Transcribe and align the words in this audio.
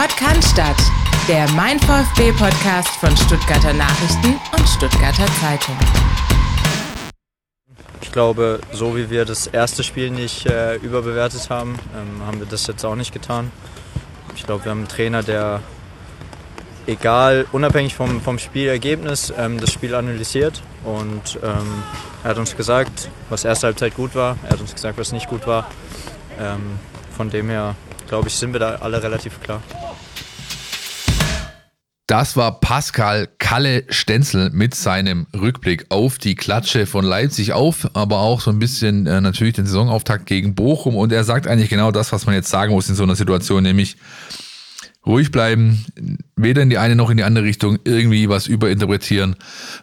Podcast 0.00 0.56
der 1.26 1.50
Mein 1.56 1.80
VfB 1.80 2.30
Podcast 2.30 2.88
von 3.00 3.16
Stuttgarter 3.16 3.72
Nachrichten 3.72 4.38
und 4.56 4.68
Stuttgarter 4.68 5.26
Zeitung. 5.40 5.76
Ich 8.00 8.12
glaube, 8.12 8.60
so 8.72 8.96
wie 8.96 9.10
wir 9.10 9.24
das 9.24 9.48
erste 9.48 9.82
Spiel 9.82 10.10
nicht 10.10 10.46
äh, 10.46 10.76
überbewertet 10.76 11.50
haben, 11.50 11.80
ähm, 11.96 12.24
haben 12.24 12.38
wir 12.38 12.46
das 12.46 12.68
jetzt 12.68 12.84
auch 12.84 12.94
nicht 12.94 13.12
getan. 13.12 13.50
Ich 14.36 14.46
glaube, 14.46 14.64
wir 14.64 14.70
haben 14.70 14.78
einen 14.78 14.88
Trainer, 14.88 15.24
der 15.24 15.62
egal, 16.86 17.46
unabhängig 17.50 17.96
vom, 17.96 18.20
vom 18.20 18.38
Spielergebnis, 18.38 19.34
ähm, 19.36 19.58
das 19.58 19.72
Spiel 19.72 19.96
analysiert. 19.96 20.62
Und 20.84 21.40
ähm, 21.42 21.82
er 22.22 22.30
hat 22.30 22.38
uns 22.38 22.56
gesagt, 22.56 23.10
was 23.30 23.44
erste 23.44 23.66
Halbzeit 23.66 23.96
gut 23.96 24.14
war. 24.14 24.36
Er 24.44 24.50
hat 24.50 24.60
uns 24.60 24.72
gesagt, 24.72 24.96
was 24.96 25.10
nicht 25.10 25.28
gut 25.28 25.48
war. 25.48 25.68
Ähm, 26.38 26.78
von 27.16 27.30
dem 27.30 27.50
her, 27.50 27.74
glaube 28.08 28.28
ich, 28.28 28.36
sind 28.36 28.52
wir 28.52 28.60
da 28.60 28.76
alle 28.76 29.02
relativ 29.02 29.40
klar. 29.42 29.60
Das 32.08 32.38
war 32.38 32.58
Pascal 32.60 33.28
Kalle 33.38 33.84
Stenzel 33.90 34.48
mit 34.48 34.74
seinem 34.74 35.26
Rückblick 35.38 35.84
auf 35.90 36.16
die 36.16 36.36
Klatsche 36.36 36.86
von 36.86 37.04
Leipzig 37.04 37.52
auf, 37.52 37.86
aber 37.92 38.20
auch 38.20 38.40
so 38.40 38.50
ein 38.50 38.58
bisschen 38.58 39.06
äh, 39.06 39.20
natürlich 39.20 39.56
den 39.56 39.66
Saisonauftakt 39.66 40.24
gegen 40.24 40.54
Bochum. 40.54 40.96
Und 40.96 41.12
er 41.12 41.22
sagt 41.24 41.46
eigentlich 41.46 41.68
genau 41.68 41.90
das, 41.92 42.10
was 42.10 42.24
man 42.24 42.34
jetzt 42.34 42.48
sagen 42.48 42.72
muss 42.72 42.88
in 42.88 42.94
so 42.94 43.02
einer 43.02 43.14
Situation, 43.14 43.62
nämlich 43.62 43.98
ruhig 45.04 45.30
bleiben, 45.30 45.84
weder 46.34 46.62
in 46.62 46.70
die 46.70 46.78
eine 46.78 46.96
noch 46.96 47.10
in 47.10 47.18
die 47.18 47.24
andere 47.24 47.44
Richtung 47.44 47.78
irgendwie 47.84 48.30
was 48.30 48.46
überinterpretieren, 48.46 49.36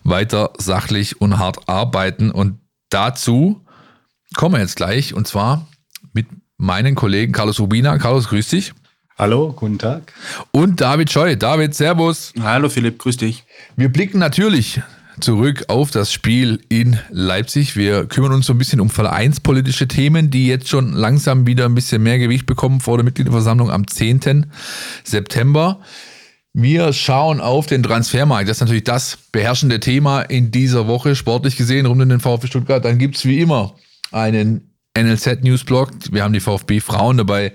weiter 0.04 0.52
sachlich 0.58 1.22
und 1.22 1.38
hart 1.38 1.70
arbeiten. 1.70 2.32
Und 2.32 2.58
dazu 2.90 3.64
kommen 4.34 4.56
wir 4.56 4.62
jetzt 4.62 4.78
gleich 4.78 5.14
und 5.14 5.28
zwar 5.28 5.68
mit 6.12 6.26
meinen 6.58 6.96
Kollegen 6.96 7.34
Carlos 7.34 7.60
Rubina. 7.60 8.00
Carlos, 8.00 8.30
grüß 8.30 8.50
dich. 8.50 8.73
Hallo, 9.18 9.54
guten 9.54 9.80
Tag. 9.80 10.12
Und 10.52 10.81
David 10.81 11.09
Scheu. 11.09 11.38
David, 11.38 11.73
Servus. 11.73 12.34
Hallo 12.42 12.67
Philipp, 12.67 13.00
grüß 13.00 13.16
dich. 13.16 13.45
Wir 13.78 13.88
blicken 13.88 14.20
natürlich 14.20 14.81
zurück 15.22 15.64
auf 15.70 15.89
das 15.89 16.12
Spiel 16.12 16.59
in 16.67 17.00
Leipzig. 17.12 17.78
Wir 17.78 18.08
kümmern 18.08 18.34
uns 18.34 18.45
so 18.45 18.54
ein 18.54 18.58
bisschen 18.58 18.81
um 18.81 18.89
vereinspolitische 18.89 19.88
Themen, 19.88 20.31
die 20.31 20.48
jetzt 20.48 20.67
schon 20.67 20.92
langsam 20.92 21.48
wieder 21.48 21.64
ein 21.64 21.76
bisschen 21.76 22.04
mehr 22.04 22.20
Gewicht 22.20 22.45
bekommen 22.45 22.81
vor 22.81 22.98
der 22.98 23.06
Mitgliederversammlung 23.06 23.72
am 23.72 23.88
10. 23.88 24.48
September. 25.06 25.80
Wir 26.52 26.92
schauen 26.92 27.39
auf 27.39 27.67
den 27.67 27.84
Transfermarkt. 27.84 28.50
Das 28.50 28.58
ist 28.58 28.61
natürlich 28.61 28.84
das 28.84 29.17
beherrschende 29.32 29.80
Thema 29.80 30.23
in 30.23 30.52
dieser 30.52 30.88
Woche, 30.88 31.16
sportlich 31.16 31.56
gesehen, 31.56 31.86
rund 31.86 32.02
um 32.02 32.09
den 32.09 32.20
VfB 32.20 32.48
Stuttgart. 32.48 32.84
Dann 32.84 32.98
gibt 32.98 33.16
es 33.16 33.23
wie 33.23 33.39
immer 33.39 33.76
einen 34.11 34.73
NLZ-Newsblog. 34.98 35.92
Wir 36.11 36.22
haben 36.22 36.34
die 36.34 36.42
VfB 36.42 36.82
Frauen 36.82 37.16
dabei. 37.16 37.54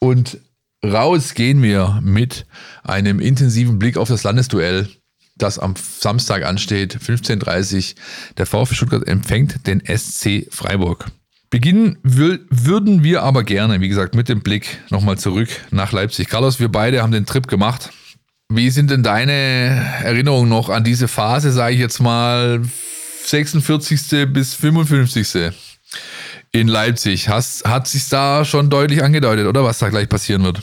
Und 0.00 0.38
raus 0.84 1.34
gehen 1.34 1.62
wir 1.62 2.00
mit 2.02 2.46
einem 2.82 3.20
intensiven 3.20 3.78
Blick 3.78 3.96
auf 3.96 4.08
das 4.08 4.24
Landesduell, 4.24 4.88
das 5.36 5.58
am 5.58 5.74
Samstag 5.76 6.44
ansteht, 6.44 6.96
15.30 6.96 7.76
Uhr. 7.76 8.02
Der 8.38 8.46
VfB 8.46 8.74
Stuttgart 8.74 9.06
empfängt 9.06 9.66
den 9.66 9.82
SC 9.86 10.46
Freiburg. 10.50 11.06
Beginnen 11.50 11.98
würden 12.02 13.02
wir 13.02 13.22
aber 13.22 13.42
gerne, 13.42 13.80
wie 13.80 13.88
gesagt, 13.88 14.14
mit 14.14 14.28
dem 14.28 14.42
Blick 14.42 14.80
nochmal 14.90 15.16
zurück 15.16 15.48
nach 15.70 15.92
Leipzig. 15.92 16.28
Carlos, 16.28 16.60
wir 16.60 16.68
beide 16.68 17.02
haben 17.02 17.12
den 17.12 17.24
Trip 17.24 17.46
gemacht. 17.46 17.90
Wie 18.50 18.70
sind 18.70 18.90
denn 18.90 19.02
deine 19.02 19.32
Erinnerungen 20.02 20.48
noch 20.48 20.68
an 20.68 20.84
diese 20.84 21.08
Phase, 21.08 21.52
sage 21.52 21.74
ich 21.74 21.80
jetzt 21.80 22.00
mal, 22.00 22.62
46. 23.24 24.26
bis 24.32 24.54
55 24.54 25.28
in 26.52 26.68
Leipzig. 26.68 27.28
Hast, 27.28 27.64
hat 27.64 27.88
sich 27.88 28.08
da 28.08 28.44
schon 28.44 28.70
deutlich 28.70 29.02
angedeutet, 29.02 29.46
oder 29.46 29.64
was 29.64 29.78
da 29.78 29.88
gleich 29.88 30.08
passieren 30.08 30.44
wird? 30.44 30.62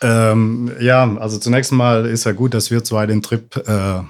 Ähm, 0.00 0.72
ja, 0.80 1.16
also 1.18 1.38
zunächst 1.38 1.72
mal 1.72 2.06
ist 2.06 2.24
ja 2.24 2.32
gut, 2.32 2.54
dass 2.54 2.70
wir 2.70 2.84
zwei 2.84 3.06
den 3.06 3.22
Trip 3.22 3.56
äh, 3.66 4.00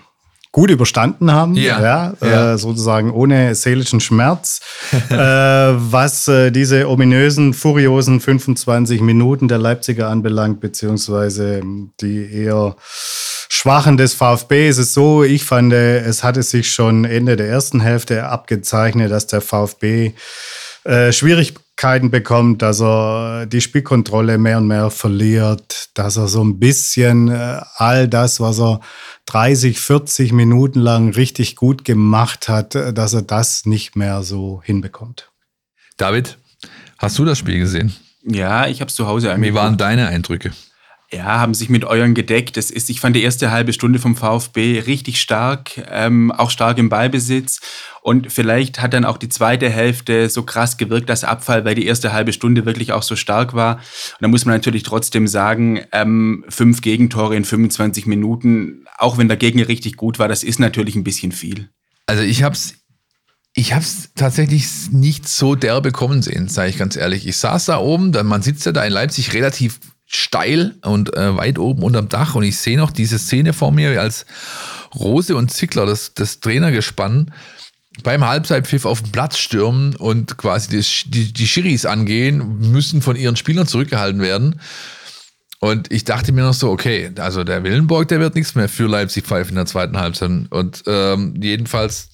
gut 0.50 0.70
überstanden 0.70 1.31
haben, 1.31 1.54
ja, 1.54 1.81
ja, 1.81 2.14
ja. 2.20 2.54
Äh, 2.54 2.58
sozusagen 2.58 3.12
ohne 3.12 3.54
seelischen 3.54 4.00
Schmerz, 4.00 4.60
äh, 5.10 5.16
was 5.16 6.26
äh, 6.26 6.50
diese 6.50 6.88
ominösen, 6.88 7.53
furiosen 7.53 8.20
25 8.20 9.00
Minuten 9.00 9.48
der 9.48 9.58
Leipziger 9.58 10.08
anbelangt, 10.08 10.60
beziehungsweise 10.60 11.62
die 12.00 12.32
eher 12.32 12.76
schwachen 13.50 13.97
des 13.97 14.14
VfB 14.14 14.69
ist 14.69 14.78
es 14.78 14.94
so, 14.94 15.22
ich 15.22 15.44
fand, 15.44 15.72
es 15.72 16.22
hatte 16.22 16.42
sich 16.42 16.72
schon 16.72 17.04
Ende 17.04 17.37
der 17.37 17.48
ersten 17.48 17.81
Hälfte 17.81 18.26
abgezeichnet, 18.26 19.10
dass 19.10 19.26
der 19.26 19.41
VfB 19.41 20.12
äh, 20.88 21.12
Schwierigkeiten 21.12 22.10
bekommt, 22.10 22.62
dass 22.62 22.81
er 22.81 23.44
die 23.44 23.60
Spielkontrolle 23.60 24.38
mehr 24.38 24.56
und 24.56 24.69
mehr 24.69 24.91
verliert, 24.91 25.91
dass 25.93 26.16
er 26.16 26.28
so 26.28 26.43
ein 26.43 26.59
bisschen 26.59 27.28
äh, 27.28 27.60
all 27.76 28.09
das, 28.09 28.41
was 28.41 28.59
er 28.59 28.81
30, 29.26 29.78
40 29.78 30.32
Minuten 30.32 30.81
lang 30.81 31.10
richtig 31.10 31.56
gut 31.56 31.84
gemacht 31.84 32.49
hat, 32.49 32.75
äh, 32.75 32.94
dass 32.94 33.12
er 33.12 33.21
das 33.21 33.66
nicht 33.66 33.97
mehr 33.97 34.22
so 34.22 34.62
hinbekommt. 34.65 35.31
David, 35.99 36.38
hast 36.97 37.19
du 37.19 37.26
das 37.26 37.37
Spiel 37.37 37.59
gesehen? 37.59 37.94
Ja, 38.22 38.66
ich 38.66 38.81
habe 38.81 38.88
es 38.88 38.94
zu 38.94 39.06
Hause 39.06 39.31
angeguckt. 39.31 39.53
Wie 39.53 39.55
waren 39.55 39.76
deine 39.76 40.09
Eindrücke? 40.09 40.53
Ja, 41.10 41.41
haben 41.41 41.54
sich 41.54 41.70
mit 41.70 41.86
euren 41.86 42.12
gedeckt. 42.12 42.58
Das 42.58 42.70
ist, 42.70 42.91
ich 42.91 43.00
fand 43.00 43.16
die 43.16 43.22
erste 43.22 43.50
halbe 43.50 43.72
Stunde 43.72 43.98
vom 43.98 44.14
VfB 44.14 44.80
richtig 44.80 45.22
stark, 45.22 45.82
ähm, 45.91 46.30
auch 46.30 46.50
stark 46.50 46.76
im 46.76 46.91
Ballbesitz. 46.91 47.60
Und 48.02 48.30
vielleicht 48.30 48.82
hat 48.82 48.92
dann 48.92 49.06
auch 49.06 49.16
die 49.16 49.30
zweite 49.30 49.70
Hälfte 49.70 50.28
so 50.28 50.42
krass 50.42 50.76
gewirkt, 50.76 51.08
das 51.08 51.24
Abfall, 51.24 51.64
weil 51.64 51.74
die 51.74 51.86
erste 51.86 52.12
halbe 52.12 52.34
Stunde 52.34 52.66
wirklich 52.66 52.92
auch 52.92 53.02
so 53.02 53.16
stark 53.16 53.54
war. 53.54 53.76
Und 53.76 53.82
da 54.20 54.28
muss 54.28 54.44
man 54.44 54.54
natürlich 54.54 54.82
trotzdem 54.82 55.26
sagen, 55.26 55.80
ähm, 55.92 56.44
fünf 56.50 56.82
Gegentore 56.82 57.36
in 57.36 57.44
25 57.46 58.04
Minuten, 58.04 58.84
auch 58.98 59.16
wenn 59.16 59.28
der 59.28 59.38
Gegner 59.38 59.66
richtig 59.66 59.96
gut 59.96 60.19
war, 60.19 60.28
das 60.28 60.42
ist 60.42 60.58
natürlich 60.58 60.94
ein 60.94 61.04
bisschen 61.04 61.32
viel. 61.32 61.70
Also 62.06 62.22
ich 62.22 62.42
habe 62.42 62.54
es 62.54 62.75
ich 63.54 63.72
habe 63.72 63.82
es 63.82 64.10
tatsächlich 64.14 64.69
nicht 64.92 65.26
so 65.26 65.54
derbe 65.54 65.90
kommen 65.90 66.22
sehen, 66.22 66.48
sage 66.48 66.69
ich 66.69 66.78
ganz 66.78 66.96
ehrlich. 66.96 67.26
Ich 67.26 67.38
saß 67.38 67.64
da 67.64 67.78
oben, 67.78 68.12
dann, 68.12 68.26
man 68.26 68.42
sitzt 68.42 68.66
ja 68.66 68.72
da 68.72 68.84
in 68.84 68.92
Leipzig 68.92 69.32
relativ 69.32 69.80
steil 70.08 70.74
und 70.82 71.14
äh, 71.14 71.36
weit 71.36 71.58
oben 71.58 71.82
unterm 71.82 72.08
Dach 72.08 72.34
und 72.34 72.42
ich 72.42 72.56
sehe 72.56 72.78
noch 72.78 72.91
diese 72.91 73.19
Szene 73.19 73.52
vor 73.52 73.72
mir, 73.72 74.00
als 74.00 74.24
Rose 74.94 75.36
und 75.36 75.52
Zickler, 75.52 75.84
das, 75.86 76.14
das 76.14 76.41
Trainergespann, 76.41 77.32
beim 78.02 78.26
Halbzeitpfiff 78.26 78.86
auf 78.86 79.02
den 79.02 79.12
Platz 79.12 79.38
stürmen 79.38 79.94
und 79.96 80.38
quasi 80.38 80.69
die, 80.70 81.10
die, 81.10 81.32
die 81.32 81.46
Schiris 81.46 81.84
angehen, 81.84 82.58
müssen 82.70 83.02
von 83.02 83.16
ihren 83.16 83.36
Spielern 83.36 83.66
zurückgehalten 83.66 84.22
werden. 84.22 84.60
Und 85.60 85.91
ich 85.91 86.04
dachte 86.04 86.32
mir 86.32 86.42
noch 86.42 86.54
so, 86.54 86.70
okay, 86.70 87.10
also 87.19 87.42
der 87.42 87.64
Willenborg, 87.64 88.08
der 88.08 88.20
wird 88.20 88.36
nichts 88.36 88.54
mehr 88.54 88.69
für 88.69 88.86
Leipzig 88.86 89.25
pfeifen 89.25 89.50
in 89.50 89.56
der 89.56 89.66
zweiten 89.66 89.98
Halbzeit. 89.98 90.30
Und 90.50 90.84
ähm, 90.86 91.34
jedenfalls, 91.42 92.10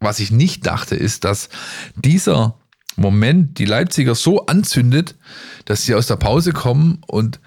was 0.00 0.18
ich 0.18 0.30
nicht 0.30 0.66
dachte, 0.66 0.96
ist, 0.96 1.24
dass 1.24 1.50
dieser 1.94 2.58
Moment 2.96 3.58
die 3.58 3.66
Leipziger 3.66 4.14
so 4.14 4.46
anzündet, 4.46 5.16
dass 5.64 5.84
sie 5.84 5.94
aus 5.94 6.06
der 6.06 6.16
Pause 6.16 6.52
kommen 6.52 7.02
und 7.06 7.40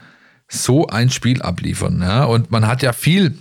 so 0.47 0.87
ein 0.87 1.09
Spiel 1.09 1.41
abliefern. 1.41 2.01
Ja? 2.01 2.25
Und 2.25 2.51
man 2.51 2.67
hat 2.67 2.81
ja 2.81 2.93
viel, 2.93 3.37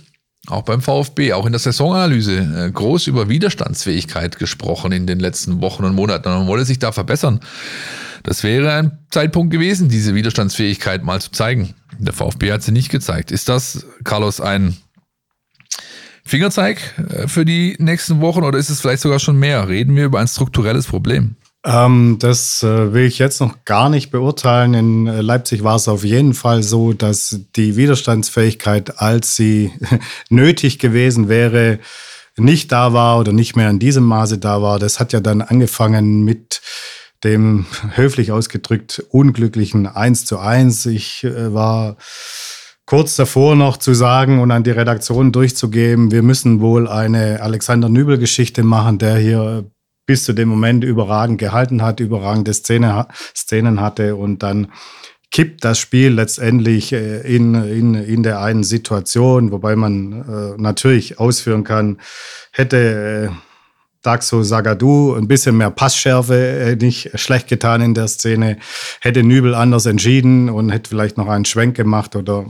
auch 0.47 0.63
beim 0.63 0.81
VfB, 0.81 1.33
auch 1.33 1.45
in 1.45 1.51
der 1.51 1.59
Saisonanalyse, 1.59 2.37
äh, 2.37 2.71
groß 2.71 3.07
über 3.07 3.29
Widerstandsfähigkeit 3.29 4.37
gesprochen 4.37 4.91
in 4.91 5.07
den 5.07 5.19
letzten 5.19 5.61
Wochen 5.61 5.83
und 5.83 5.95
Monaten. 5.95 6.29
Man 6.29 6.47
wollte 6.47 6.65
sich 6.65 6.79
da 6.79 6.91
verbessern. 6.91 7.39
Das 8.23 8.43
wäre 8.43 8.73
ein 8.73 8.97
Zeitpunkt 9.11 9.51
gewesen, 9.51 9.87
diese 9.89 10.15
Widerstandsfähigkeit 10.15 11.03
mal 11.03 11.21
zu 11.21 11.31
zeigen. 11.31 11.75
Der 11.99 12.13
VfB 12.13 12.51
hat 12.51 12.63
sie 12.63 12.71
nicht 12.71 12.89
gezeigt. 12.89 13.31
Ist 13.31 13.49
das, 13.49 13.85
Carlos, 14.03 14.41
ein 14.41 14.75
Fingerzeig 16.25 16.79
äh, 16.97 17.27
für 17.27 17.45
die 17.45 17.75
nächsten 17.79 18.21
Wochen 18.21 18.43
oder 18.43 18.57
ist 18.57 18.69
es 18.69 18.81
vielleicht 18.81 19.03
sogar 19.03 19.19
schon 19.19 19.37
mehr? 19.37 19.67
Reden 19.67 19.95
wir 19.95 20.05
über 20.05 20.19
ein 20.19 20.27
strukturelles 20.27 20.87
Problem? 20.87 21.35
Ähm, 21.65 22.17
das 22.19 22.61
äh, 22.61 22.93
will 22.93 23.05
ich 23.05 23.17
jetzt 23.17 23.41
noch 23.41 23.65
gar 23.65 23.89
nicht 23.89 24.11
beurteilen. 24.11 24.75
In 24.75 25.07
äh, 25.07 25.21
Leipzig 25.21 25.63
war 25.63 25.77
es 25.77 25.87
auf 25.87 26.03
jeden 26.03 26.35
Fall 26.35 26.61
so, 26.61 26.93
dass 26.93 27.39
die 27.55 27.75
Widerstandsfähigkeit, 27.75 28.99
als 28.99 29.35
sie 29.35 29.71
nötig 30.29 30.77
gewesen 30.77 31.27
wäre, 31.27 31.79
nicht 32.37 32.71
da 32.71 32.93
war 32.93 33.19
oder 33.19 33.31
nicht 33.31 33.55
mehr 33.55 33.69
in 33.69 33.79
diesem 33.79 34.03
Maße 34.03 34.37
da 34.37 34.61
war. 34.61 34.77
Das 34.77 34.99
hat 34.99 35.11
ja 35.11 35.21
dann 35.21 35.41
angefangen 35.41 36.23
mit 36.23 36.61
dem 37.23 37.65
höflich 37.95 38.31
ausgedrückt 38.31 39.03
unglücklichen 39.09 39.87
1 39.87 40.25
zu 40.25 40.37
1. 40.37 40.85
Ich 40.85 41.23
äh, 41.23 41.51
war 41.51 41.97
kurz 42.85 43.15
davor 43.15 43.55
noch 43.55 43.77
zu 43.77 43.95
sagen 43.95 44.39
und 44.39 44.51
an 44.51 44.63
die 44.63 44.69
Redaktion 44.69 45.31
durchzugeben, 45.31 46.11
wir 46.11 46.21
müssen 46.21 46.61
wohl 46.61 46.87
eine 46.87 47.41
Alexander 47.41 47.89
Nübel-Geschichte 47.89 48.61
machen, 48.61 48.99
der 48.99 49.17
hier 49.17 49.65
bis 50.05 50.23
zu 50.23 50.33
dem 50.33 50.49
Moment 50.49 50.83
überragend 50.83 51.39
gehalten 51.39 51.81
hat, 51.81 51.99
überragende 51.99 52.53
Szene, 52.53 53.07
Szenen 53.35 53.81
hatte 53.81 54.15
und 54.15 54.43
dann 54.43 54.67
kippt 55.31 55.65
das 55.65 55.79
Spiel 55.79 56.13
letztendlich 56.13 56.93
äh, 56.93 57.19
in, 57.21 57.55
in, 57.55 57.95
in 57.95 58.23
der 58.23 58.41
einen 58.41 58.63
Situation, 58.63 59.51
wobei 59.51 59.75
man 59.75 60.21
äh, 60.21 60.61
natürlich 60.61 61.19
ausführen 61.19 61.63
kann, 61.63 61.97
hätte 62.51 63.31
äh, 63.31 63.35
Daxo 64.01 64.43
Sagadu 64.43 65.15
ein 65.15 65.27
bisschen 65.27 65.57
mehr 65.57 65.71
Passschärfe 65.71 66.35
äh, 66.35 66.75
nicht 66.75 67.19
schlecht 67.19 67.47
getan 67.47 67.81
in 67.81 67.93
der 67.95 68.07
Szene. 68.07 68.57
Hätte 69.01 69.23
Nübel 69.23 69.55
anders 69.55 69.87
entschieden 69.87 70.49
und 70.49 70.69
hätte 70.69 70.89
vielleicht 70.89 71.17
noch 71.17 71.27
einen 71.27 71.45
Schwenk 71.45 71.75
gemacht 71.75 72.15
oder 72.15 72.45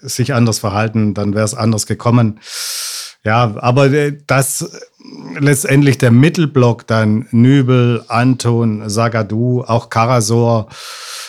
sich 0.00 0.34
anders 0.34 0.58
verhalten, 0.58 1.14
dann 1.14 1.34
wäre 1.34 1.44
es 1.44 1.54
anders 1.54 1.86
gekommen. 1.86 2.40
Ja, 3.24 3.54
aber 3.58 3.92
äh, 3.92 4.18
das 4.26 4.68
letztendlich 5.38 5.98
der 5.98 6.10
Mittelblock 6.10 6.86
dann 6.86 7.28
Nübel, 7.30 8.04
Anton, 8.08 8.88
Sagadu, 8.88 9.62
auch 9.62 9.90
Karasor 9.90 10.68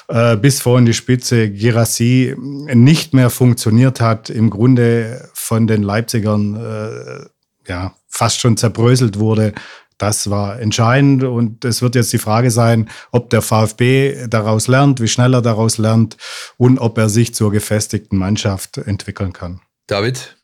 äh, 0.08 0.36
bis 0.36 0.62
vorhin 0.62 0.86
die 0.86 0.94
Spitze 0.94 1.50
Girassi 1.50 2.36
nicht 2.38 3.14
mehr 3.14 3.30
funktioniert 3.30 4.02
hat, 4.02 4.30
im 4.30 4.50
Grunde 4.50 5.30
von 5.34 5.68
den 5.68 5.84
Leipzigern 5.84 6.56
äh, 6.56 7.70
ja 7.70 7.96
fast 8.08 8.40
schon 8.40 8.58
zerbröselt 8.58 9.20
wurde. 9.20 9.54
Das 9.98 10.30
war 10.30 10.60
entscheidend 10.60 11.24
und 11.24 11.64
es 11.64 11.82
wird 11.82 11.96
jetzt 11.96 12.12
die 12.12 12.18
Frage 12.18 12.52
sein, 12.52 12.90
ob 13.12 13.30
der 13.30 13.42
VfB 13.42 14.28
daraus 14.28 14.68
lernt, 14.68 15.00
wie 15.00 15.08
schnell 15.08 15.34
er 15.34 15.42
daraus 15.42 15.78
lernt 15.78 16.18
und 16.58 16.80
ob 16.80 16.98
er 16.98 17.10
sich 17.10 17.34
zur 17.34 17.52
gefestigten 17.52 18.18
Mannschaft 18.18 18.78
entwickeln 18.80 19.34
kann. 19.34 19.62
David? 19.88 20.36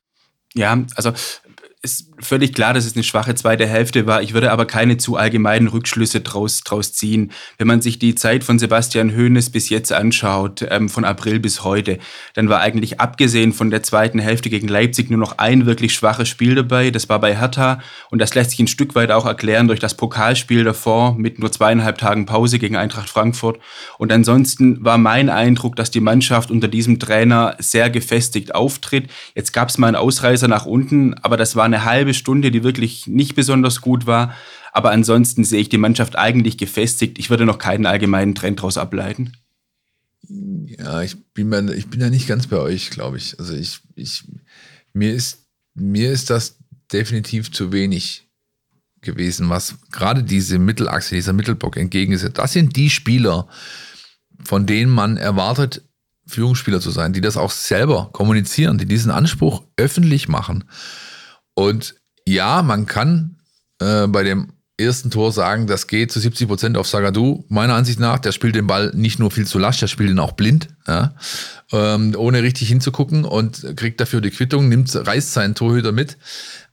Ja, 0.56 0.84
also 0.96 1.14
ist 1.82 2.09
völlig 2.22 2.54
klar, 2.54 2.74
dass 2.74 2.86
es 2.86 2.96
eine 2.96 3.04
schwache 3.04 3.36
zweite 3.36 3.66
Hälfte 3.66 4.06
war. 4.06 4.22
Ich 4.22 4.34
würde 4.34 4.52
aber 4.52 4.66
keine 4.66 4.98
zu 4.98 5.16
allgemeinen 5.16 5.68
Rückschlüsse 5.68 6.22
draus, 6.22 6.62
draus 6.62 6.94
ziehen. 6.94 7.32
Wenn 7.58 7.68
man 7.68 7.82
sich 7.82 8.00
die 8.00 8.16
Zeit 8.16 8.44
von 8.44 8.60
Sebastian 8.60 9.16
Hoeneß 9.16 9.50
bis 9.50 9.70
jetzt 9.70 9.92
anschaut, 9.92 10.66
ähm, 10.70 10.90
von 10.90 11.06
April 11.06 11.40
bis 11.40 11.64
heute, 11.64 12.00
dann 12.34 12.50
war 12.50 12.62
eigentlich 12.62 13.00
abgesehen 13.00 13.54
von 13.54 13.70
der 13.70 13.84
zweiten 13.84 14.20
Hälfte 14.20 14.50
gegen 14.50 14.68
Leipzig 14.68 15.10
nur 15.10 15.20
noch 15.20 15.38
ein 15.38 15.66
wirklich 15.66 15.94
schwaches 15.94 16.30
Spiel 16.30 16.56
dabei. 16.56 16.92
Das 16.92 17.10
war 17.10 17.20
bei 17.20 17.36
Hertha 17.36 17.80
und 18.10 18.20
das 18.20 18.36
lässt 18.36 18.52
sich 18.52 18.60
ein 18.60 18.68
Stück 18.68 18.96
weit 18.96 19.12
auch 19.12 19.26
erklären 19.26 19.68
durch 19.68 19.80
das 19.80 19.96
Pokalspiel 19.96 20.64
davor 20.64 21.16
mit 21.16 21.40
nur 21.40 21.52
zweieinhalb 21.52 21.98
Tagen 21.98 22.26
Pause 22.26 22.60
gegen 22.60 22.76
Eintracht 22.76 23.10
Frankfurt. 23.10 23.60
Und 23.98 24.12
ansonsten 24.12 24.84
war 24.84 24.98
mein 24.98 25.30
Eindruck, 25.30 25.76
dass 25.76 25.92
die 25.92 26.00
Mannschaft 26.00 26.52
unter 26.52 26.68
diesem 26.68 27.00
Trainer 27.00 27.56
sehr 27.60 27.90
gefestigt 27.90 28.54
auftritt. 28.56 29.10
Jetzt 29.36 29.54
gab 29.54 29.70
es 29.70 29.78
mal 29.78 29.88
einen 29.88 29.96
Ausreißer 29.96 30.48
nach 30.48 30.66
unten, 30.66 31.14
aber 31.22 31.38
das 31.38 31.56
war 31.56 31.66
eine 31.66 31.86
halbe 31.86 32.09
Stunde, 32.14 32.52
die 32.52 32.64
wirklich 32.64 33.08
nicht 33.08 33.36
besonders 33.36 33.82
gut 33.82 34.06
war. 34.06 34.36
Aber 34.72 34.92
ansonsten 34.92 35.44
sehe 35.44 35.62
ich 35.62 35.70
die 35.70 35.78
Mannschaft 35.78 36.16
eigentlich 36.18 36.58
gefestigt. 36.58 37.20
Ich 37.20 37.30
würde 37.30 37.46
noch 37.46 37.58
keinen 37.58 37.86
allgemeinen 37.86 38.36
Trend 38.36 38.60
daraus 38.60 38.78
ableiten. 38.78 39.34
Ja, 40.28 41.02
ich 41.02 41.18
bin, 41.34 41.50
mir, 41.50 41.74
ich 41.74 41.88
bin 41.88 42.00
da 42.00 42.10
nicht 42.10 42.28
ganz 42.28 42.48
bei 42.48 42.58
euch, 42.58 42.92
glaube 42.92 43.18
ich. 43.18 43.40
Also 43.40 43.54
ich, 43.54 43.80
ich, 43.96 44.24
mir 44.94 45.14
ist, 45.14 45.46
mir 45.74 46.12
ist 46.12 46.30
das 46.30 46.58
definitiv 46.92 47.52
zu 47.52 47.72
wenig 47.72 48.28
gewesen, 49.02 49.50
was 49.50 49.76
gerade 49.92 50.24
diese 50.24 50.60
Mittelachse, 50.60 51.16
dieser 51.16 51.34
Mittelbock 51.34 51.78
entgegengesetzt. 51.78 52.38
Das 52.38 52.54
sind 52.54 52.76
die 52.76 52.90
Spieler, 52.90 53.48
von 54.44 54.66
denen 54.66 54.92
man 54.92 55.18
erwartet, 55.18 55.84
Führungsspieler 56.28 56.80
zu 56.80 56.92
sein, 56.92 57.14
die 57.14 57.22
das 57.22 57.38
auch 57.38 57.52
selber 57.52 58.10
kommunizieren, 58.12 58.78
die 58.78 58.86
diesen 58.86 59.12
Anspruch 59.12 59.64
öffentlich 59.78 60.28
machen. 60.28 60.66
Und 61.56 61.96
ja, 62.30 62.62
man 62.62 62.86
kann 62.86 63.38
äh, 63.80 64.08
bei 64.08 64.24
dem 64.24 64.54
ersten 64.78 65.12
Tor 65.12 65.32
sagen, 65.32 65.68
das 65.68 65.88
geht 65.88 66.12
zu 66.12 66.20
70 66.20 66.48
Prozent 66.48 66.78
auf 66.78 66.88
Sagadu. 66.88 67.44
Meiner 67.50 67.74
Ansicht 67.74 68.00
nach, 68.00 68.20
der 68.20 68.32
spielt 68.32 68.56
den 68.56 68.68
Ball 68.68 68.92
nicht 68.96 69.20
nur 69.20 69.32
viel 69.32 69.46
zu 69.46 69.60
lasch, 69.60 69.80
der 69.80 69.88
spielt 69.88 70.10
ihn 70.10 70.20
auch 70.20 70.34
blind, 70.34 70.70
ja, 70.88 71.16
ähm, 71.72 72.14
ohne 72.16 72.44
richtig 72.44 72.70
hinzugucken 72.70 73.26
und 73.26 73.76
kriegt 73.76 74.00
dafür 74.00 74.22
die 74.22 74.30
Quittung, 74.30 74.70
nimmt, 74.70 74.96
reißt 74.96 75.34
seinen 75.34 75.56
Torhüter 75.56 75.92
mit. 75.92 76.18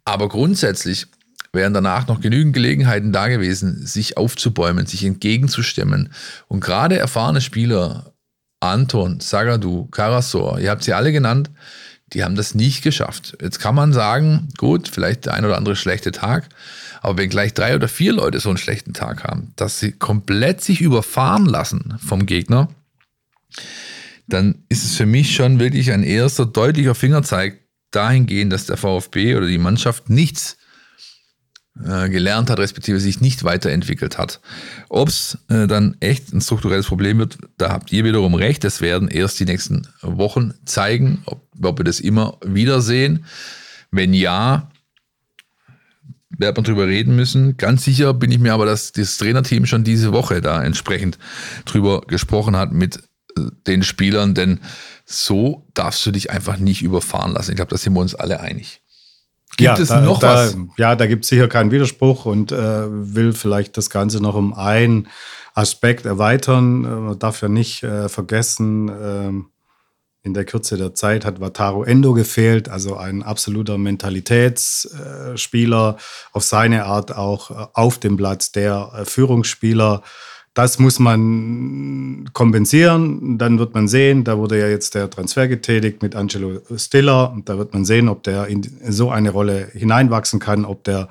Aber 0.05 0.29
grundsätzlich 0.29 1.07
wären 1.53 1.75
danach 1.75 2.07
noch 2.07 2.21
genügend 2.21 2.53
Gelegenheiten 2.53 3.13
da 3.13 3.29
gewesen, 3.29 3.85
sich 3.85 4.17
aufzubäumen, 4.17 4.87
sich 4.87 5.05
entgegenzustemmen. 5.05 6.13
Und 6.49 6.61
gerade 6.61 6.99
erfahrene 6.99 7.41
Spieler, 7.41 8.13
Anton, 8.61 9.21
Sagadu, 9.21 9.87
Karasor, 9.87 10.61
ihr 10.61 10.71
habt 10.71 10.85
sie 10.85 10.93
alle 10.93 11.13
genannt, 11.13 11.51
die 12.13 12.23
haben 12.23 12.37
das 12.37 12.55
nicht 12.55 12.83
geschafft. 12.83 13.37
Jetzt 13.41 13.59
kann 13.59 13.75
man 13.75 13.93
sagen, 13.93 14.49
gut, 14.59 14.89
vielleicht 14.89 15.27
der 15.27 15.35
ein 15.35 15.45
oder 15.45 15.57
andere 15.57 15.77
schlechte 15.77 16.13
Tag, 16.13 16.49
aber 17.03 17.19
wenn 17.19 17.31
gleich 17.31 17.55
drei 17.55 17.75
oder 17.75 17.89
vier 17.89 18.13
Leute 18.13 18.41
so 18.41 18.49
einen 18.49 18.59
schlechten 18.59 18.95
Tag 18.95 19.25
haben, 19.25 19.53
dass 19.57 19.81
sie 19.81 19.93
komplett 19.93 20.63
sich 20.63 20.81
überfahren 20.81 21.47
lassen 21.47 21.99
vom 22.05 22.27
Gegner, 22.27 22.69
dann 24.29 24.65
ist 24.69 24.85
es 24.85 24.97
für 24.97 25.07
mich 25.07 25.35
schon 25.35 25.59
wirklich 25.59 25.93
ein 25.93 26.03
erster 26.03 26.47
deutlicher 26.47 26.95
Fingerzeig 26.95 27.61
dahingehend, 27.91 28.53
dass 28.53 28.67
der 28.67 28.77
VfB 28.77 29.37
oder 29.37 29.47
die 29.47 29.59
Mannschaft 29.59 30.11
nichts 30.11 30.57
äh, 31.85 32.09
gelernt 32.09 32.51
hat, 32.51 32.59
respektive 32.59 33.01
sich 33.01 33.21
nicht 33.21 33.45
weiterentwickelt 33.45 34.19
hat. 34.19 34.41
Ob 34.89 35.09
es 35.09 35.39
äh, 35.49 35.67
dann 35.67 35.97
echt 36.01 36.33
ein 36.33 36.41
strukturelles 36.41 36.87
Problem 36.87 37.19
wird, 37.19 37.39
da 37.59 37.71
habt 37.71 37.93
ihr 37.93 38.05
wiederum 38.05 38.35
recht. 38.35 38.65
Das 38.65 38.81
werden 38.81 39.09
erst 39.09 39.39
die 39.41 39.45
nächsten 39.45 39.87
Wochen 40.03 40.55
zeigen, 40.65 41.23
ob, 41.27 41.47
ob 41.63 41.79
wir 41.79 41.85
das 41.85 42.01
immer 42.01 42.39
wieder 42.45 42.81
sehen. 42.81 43.25
Wenn 43.91 44.15
ja, 44.15 44.71
wird 46.39 46.57
man 46.57 46.65
drüber 46.65 46.87
reden 46.87 47.17
müssen. 47.17 47.57
Ganz 47.57 47.85
sicher 47.85 48.15
bin 48.15 48.31
ich 48.31 48.39
mir 48.39 48.53
aber, 48.53 48.67
dass 48.67 48.93
das 48.93 49.17
Trainerteam 49.19 49.67
schon 49.67 49.85
diese 49.85 50.13
Woche 50.13 50.41
da 50.41 50.63
entsprechend 50.63 51.19
drüber 51.65 52.03
gesprochen 52.03 52.57
hat 52.57 52.73
mit 52.73 52.99
äh, 53.37 53.43
den 53.67 53.83
Spielern, 53.83 54.35
denn 54.35 54.61
so 55.05 55.67
darfst 55.75 56.05
du 56.05 56.11
dich 56.11 56.31
einfach 56.31 56.59
nicht 56.59 56.83
überfahren 56.83 57.33
lassen. 57.33 57.53
Ich 57.53 57.57
glaube, 57.57 57.71
da 57.71 57.77
sind 57.77 57.95
wir 57.95 58.01
uns 58.01 58.15
alle 58.15 58.41
einig. 58.41 58.83
Gibt 59.57 59.61
ja, 59.61 59.79
es 59.79 59.89
da, 59.89 60.01
noch 60.01 60.21
da, 60.21 60.35
was? 60.35 60.57
Ja, 60.77 60.97
da 60.97 61.07
gibt 61.07 61.25
es 61.25 61.31
sicher 61.31 61.49
keinen 61.49 61.71
Widerspruch 61.71 62.27
und 62.27 62.53
äh, 62.53 62.87
will 62.89 63.33
vielleicht 63.33 63.77
das 63.77 63.91
Ganze 63.91 64.21
noch 64.21 64.35
um 64.35 64.53
einen 64.53 65.09
Aspekt 65.55 66.05
erweitern. 66.05 66.85
Äh, 66.85 66.89
man 66.89 67.19
darf 67.19 67.41
ja 67.41 67.49
nicht 67.49 67.83
äh, 67.83 68.09
vergessen, 68.09 68.89
ähm, 68.89 69.47
in 70.27 70.35
der 70.35 70.45
Kürze 70.45 70.77
der 70.77 70.93
Zeit 70.93 71.25
hat 71.25 71.41
Wataru 71.41 71.85
Endo 71.85 72.13
gefehlt, 72.13 72.69
also 72.69 72.97
ein 72.97 73.23
absoluter 73.23 73.79
Mentalitätsspieler, 73.79 75.99
auf 76.33 76.43
seine 76.43 76.87
Art 76.87 77.15
auch 77.15 77.53
äh, 77.53 77.69
auf 77.73 77.99
dem 77.99 78.17
Platz 78.17 78.51
der 78.51 78.91
äh, 78.93 79.05
Führungsspieler. 79.05 80.03
Das 80.57 80.79
muss 80.79 80.99
man 80.99 82.31
kompensieren. 82.33 83.37
Dann 83.37 83.59
wird 83.59 83.75
man 83.75 83.89
sehen, 83.89 84.25
da 84.25 84.39
wurde 84.39 84.59
ja 84.59 84.69
jetzt 84.69 84.95
der 84.95 85.11
Transfer 85.11 85.49
getätigt 85.49 86.03
mit 86.03 86.17
Angelo 86.17 86.63
Stiller. 86.79 87.37
Da 87.45 87.59
wird 87.59 87.75
man 87.75 87.85
sehen, 87.85 88.09
ob 88.09 88.23
der 88.23 88.47
in 88.47 88.63
so 88.89 89.11
eine 89.11 89.29
Rolle 89.29 89.69
hineinwachsen 89.75 90.41
kann, 90.41 90.65
ob 90.65 90.83
der 90.85 91.11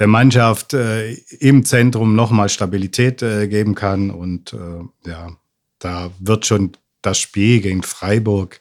der 0.00 0.08
Mannschaft 0.08 0.74
äh, 0.74 1.12
im 1.12 1.64
Zentrum 1.64 2.16
nochmal 2.16 2.48
Stabilität 2.48 3.22
äh, 3.22 3.46
geben 3.46 3.76
kann. 3.76 4.10
Und 4.10 4.52
äh, 4.52 5.08
ja, 5.08 5.30
da 5.78 6.10
wird 6.18 6.44
schon 6.44 6.72
das 7.02 7.20
Spiel 7.20 7.60
gegen 7.60 7.84
Freiburg, 7.84 8.60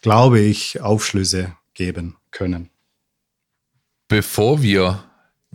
glaube 0.00 0.40
ich, 0.40 0.80
Aufschlüsse 0.80 1.52
geben 1.74 2.16
können. 2.30 2.70
Bevor 4.08 4.62
wir 4.62 5.04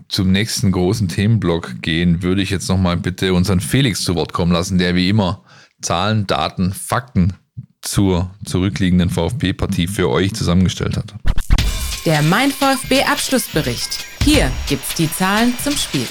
zum 0.08 0.32
nächsten 0.32 0.72
großen 0.72 1.08
Themenblock 1.08 1.82
gehen, 1.82 2.24
würde 2.24 2.42
ich 2.42 2.50
jetzt 2.50 2.70
nochmal 2.70 2.98
bitte 2.98 3.34
unseren 3.34 3.60
Felix 3.60 4.04
zu 4.04 4.16
Wort 4.16 4.34
kommen 4.34 4.52
lassen, 4.52 4.78
der 4.78 4.96
wie 4.96 5.10
immer 5.10 5.44
Zahlen, 5.82 6.28
Daten, 6.28 6.74
Fakten 6.74 7.34
zur 7.82 8.32
zurückliegenden 8.46 9.10
VfB-Partie 9.10 9.88
für 9.88 10.10
euch 10.10 10.34
zusammengestellt 10.34 10.98
hat. 10.98 11.14
Der 12.06 12.22
Mein 12.22 12.52
VfB 12.52 13.04
Abschlussbericht. 13.04 14.06
Hier 14.24 14.52
gibt's 14.68 14.96
die 14.96 15.12
Zahlen 15.12 15.54
zum 15.62 15.76
Spiel. 15.76 16.08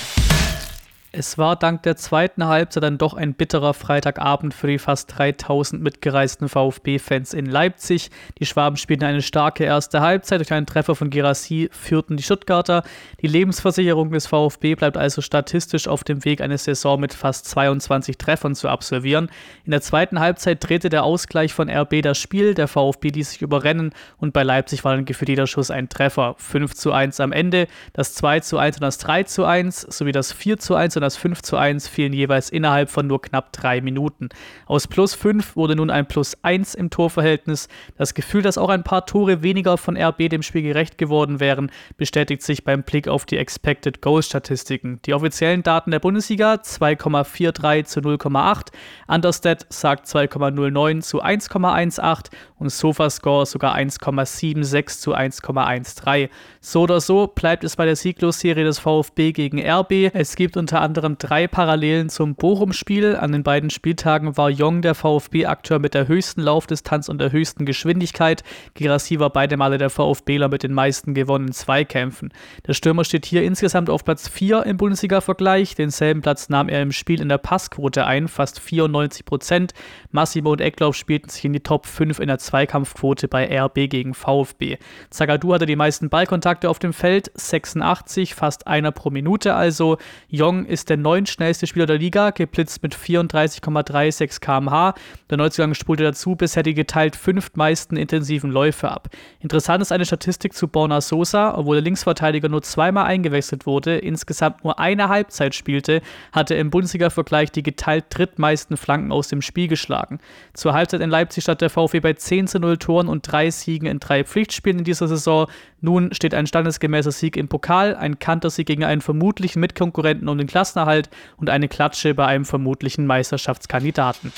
Es 1.15 1.37
war 1.37 1.57
dank 1.57 1.83
der 1.83 1.97
zweiten 1.97 2.47
Halbzeit 2.47 2.83
dann 2.83 2.97
doch 2.97 3.13
ein 3.13 3.35
bitterer 3.35 3.75
Freitagabend 3.75 4.55
für 4.55 4.67
die 4.67 4.79
fast 4.79 5.19
3000 5.19 5.83
mitgereisten 5.83 6.49
VfB-Fans 6.49 7.35
in 7.35 7.45
Leipzig. 7.45 8.11
Die 8.39 8.47
Schwaben 8.47 8.79
spielten 8.79 9.05
eine 9.05 9.21
starke 9.21 9.65
erste 9.65 10.01
Halbzeit. 10.01 10.41
Durch 10.41 10.55
einen 10.55 10.65
Treffer 10.65 10.97
von 10.97 11.11
Gerassi 11.11 11.69
führten 11.71 12.17
die 12.17 12.23
Stuttgarter. 12.23 12.83
Die 13.21 13.27
Lebensversicherung 13.27 14.11
des 14.11 14.27
VfB 14.27 14.75
bleibt 14.75 14.97
also 14.97 15.21
statistisch 15.21 15.87
auf 15.87 16.03
dem 16.03 16.25
Weg, 16.25 16.41
eine 16.41 16.57
Saison 16.57 16.99
mit 16.99 17.13
fast 17.13 17.45
22 17.45 18.17
Treffern 18.17 18.55
zu 18.55 18.71
absolvieren. 18.71 19.31
In 19.67 19.73
der 19.73 19.83
zweiten 19.83 20.19
Halbzeit 20.19 20.67
drehte 20.67 20.89
der 20.89 21.05
Ausgleich 21.05 21.53
von 21.53 21.69
RB 21.69 22.01
das 22.01 22.17
Spiel. 22.17 22.55
Der 22.55 22.69
VfB 22.69 23.11
ließ 23.11 23.33
sich 23.33 23.43
überrennen 23.43 23.93
und 24.17 24.33
bei 24.33 24.45
Leipzig 24.45 24.83
war 24.83 24.95
dann 24.95 25.05
gefühlt 25.05 25.29
jeder 25.29 25.47
Schuss 25.47 25.71
ein 25.71 25.91
Treffer. 25.91 26.37
5 26.39 26.75
zu 26.75 26.91
1 26.91 27.21
am 27.21 27.33
Ende, 27.33 27.67
das 27.93 28.15
2 28.15 28.41
zu 28.41 28.57
1 28.57 28.79
und 28.79 28.83
das 28.83 28.97
3 28.97 29.25
zu 29.25 29.45
1 29.45 29.83
sowie 29.91 30.13
das 30.13 30.33
4 30.33 30.57
zu 30.57 30.75
1 30.75 30.97
und 30.97 31.02
und 31.03 31.07
das 31.07 31.17
5 31.17 31.43
zu 31.43 31.57
1 31.57 31.89
fielen 31.89 32.13
jeweils 32.13 32.49
innerhalb 32.49 32.89
von 32.89 33.09
nur 33.09 33.21
knapp 33.21 33.53
drei 33.53 33.81
Minuten. 33.81 34.29
Aus 34.67 34.87
plus 34.87 35.15
5 35.15 35.57
wurde 35.57 35.75
nun 35.75 35.91
ein 35.91 36.07
plus 36.07 36.37
1 36.43 36.77
im 36.77 36.91
Torverhältnis. 36.91 37.67
Das 37.99 38.15
Gefühl, 38.15 38.43
dass 38.43 38.57
auch 38.57 38.69
ein 38.69 38.85
paar 38.85 39.05
Tore 39.05 39.43
weniger 39.43 39.77
von 39.79 39.97
RB 39.97 40.31
dem 40.31 40.43
Spiel 40.43 40.63
gerecht 40.63 40.99
geworden 40.99 41.41
wären, 41.41 41.73
bestätigt 41.97 42.43
sich 42.43 42.63
beim 42.63 42.85
Blick 42.85 43.09
auf 43.09 43.27
die 43.27 43.37
Expected 43.37 44.01
Goal 44.01 44.23
Statistiken. 44.23 45.01
Die 45.05 45.13
offiziellen 45.13 45.65
Daten 45.65 45.91
der 45.91 45.99
Bundesliga 45.99 46.55
2,43 46.55 47.85
zu 47.85 47.99
0,8, 47.99 48.69
Understat 49.09 49.67
sagt 49.71 50.07
2,09 50.07 51.01
zu 51.01 51.21
1,18 51.21 52.31
und 52.59 52.71
Sofascore 52.71 53.45
sogar 53.45 53.75
1,76 53.75 55.01
zu 55.01 55.17
1,13. 55.17 56.29
So 56.61 56.83
oder 56.83 57.01
so 57.01 57.27
bleibt 57.27 57.65
es 57.65 57.75
bei 57.75 57.87
der 57.87 57.97
Sieglosserie 57.97 58.63
des 58.63 58.79
VfB 58.79 59.33
gegen 59.33 59.61
RB. 59.61 60.15
Es 60.15 60.37
gibt 60.37 60.57
unter 60.57 60.81
anderem 60.81 60.92
drei 60.93 61.47
Parallelen 61.47 62.09
zum 62.09 62.35
Bochum-Spiel. 62.35 63.17
An 63.17 63.33
den 63.33 63.43
beiden 63.43 63.71
Spieltagen 63.71 64.37
war 64.37 64.51
Jong 64.51 64.83
der 64.83 64.95
VfB-Akteur 64.95 65.79
mit 65.79 65.95
der 65.95 66.09
höchsten 66.09 66.43
Laufdistanz 66.43 67.09
und 67.09 67.19
der 67.19 67.33
höchsten 67.33 67.65
Geschwindigkeit. 67.65 68.45
Girassi 68.75 69.19
war 69.19 69.31
beide 69.31 69.57
Male 69.57 69.79
der 69.79 69.91
VfBler 69.91 70.49
mit 70.49 70.63
den 70.63 70.75
meisten 70.75 71.15
gewonnenen 71.15 71.53
Zweikämpfen. 71.53 72.33
Der 72.67 72.75
Stürmer 72.75 73.05
steht 73.05 73.27
hier 73.27 73.43
insgesamt 73.43 73.89
auf 73.89 74.05
Platz 74.05 74.29
4 74.29 74.65
im 74.67 74.77
Bundesliga-Vergleich. 74.77 75.75
Denselben 75.75 76.21
Platz 76.21 76.49
nahm 76.49 76.69
er 76.69 76.83
im 76.83 76.93
Spiel 76.93 77.21
in 77.21 77.29
der 77.29 77.39
Passquote 77.39 78.05
ein, 78.05 78.29
fast 78.29 78.61
94 78.61 79.25
Prozent. 79.25 79.73
Massimo 80.11 80.53
und 80.53 80.61
Ecklauf 80.61 80.97
spielten 80.97 81.29
sich 81.29 81.45
in 81.45 81.53
die 81.53 81.61
Top 81.61 81.87
5 81.87 82.19
in 82.19 82.29
der 82.29 82.39
Zweikampfquote 82.39 83.29
bei 83.29 83.49
RB 83.59 83.89
gegen 83.89 84.15
VfB. 84.15 84.79
Zagadou 85.11 85.55
hatte 85.55 85.67
die 85.67 85.77
meisten 85.77 86.11
Ballkontakte 86.11 86.69
auf 86.69 86.79
dem 86.79 86.93
Feld, 86.93 87.31
86, 87.35 88.35
fast 88.35 88.67
einer 88.67 88.93
pro 88.93 89.11
Minute 89.11 89.55
also. 89.55 89.99
Jong 90.29 90.67
ist 90.67 90.82
der 90.91 90.99
neuntschnellste 90.99 91.67
Spieler 91.67 91.87
der 91.87 91.99
Liga, 91.99 92.31
geblitzt 92.31 92.83
mit 92.83 92.95
34,36 92.95 94.41
km/h. 94.41 94.95
Der 95.31 95.39
Neuzugang 95.39 95.75
spulte 95.75 96.03
dazu 96.03 96.37
bisher 96.37 96.63
die 96.63 96.75
geteilt 96.75 97.17
fünftmeisten 97.17 97.97
intensiven 97.97 98.51
Läufe 98.51 98.91
ab. 98.91 99.09
Interessant 99.41 99.81
ist 99.81 99.93
eine 99.93 100.05
Statistik 100.05 100.53
zu 100.53 100.69
Borna 100.69 101.01
Sosa, 101.01 101.57
obwohl 101.57 101.77
der 101.77 101.85
Linksverteidiger 101.85 102.49
nur 102.49 102.63
zweimal 102.63 103.07
eingewechselt 103.07 103.65
wurde, 103.65 103.97
insgesamt 103.97 104.63
nur 104.65 104.79
eine 104.79 105.09
Halbzeit 105.09 105.55
spielte, 105.55 106.03
hatte 106.33 106.55
im 106.55 106.71
Bundesliga-Vergleich 106.71 107.51
die 107.51 107.63
geteilt 107.63 108.07
drittmeisten 108.11 108.77
Flanken 108.77 109.13
aus 109.13 109.29
dem 109.29 109.43
Spiel 109.43 109.69
geschlagen. 109.69 110.19
Zur 110.53 110.75
Halbzeit 110.75 111.01
in 111.01 111.11
Leipzig 111.11 111.45
stand 111.45 111.61
der 111.61 111.71
VfB 111.71 112.01
bei 112.01 112.13
10 112.13 112.43
10 112.43 112.47
zu 112.47 112.59
0 112.61 112.79
Toren 112.79 113.09
und 113.09 113.31
drei 113.31 113.51
Siegen 113.51 113.87
in 113.87 114.01
drei 114.01 114.25
Pflichtspielen 114.25 114.79
in 114.79 114.85
dieser 114.85 115.07
Saison. 115.07 115.47
Nun 115.81 116.15
steht 116.15 116.35
ein 116.35 116.47
standesgemäßer 116.47 117.13
Sieg 117.13 117.37
im 117.37 117.49
Pokal, 117.49 117.95
ein 117.95 118.19
Kantersieg 118.19 118.67
gegen 118.67 118.85
einen 118.85 119.01
vermutlichen 119.01 119.61
Mitkonkurrenten 119.61 120.29
um 120.29 120.39
den 120.39 120.47
Klassenerhalt 120.73 121.11
und 121.37 121.51
eine 121.51 121.69
Klatsche 121.69 122.15
bei 122.15 122.27
einem 122.27 122.45
vermutlichen 122.45 123.07
Meisterschaftskandidaten. 123.07 124.33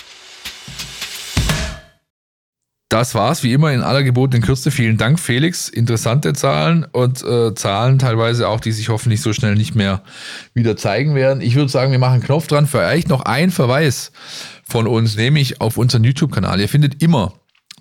Das 2.89 3.15
war's, 3.15 3.43
wie 3.43 3.53
immer 3.53 3.73
in 3.73 3.81
aller 3.81 4.05
gebotenen 4.05 4.43
Kürze. 4.43 4.71
Vielen 4.71 4.99
Dank, 4.99 5.19
Felix. 5.19 5.69
Interessante 5.69 6.33
Zahlen 6.33 6.87
und 6.93 7.25
äh, 7.25 7.53
Zahlen 7.55 7.99
teilweise 7.99 8.49
auch, 8.49 8.61
die 8.61 8.71
sich 8.71 8.89
hoffentlich 8.89 9.21
so 9.21 9.33
schnell 9.33 9.55
nicht 9.55 9.75
mehr 9.75 10.03
wieder 10.53 10.77
zeigen 10.77 11.17
werden. 11.17 11.41
Ich 11.41 11.57
würde 11.57 11.71
sagen, 11.71 11.91
wir 11.91 11.99
machen 11.99 12.15
einen 12.15 12.23
Knopf 12.23 12.47
dran. 12.47 12.69
Euch 12.73 13.09
noch 13.09 13.23
ein 13.23 13.51
Verweis 13.51 14.13
von 14.65 14.87
uns, 14.87 15.17
nämlich 15.17 15.61
auf 15.61 15.77
unseren 15.77 16.05
YouTube-Kanal. 16.05 16.61
Ihr 16.61 16.69
findet 16.69 17.03
immer 17.03 17.33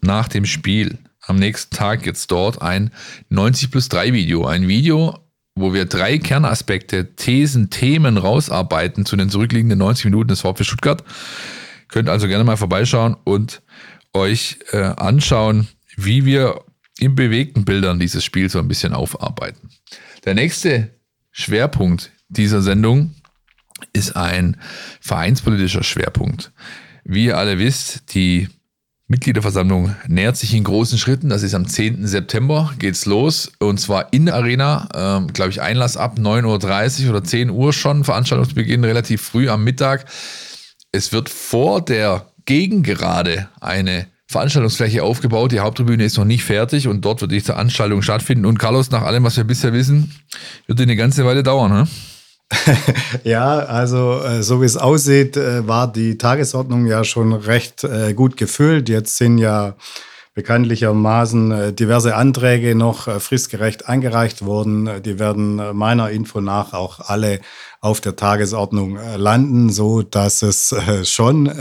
nach 0.01 0.27
dem 0.27 0.45
Spiel 0.45 0.97
am 1.21 1.35
nächsten 1.35 1.75
Tag 1.75 2.05
jetzt 2.05 2.31
dort 2.31 2.61
ein 2.61 2.91
90 3.29 3.69
plus 3.69 3.89
3 3.89 4.13
Video. 4.13 4.45
Ein 4.47 4.67
Video, 4.67 5.22
wo 5.55 5.73
wir 5.73 5.85
drei 5.85 6.17
Kernaspekte, 6.17 7.15
Thesen, 7.15 7.69
Themen 7.69 8.17
rausarbeiten 8.17 9.05
zu 9.05 9.15
den 9.15 9.29
zurückliegenden 9.29 9.79
90 9.79 10.05
Minuten 10.05 10.29
des 10.29 10.41
VfB 10.41 10.63
Stuttgart. 10.63 11.03
Könnt 11.89 12.09
also 12.09 12.27
gerne 12.27 12.43
mal 12.43 12.57
vorbeischauen 12.57 13.15
und 13.23 13.61
euch 14.13 14.59
äh, 14.71 14.77
anschauen, 14.77 15.67
wie 15.95 16.25
wir 16.25 16.63
in 16.97 17.15
bewegten 17.15 17.65
Bildern 17.65 17.99
dieses 17.99 18.23
Spiel 18.23 18.49
so 18.49 18.59
ein 18.59 18.67
bisschen 18.67 18.93
aufarbeiten. 18.93 19.69
Der 20.25 20.33
nächste 20.33 20.89
Schwerpunkt 21.31 22.11
dieser 22.29 22.61
Sendung 22.61 23.15
ist 23.91 24.15
ein 24.15 24.57
vereinspolitischer 25.01 25.83
Schwerpunkt. 25.83 26.51
Wie 27.03 27.25
ihr 27.25 27.37
alle 27.37 27.59
wisst, 27.59 28.15
die 28.15 28.47
Mitgliederversammlung 29.13 29.95
nähert 30.07 30.37
sich 30.37 30.55
in 30.55 30.63
großen 30.63 30.97
Schritten. 30.97 31.29
Das 31.29 31.43
ist 31.43 31.53
am 31.53 31.67
10. 31.67 32.07
September, 32.07 32.73
geht's 32.79 33.05
los. 33.05 33.51
Und 33.59 33.79
zwar 33.79 34.11
in 34.11 34.25
der 34.25 34.33
Arena, 34.33 34.89
ähm, 34.95 35.27
glaube 35.31 35.51
ich, 35.51 35.61
Einlass 35.61 35.97
ab 35.97 36.17
9.30 36.17 37.03
Uhr 37.03 37.09
oder 37.11 37.23
10 37.23 37.51
Uhr 37.51 37.73
schon. 37.73 38.03
Veranstaltungsbeginn 38.03 38.83
relativ 38.83 39.21
früh 39.21 39.49
am 39.49 39.63
Mittag. 39.63 40.05
Es 40.91 41.11
wird 41.11 41.29
vor 41.29 41.81
der 41.81 42.25
Gegengerade 42.45 43.49
eine 43.61 44.07
Veranstaltungsfläche 44.25 45.03
aufgebaut. 45.03 45.51
Die 45.51 45.59
Haupttribüne 45.59 46.03
ist 46.03 46.17
noch 46.17 46.25
nicht 46.25 46.43
fertig 46.43 46.87
und 46.87 47.05
dort 47.05 47.21
wird 47.21 47.31
die 47.31 47.41
Veranstaltung 47.41 48.01
stattfinden. 48.01 48.47
Und 48.47 48.57
Carlos, 48.57 48.89
nach 48.89 49.03
allem, 49.03 49.23
was 49.23 49.37
wir 49.37 49.43
bisher 49.43 49.73
wissen, 49.73 50.11
wird 50.65 50.79
die 50.79 50.83
eine 50.83 50.95
ganze 50.95 51.23
Weile 51.23 51.43
dauern. 51.43 51.71
Ne? 51.71 51.87
ja, 53.23 53.59
also 53.59 54.19
äh, 54.21 54.43
so 54.43 54.61
wie 54.61 54.65
es 54.65 54.77
aussieht, 54.77 55.37
äh, 55.37 55.67
war 55.67 55.91
die 55.91 56.17
Tagesordnung 56.17 56.85
ja 56.85 57.03
schon 57.03 57.33
recht 57.33 57.83
äh, 57.83 58.13
gut 58.13 58.37
gefüllt. 58.37 58.89
Jetzt 58.89 59.17
sind 59.17 59.37
ja 59.37 59.75
bekanntlichermaßen 60.35 61.75
diverse 61.75 62.15
Anträge 62.15 62.73
noch 62.73 63.03
fristgerecht 63.21 63.87
eingereicht 63.87 64.43
worden. 64.43 64.89
Die 65.03 65.19
werden 65.19 65.61
meiner 65.77 66.09
Info 66.09 66.41
nach 66.41 66.73
auch 66.73 67.01
alle 67.01 67.39
auf 67.81 68.01
der 68.01 68.15
Tagesordnung 68.15 68.97
landen, 69.15 69.69
so 69.69 70.01
dass 70.01 70.41
es 70.41 70.73
schon 71.03 71.51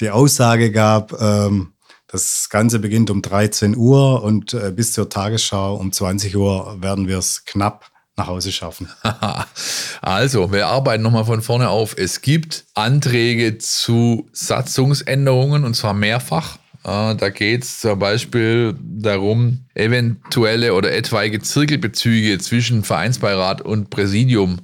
die 0.00 0.10
Aussage 0.10 0.70
gab, 0.70 1.20
ähm, 1.20 1.72
das 2.06 2.46
Ganze 2.48 2.78
beginnt 2.78 3.10
um 3.10 3.22
13 3.22 3.76
Uhr 3.76 4.22
und 4.22 4.56
bis 4.76 4.92
zur 4.92 5.08
Tagesschau 5.08 5.74
um 5.74 5.90
20 5.90 6.36
Uhr 6.36 6.76
werden 6.80 7.08
wir 7.08 7.18
es 7.18 7.44
knapp 7.44 7.90
nach 8.16 8.28
Hause 8.28 8.52
schaffen. 8.52 8.88
also, 10.02 10.52
wir 10.52 10.68
arbeiten 10.68 11.02
nochmal 11.02 11.24
von 11.24 11.42
vorne 11.42 11.68
auf. 11.68 11.94
Es 11.96 12.22
gibt 12.22 12.64
Anträge 12.74 13.58
zu 13.58 14.28
Satzungsänderungen 14.32 15.64
und 15.64 15.74
zwar 15.74 15.94
mehrfach. 15.94 16.58
Da 16.82 17.30
geht 17.30 17.64
es 17.64 17.80
zum 17.80 17.98
Beispiel 17.98 18.76
darum, 18.80 19.64
eventuelle 19.74 20.72
oder 20.72 20.92
etwaige 20.92 21.40
Zirkelbezüge 21.42 22.38
zwischen 22.38 22.84
Vereinsbeirat 22.84 23.60
und 23.60 23.90
Präsidium 23.90 24.60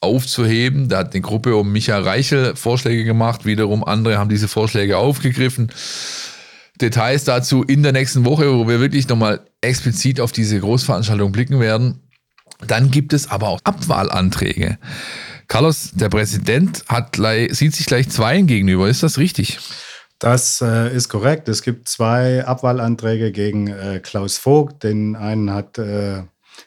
aufzuheben. 0.00 0.88
Da 0.88 0.98
hat 0.98 1.12
eine 1.12 1.20
Gruppe 1.20 1.54
um 1.54 1.72
Michael 1.72 2.02
Reichel 2.02 2.56
Vorschläge 2.56 3.04
gemacht, 3.04 3.44
wiederum 3.44 3.84
andere 3.84 4.16
haben 4.16 4.30
diese 4.30 4.48
Vorschläge 4.48 4.96
aufgegriffen. 4.96 5.70
Details 6.80 7.24
dazu 7.24 7.62
in 7.62 7.82
der 7.82 7.92
nächsten 7.92 8.24
Woche, 8.24 8.54
wo 8.54 8.66
wir 8.68 8.80
wirklich 8.80 9.08
nochmal 9.08 9.40
explizit 9.60 10.20
auf 10.20 10.32
diese 10.32 10.58
Großveranstaltung 10.58 11.30
blicken 11.30 11.60
werden. 11.60 12.05
Dann 12.66 12.90
gibt 12.90 13.12
es 13.12 13.30
aber 13.30 13.48
auch 13.48 13.60
Abwahlanträge. 13.64 14.78
Carlos, 15.48 15.90
der 15.92 16.08
Präsident 16.08 16.84
hat 16.88 17.16
sieht 17.50 17.74
sich 17.74 17.86
gleich 17.86 18.08
zweien 18.08 18.46
gegenüber. 18.46 18.88
Ist 18.88 19.02
das 19.02 19.18
richtig? 19.18 19.58
Das 20.18 20.62
äh, 20.62 20.94
ist 20.94 21.08
korrekt. 21.08 21.48
Es 21.48 21.62
gibt 21.62 21.88
zwei 21.88 22.44
Abwahlanträge 22.44 23.32
gegen 23.32 23.68
äh, 23.68 24.00
Klaus 24.02 24.38
Vogt. 24.38 24.82
Den 24.82 25.14
einen 25.14 25.52
hat 25.52 25.76
äh, 25.78 26.22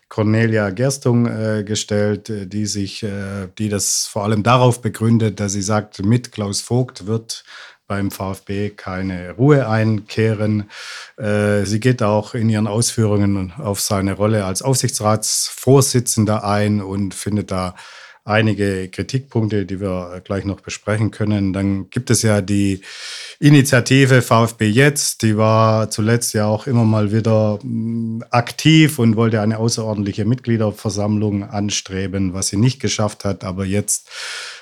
Cornelia 0.07 0.69
Gerstung 0.69 1.25
äh, 1.25 1.63
gestellt, 1.63 2.29
äh, 2.29 2.45
die 2.45 2.67
sich, 2.67 3.01
äh, 3.03 3.47
die 3.57 3.69
das 3.69 4.05
vor 4.05 4.23
allem 4.23 4.43
darauf 4.43 4.81
begründet, 4.81 5.39
dass 5.39 5.53
sie 5.53 5.63
sagt, 5.63 6.03
mit 6.05 6.31
Klaus 6.31 6.61
Vogt 6.61 7.07
wird 7.07 7.43
beim 7.89 8.11
VfB 8.11 8.69
keine 8.69 9.31
Ruhe 9.31 9.67
einkehren. 9.67 10.69
Äh, 11.17 11.65
sie 11.65 11.81
geht 11.81 12.01
auch 12.03 12.35
in 12.35 12.47
ihren 12.47 12.67
Ausführungen 12.67 13.51
auf 13.57 13.81
seine 13.81 14.13
Rolle 14.13 14.45
als 14.45 14.61
Aufsichtsratsvorsitzender 14.61 16.45
ein 16.45 16.81
und 16.81 17.13
findet 17.13 17.51
da 17.51 17.75
einige 18.23 18.89
Kritikpunkte, 18.89 19.65
die 19.65 19.81
wir 19.81 20.21
gleich 20.23 20.45
noch 20.45 20.61
besprechen 20.61 21.09
können. 21.09 21.51
Dann 21.51 21.89
gibt 21.89 22.11
es 22.11 22.21
ja 22.21 22.41
die 22.41 22.81
Initiative 23.41 24.21
VfB 24.21 24.67
Jetzt, 24.67 25.21
die 25.21 25.37
war 25.37 25.89
zuletzt 25.89 26.33
ja 26.33 26.45
auch 26.45 26.67
immer 26.67 26.83
mal 26.83 27.13
wieder 27.13 27.57
mm, 27.63 28.23
aktiv 28.31 28.99
und 28.99 29.15
wollte 29.15 29.39
eine 29.39 29.59
außerordentliche 29.59 30.25
Mitgliederversammlung 30.25 31.45
anstreben, 31.45 32.33
was 32.33 32.49
sie 32.49 32.57
nicht 32.57 32.81
geschafft 32.81 33.23
hat, 33.23 33.45
aber 33.45 33.63
jetzt 33.63 34.09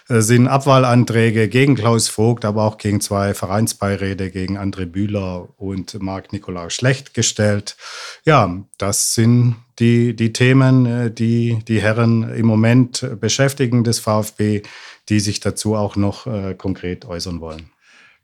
äh, 0.10 0.22
sind 0.22 0.48
Abwahlanträge 0.48 1.48
gegen 1.50 1.74
Klaus 1.74 2.08
Vogt, 2.08 2.46
aber 2.46 2.66
auch 2.66 2.78
gegen 2.78 3.02
zwei 3.02 3.34
Vereinsbeiräte, 3.34 4.30
gegen 4.30 4.60
André 4.60 4.86
Bühler 4.86 5.50
und 5.58 6.00
Marc 6.00 6.32
Nikolaus 6.32 6.74
Schlecht 6.74 7.16
gestellt. 7.16 7.78
Ja, 8.26 8.64
das 8.78 9.16
sind 9.16 9.56
die, 9.80 10.16
die 10.16 10.34
Themen, 10.34 10.86
äh, 10.86 11.12
die 11.12 11.58
die 11.68 11.82
Herren 11.82 12.32
im 12.32 12.46
Moment 12.46 13.04
beschäftigen 13.20 13.84
des 13.84 13.98
VfB, 13.98 14.62
die 15.10 15.20
sich 15.20 15.40
dazu 15.40 15.76
auch 15.76 15.96
noch 15.96 16.28
äh, 16.28 16.54
konkret 16.54 17.06
äußern 17.06 17.42
wollen. 17.42 17.72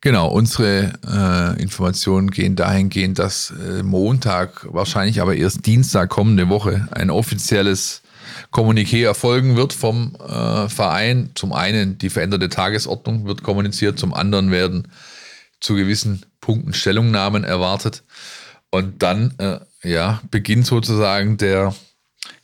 Genau, 0.04 0.28
unsere 0.28 0.92
äh, 1.08 1.62
Informationen 1.62 2.30
gehen 2.30 2.58
dahingehend, 2.58 3.20
dass 3.20 3.52
äh, 3.52 3.84
Montag, 3.84 4.68
wahrscheinlich 4.70 5.22
aber 5.22 5.34
erst 5.34 5.66
Dienstag 5.66 6.10
kommende 6.10 6.50
Woche, 6.50 6.90
ein 6.92 7.10
offizielles 7.10 8.02
Kommuniqué 8.52 9.06
erfolgen 9.06 9.56
wird 9.56 9.72
vom 9.72 10.16
äh, 10.16 10.68
Verein. 10.68 11.30
Zum 11.36 11.54
einen 11.54 12.00
die 12.00 12.10
veränderte 12.10 12.50
Tagesordnung 12.50 13.26
wird 13.26 13.44
kommuniziert, 13.44 13.98
zum 13.98 14.14
anderen 14.14 14.52
werden 14.52 14.90
zu 15.62 15.74
gewissen 15.74 16.26
Punkten 16.42 16.74
Stellungnahmen 16.74 17.46
erwartet. 17.46 18.04
Und 18.72 19.04
dann 19.04 19.36
äh, 19.38 19.60
ja, 19.90 20.22
beginnt 20.30 20.66
sozusagen 20.66 21.38
der 21.38 21.74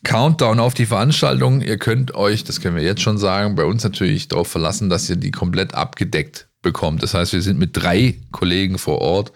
Countdown 0.02 0.60
auf 0.60 0.72
die 0.72 0.86
Veranstaltung. 0.86 1.60
Ihr 1.60 1.76
könnt 1.76 2.14
euch, 2.14 2.42
das 2.42 2.62
können 2.62 2.76
wir 2.76 2.82
jetzt 2.82 3.02
schon 3.02 3.18
sagen, 3.18 3.54
bei 3.54 3.64
uns 3.64 3.84
natürlich 3.84 4.28
darauf 4.28 4.48
verlassen, 4.48 4.88
dass 4.88 5.10
ihr 5.10 5.16
die 5.16 5.30
komplett 5.30 5.74
abgedeckt 5.74 6.46
bekommt. 6.62 7.02
Das 7.02 7.14
heißt, 7.14 7.32
wir 7.32 7.42
sind 7.42 7.58
mit 7.58 7.76
drei 7.76 8.20
Kollegen 8.30 8.78
vor 8.78 8.98
Ort, 9.00 9.32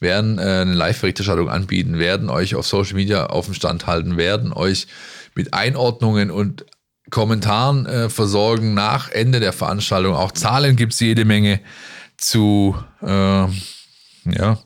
werden 0.00 0.38
äh, 0.38 0.42
eine 0.42 0.74
Live-Berichterstattung 0.74 1.48
anbieten, 1.48 1.98
werden 1.98 2.30
euch 2.30 2.54
auf 2.54 2.66
Social 2.66 2.94
Media 2.94 3.26
auf 3.26 3.46
dem 3.46 3.54
Stand 3.54 3.86
halten, 3.86 4.16
werden 4.16 4.52
euch 4.52 4.86
mit 5.34 5.54
Einordnungen 5.54 6.30
und 6.30 6.64
Kommentaren 7.10 7.86
äh, 7.86 8.08
versorgen 8.08 8.74
nach 8.74 9.10
Ende 9.10 9.40
der 9.40 9.52
Veranstaltung. 9.52 10.14
Auch 10.14 10.32
Zahlen 10.32 10.76
gibt 10.76 10.92
es 10.92 11.00
jede 11.00 11.24
Menge 11.24 11.60
zu 12.16 12.76
äh, 13.02 13.46
ja, 14.26 14.58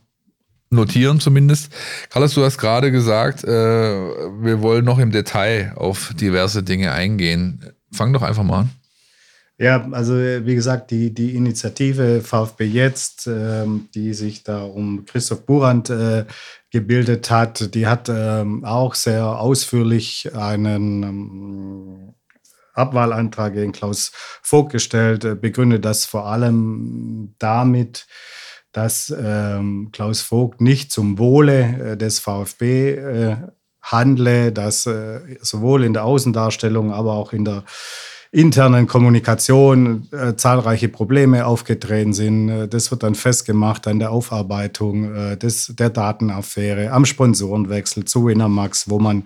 notieren 0.71 1.21
zumindest. 1.21 1.73
Carlos, 2.11 2.35
du 2.35 2.45
hast 2.45 2.59
gerade 2.59 2.93
gesagt, 2.93 3.45
äh, 3.45 3.49
wir 3.49 4.61
wollen 4.61 4.85
noch 4.85 4.99
im 4.99 5.11
Detail 5.11 5.73
auf 5.77 6.13
diverse 6.15 6.63
Dinge 6.63 6.93
eingehen. 6.93 7.65
Fang 7.93 8.13
doch 8.13 8.23
einfach 8.23 8.43
mal 8.43 8.61
an. 8.61 8.71
Ja, 9.57 9.87
also 9.93 10.15
wie 10.15 10.57
gesagt, 10.57 10.91
die, 10.91 11.15
die 11.15 11.37
Initiative 11.37 12.23
VfB 12.23 12.65
Jetzt, 12.65 13.29
ähm, 13.29 13.89
die 13.95 14.13
sich 14.13 14.43
da 14.43 14.65
um 14.65 15.05
Christoph 15.05 15.47
Burand 15.47 15.91
äh, 15.91 16.25
gebildet 16.71 17.31
hat, 17.31 17.73
die 17.75 17.87
hat 17.87 18.09
ähm, 18.09 18.65
auch 18.65 18.97
sehr 18.97 19.39
ausführlich 19.39 20.35
einen 20.35 21.03
ähm, 21.05 22.15
Abwahlantrag 22.73 23.55
gegen 23.55 23.71
Klaus 23.71 24.11
Vogt 24.43 24.73
gestellt, 24.73 25.25
äh, 25.25 25.37
begründet 25.37 25.85
das 25.85 26.05
vor 26.05 26.27
allem 26.27 27.37
damit, 27.39 28.09
dass 28.73 29.15
ähm, 29.17 29.91
Klaus 29.93 30.21
Vogt 30.21 30.61
nicht 30.61 30.91
zum 30.91 31.17
Wohle 31.17 31.93
äh, 31.93 31.97
des 31.97 32.19
VfB 32.19 32.91
äh, 32.91 33.37
handle, 33.83 34.51
dass 34.51 34.87
äh, 34.87 35.21
sowohl 35.43 35.85
in 35.85 35.93
der 35.93 36.05
Außendarstellung, 36.05 36.93
aber 36.93 37.13
auch 37.13 37.33
in 37.33 37.45
der 37.45 37.63
internen 38.35 38.89
Kommunikation 38.89 40.09
äh, 40.11 40.35
zahlreiche 40.35 40.89
Probleme 40.89 41.47
aufgetreten 41.47 42.13
sind. 42.13 42.49
Äh, 42.49 42.69
das 42.69 42.91
wird 42.91 43.05
dann 43.05 43.15
festgemacht 43.15 43.87
an 43.87 44.01
der 44.01 44.11
Aufarbeitung 44.11 45.15
äh, 45.15 45.37
des, 45.37 45.73
der 45.79 45.91
Datenaffäre, 45.91 46.91
am 46.91 47.05
Sponsorenwechsel 47.05 48.05
zu 48.05 48.27
Winamax, 48.27 48.91
wo 48.91 48.99
man 48.99 49.23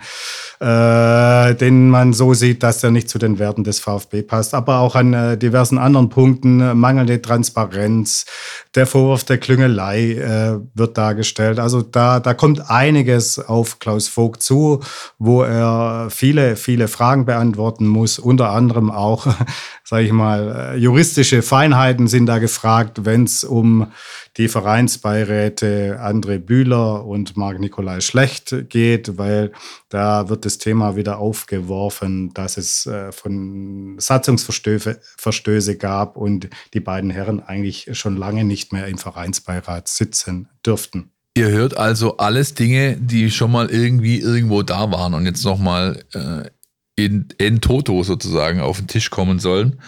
äh, 0.61 1.55
den 1.55 1.89
man 1.89 2.13
so 2.13 2.35
sieht, 2.35 2.63
dass 2.63 2.85
er 2.85 2.91
nicht 2.91 3.09
zu 3.09 3.19
den 3.19 3.39
Werten 3.39 3.65
des 3.65 3.81
VfB 3.81 4.23
passt, 4.23 4.53
aber 4.53 4.81
auch 4.81 4.95
an 4.95 5.15
äh, 5.15 5.39
diversen 5.39 5.79
anderen 5.79 6.11
Punkten, 6.11 6.61
äh, 6.61 6.75
mangelnde 6.75 7.23
Transparenz, 7.23 8.27
der 8.75 8.87
Vorwurf 8.87 9.25
der 9.25 9.39
Klüngelei 9.39 10.61
wird 10.75 10.99
dargestellt. 10.99 11.59
Also 11.59 11.83
da, 11.83 12.21
da 12.21 12.35
kommt 12.35 12.71
einiges 12.71 13.39
auf 13.39 13.79
Klaus 13.79 14.07
Vogt 14.07 14.43
zu, 14.43 14.81
wo 15.19 15.43
er 15.43 16.09
viele, 16.11 16.55
viele 16.57 16.87
Fragen 16.87 17.25
beantworten 17.25 17.87
muss, 17.87 18.19
unter 18.19 18.51
anderem 18.51 18.91
auch, 18.99 19.27
sage 19.85 20.05
ich 20.05 20.13
mal, 20.13 20.75
äh, 20.75 20.77
juristische 20.77 21.43
Feinheiten 21.43 22.09
sind 22.09 22.27
da 22.27 22.39
gefragt, 22.39 23.05
wenn 23.05 23.25
es 23.25 23.45
um 23.45 23.93
die 24.37 24.49
Vereinsbeiräte 24.49 25.99
André 26.01 26.39
Bühler 26.39 27.05
und 27.05 27.37
Marc-Nikolai 27.37 28.01
Schlecht 28.01 28.55
geht, 28.69 29.19
weil 29.19 29.53
da 29.89 30.29
wird 30.29 30.45
das 30.45 30.59
Thema 30.59 30.97
wieder 30.97 31.19
aufgeworfen, 31.19 32.33
dass 32.35 32.57
es 32.57 32.87
äh, 32.87 33.13
von 33.13 33.97
Satzungsverstöße 33.99 35.77
gab 35.79 36.17
und 36.17 36.49
die 36.75 36.81
beiden 36.81 37.11
Herren 37.11 37.41
eigentlich 37.41 37.89
schon 37.93 38.17
lange 38.17 38.45
nicht 38.45 38.73
mehr 38.73 38.87
im 38.87 38.99
Vereinsbeirat 38.99 39.89
sitzen 39.89 40.49
dürften. 40.65 41.11
Ihr 41.39 41.51
hört 41.51 41.77
also 41.77 42.17
alles 42.17 42.55
Dinge, 42.55 42.97
die 42.97 43.31
schon 43.31 43.53
mal 43.53 43.71
irgendwie 43.71 44.19
irgendwo 44.19 44.63
da 44.63 44.91
waren 44.91 45.15
und 45.15 45.25
jetzt 45.25 45.45
nochmal 45.45 46.03
äh, 46.13 46.51
in, 46.99 47.29
in 47.39 47.61
Toto 47.61 48.03
sozusagen 48.03 48.61
auf 48.61 48.79
den 48.79 48.89
Tisch 48.89 49.11
kommen 49.11 49.39
sollen. 49.39 49.81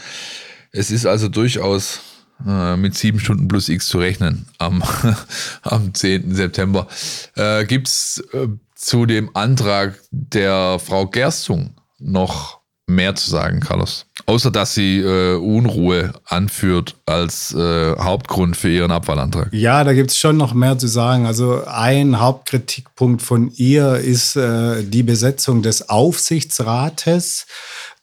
Es 0.71 0.91
ist 0.91 1.07
also 1.07 1.29
durchaus 1.29 2.01
äh, 2.47 2.77
mit 2.77 2.95
sieben 2.95 3.19
Stunden 3.19 3.49
plus 3.49 3.69
X 3.69 3.89
zu 3.89 3.99
rechnen 3.99 4.47
am, 4.59 4.83
am 5.63 5.93
10. 5.93 6.35
September. 6.35 6.87
Äh, 7.35 7.65
Gibt 7.67 7.89
es 7.89 8.25
äh, 8.33 8.47
zu 8.77 9.07
dem 9.07 9.35
Antrag 9.35 9.99
der 10.13 10.79
Frau 10.79 11.07
Gerstung 11.07 11.75
noch 11.99 12.60
mehr 12.91 13.15
zu 13.15 13.31
sagen, 13.31 13.61
Carlos? 13.61 14.07
Außer 14.27 14.51
dass 14.51 14.75
sie 14.75 14.99
äh, 15.01 15.37
Unruhe 15.37 16.13
anführt 16.27 16.97
als 17.07 17.55
äh, 17.55 17.97
Hauptgrund 17.97 18.57
für 18.57 18.69
ihren 18.69 18.91
Abwahlantrag. 18.91 19.49
Ja, 19.53 19.83
da 19.85 19.93
gibt 19.93 20.11
es 20.11 20.19
schon 20.19 20.37
noch 20.37 20.55
mehr 20.55 20.79
zu 20.79 20.87
sagen. 20.87 21.27
Also 21.27 21.65
ein 21.67 22.21
Hauptkritikpunkt 22.21 23.23
von 23.23 23.51
ihr 23.57 23.97
ist 23.97 24.37
äh, 24.37 24.83
die 24.85 25.03
Besetzung 25.03 25.63
des 25.63 25.89
Aufsichtsrates. 25.89 27.47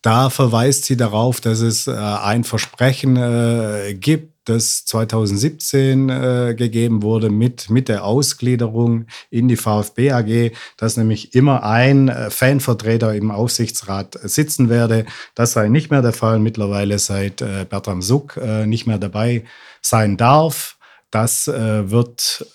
Da 0.01 0.29
verweist 0.29 0.85
sie 0.85 0.97
darauf, 0.97 1.41
dass 1.41 1.59
es 1.59 1.87
äh, 1.87 1.91
ein 1.91 2.43
Versprechen 2.43 3.17
äh, 3.17 3.93
gibt, 3.93 4.36
das 4.49 4.85
2017 4.85 6.09
äh, 6.09 6.55
gegeben 6.55 7.03
wurde 7.03 7.29
mit, 7.29 7.69
mit 7.69 7.89
der 7.89 8.03
Ausgliederung 8.05 9.07
in 9.29 9.47
die 9.47 9.57
VfB 9.57 10.11
AG, 10.11 10.51
dass 10.77 10.97
nämlich 10.97 11.35
immer 11.35 11.63
ein 11.63 12.07
äh, 12.09 12.29
Fanvertreter 12.29 13.13
im 13.13 13.31
Aufsichtsrat 13.31 14.17
sitzen 14.23 14.69
werde. 14.69 15.05
Das 15.35 15.53
sei 15.53 15.67
nicht 15.67 15.91
mehr 15.91 16.01
der 16.01 16.13
Fall. 16.13 16.39
Mittlerweile 16.39 16.99
seit 16.99 17.41
äh, 17.41 17.65
Bertram 17.69 18.01
Suck 18.01 18.37
äh, 18.37 18.65
nicht 18.65 18.87
mehr 18.87 18.99
dabei 18.99 19.43
sein 19.81 20.17
darf. 20.17 20.77
Das 21.11 21.47
äh, 21.47 21.89
wird 21.89 22.45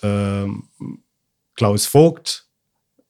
Klaus 1.55 1.85
Vogt 1.85 2.45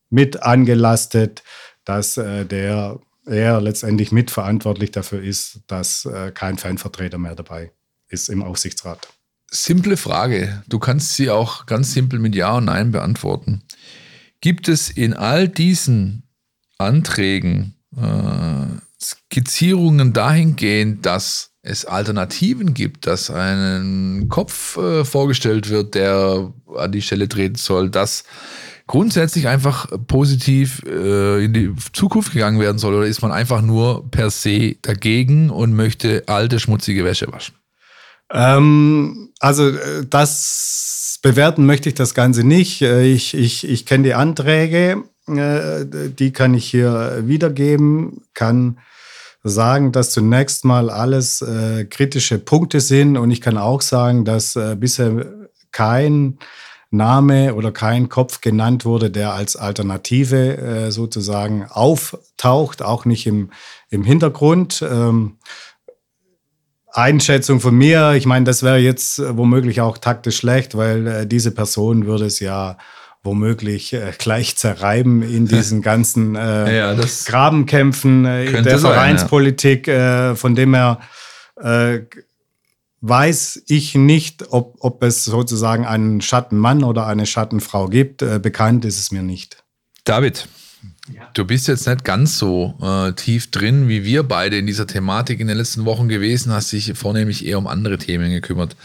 mit 0.10 0.44
angelastet, 0.44 1.44
dass 1.86 2.18
äh, 2.18 2.46
der 2.46 3.00
er 3.26 3.62
letztendlich 3.62 4.12
mitverantwortlich 4.12 4.92
dafür 4.92 5.22
ist, 5.24 5.62
dass 5.68 6.06
äh, 6.06 6.32
kein 6.32 6.58
Fanvertreter 6.58 7.18
mehr 7.18 7.36
dabei 7.36 7.72
ist 8.14 8.30
im 8.30 8.44
Aufsichtsrat. 8.44 9.10
Simple 9.52 9.98
Frage. 9.98 10.64
Du 10.68 10.80
kannst 10.80 11.16
sie 11.16 11.30
auch 11.30 11.66
ganz 11.66 11.94
simpel 11.94 12.20
mit 12.20 12.36
Ja 12.36 12.58
und 12.58 12.66
Nein 12.66 12.92
beantworten. 12.92 13.64
Gibt 14.42 14.68
es 14.68 14.90
in 14.90 15.14
all 15.14 15.48
diesen 15.48 16.24
Anträgen 16.78 17.76
äh, 17.96 18.66
Skizzierungen 19.02 20.14
dahingehend, 20.14 21.06
dass 21.06 21.52
es 21.62 21.86
Alternativen 21.86 22.74
gibt, 22.74 23.08
dass 23.08 23.30
ein 23.30 24.28
Kopf 24.30 24.78
äh, 24.78 25.06
vorgestellt 25.06 25.70
wird, 25.70 25.96
der 25.96 26.52
an 26.76 26.92
die 26.92 27.02
Stelle 27.02 27.30
treten 27.30 27.56
soll, 27.56 27.90
dass 27.90 28.26
grundsätzlich 28.88 29.48
einfach 29.48 29.88
positiv 30.08 30.84
äh, 30.86 31.46
in 31.46 31.54
die 31.54 31.74
Zukunft 31.94 32.34
gegangen 32.34 32.60
werden 32.60 32.80
soll? 32.80 32.96
Oder 32.96 33.08
ist 33.08 33.22
man 33.22 33.32
einfach 33.32 33.62
nur 33.62 34.10
per 34.12 34.30
se 34.30 34.76
dagegen 34.82 35.50
und 35.50 35.74
möchte 35.74 36.24
alte, 36.28 36.60
schmutzige 36.60 37.06
Wäsche 37.06 37.32
waschen? 37.32 37.56
Ähm, 38.34 39.30
also 39.40 39.70
äh, 39.70 40.06
das 40.10 41.20
bewerten 41.22 41.66
möchte 41.66 41.88
ich 41.88 41.96
das 41.96 42.16
Ganze 42.16 42.44
nicht. 42.44 42.82
Äh, 42.82 43.04
ich, 43.06 43.36
ich, 43.36 43.68
ich 43.68 43.86
kenne 43.86 44.04
die 44.04 44.16
Anträge, 44.16 45.04
äh, 45.28 45.86
die 45.86 46.34
kann 46.34 46.56
ich 46.56 46.66
hier 46.66 47.22
wiedergeben, 47.26 48.24
kann 48.34 48.80
sagen, 49.44 49.92
dass 49.92 50.12
zunächst 50.12 50.64
mal 50.64 50.90
alles 50.90 51.44
kritische 51.90 52.40
Punkte 52.40 52.80
sind 52.80 53.18
und 53.18 53.30
ich 53.30 53.42
kann 53.42 53.58
auch 53.58 53.82
sagen, 53.82 54.24
dass 54.24 54.58
bisher 54.78 55.26
kein 55.74 56.38
Name 56.92 57.54
oder 57.54 57.74
kein 57.74 58.08
Kopf 58.08 58.40
genannt 58.40 58.86
wurde, 58.86 59.12
der 59.12 59.34
als 59.34 59.58
Alternative 59.58 60.88
sozusagen 60.92 61.66
auftaucht, 61.66 62.84
auch 62.84 63.04
nicht 63.04 63.28
im, 63.28 63.50
im 63.90 64.06
Hintergrund. 64.06 64.82
Ähm, 64.90 65.40
Einschätzung 66.94 67.60
von 67.60 67.76
mir, 67.76 68.14
ich 68.14 68.26
meine, 68.26 68.46
das 68.46 68.64
wäre 68.64 68.78
jetzt 68.78 69.20
womöglich 69.20 69.82
auch 69.82 69.98
taktisch 69.98 70.38
schlecht, 70.38 70.78
weil 70.78 71.08
äh, 71.08 71.28
diese 71.28 71.52
Person 71.52 72.06
würde 72.06 72.26
es 72.26 72.40
ja 72.40 72.78
womöglich 73.24 73.94
äh, 73.94 74.12
gleich 74.18 74.58
zerreiben 74.58 75.24
in 75.24 75.48
diesen 75.48 75.82
ganzen 75.84 76.36
äh, 76.36 76.78
ja, 76.78 76.96
Grabenkämpfen 77.26 78.26
äh, 78.26 78.62
der 78.62 78.80
Vereinspolitik, 78.80 79.88
ja. 79.88 80.32
äh, 80.32 80.36
von 80.36 80.56
dem 80.56 80.74
er 80.76 81.00
äh, 81.60 82.02
weiß 83.02 83.64
ich 83.68 83.96
nicht, 83.96 84.52
ob, 84.52 84.78
ob 84.80 85.04
es 85.04 85.26
sozusagen 85.26 85.86
einen 85.86 86.22
Schattenmann 86.22 86.84
oder 86.84 87.06
eine 87.06 87.26
Schattenfrau 87.26 87.88
gibt. 87.88 88.22
Äh, 88.22 88.40
bekannt 88.40 88.86
ist 88.86 89.00
es 89.00 89.12
mir 89.12 89.24
nicht. 89.24 89.64
David, 90.06 90.48
ja. 91.12 91.30
du 91.34 91.46
bist 91.46 91.68
jetzt 91.68 91.88
nicht 91.88 92.04
ganz 92.04 92.38
so 92.38 92.78
äh, 92.82 93.14
tief 93.14 93.52
drin 93.52 93.88
wie 93.88 94.04
wir 94.04 94.24
beide 94.24 94.58
in 94.58 94.68
dieser 94.68 94.88
Thematik 94.88 95.40
in 95.40 95.48
den 95.48 95.58
letzten 95.58 95.86
Wochen 95.86 96.08
gewesen, 96.08 96.52
hast 96.52 96.72
dich 96.72 96.94
vornehmlich 96.94 97.46
eher 97.46 97.58
um 97.58 97.68
andere 97.68 97.98
Themen 97.98 98.32
gekümmert. 98.32 98.76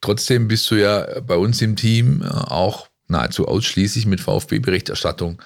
Trotzdem 0.00 0.48
bist 0.48 0.70
du 0.70 0.76
ja 0.76 1.20
bei 1.20 1.36
uns 1.36 1.62
im 1.62 1.76
Team 1.76 2.22
äh, 2.22 2.26
auch 2.26 2.88
nahezu 3.08 3.46
ausschließlich 3.46 4.06
mit 4.06 4.20
VfB-Berichterstattung 4.20 5.40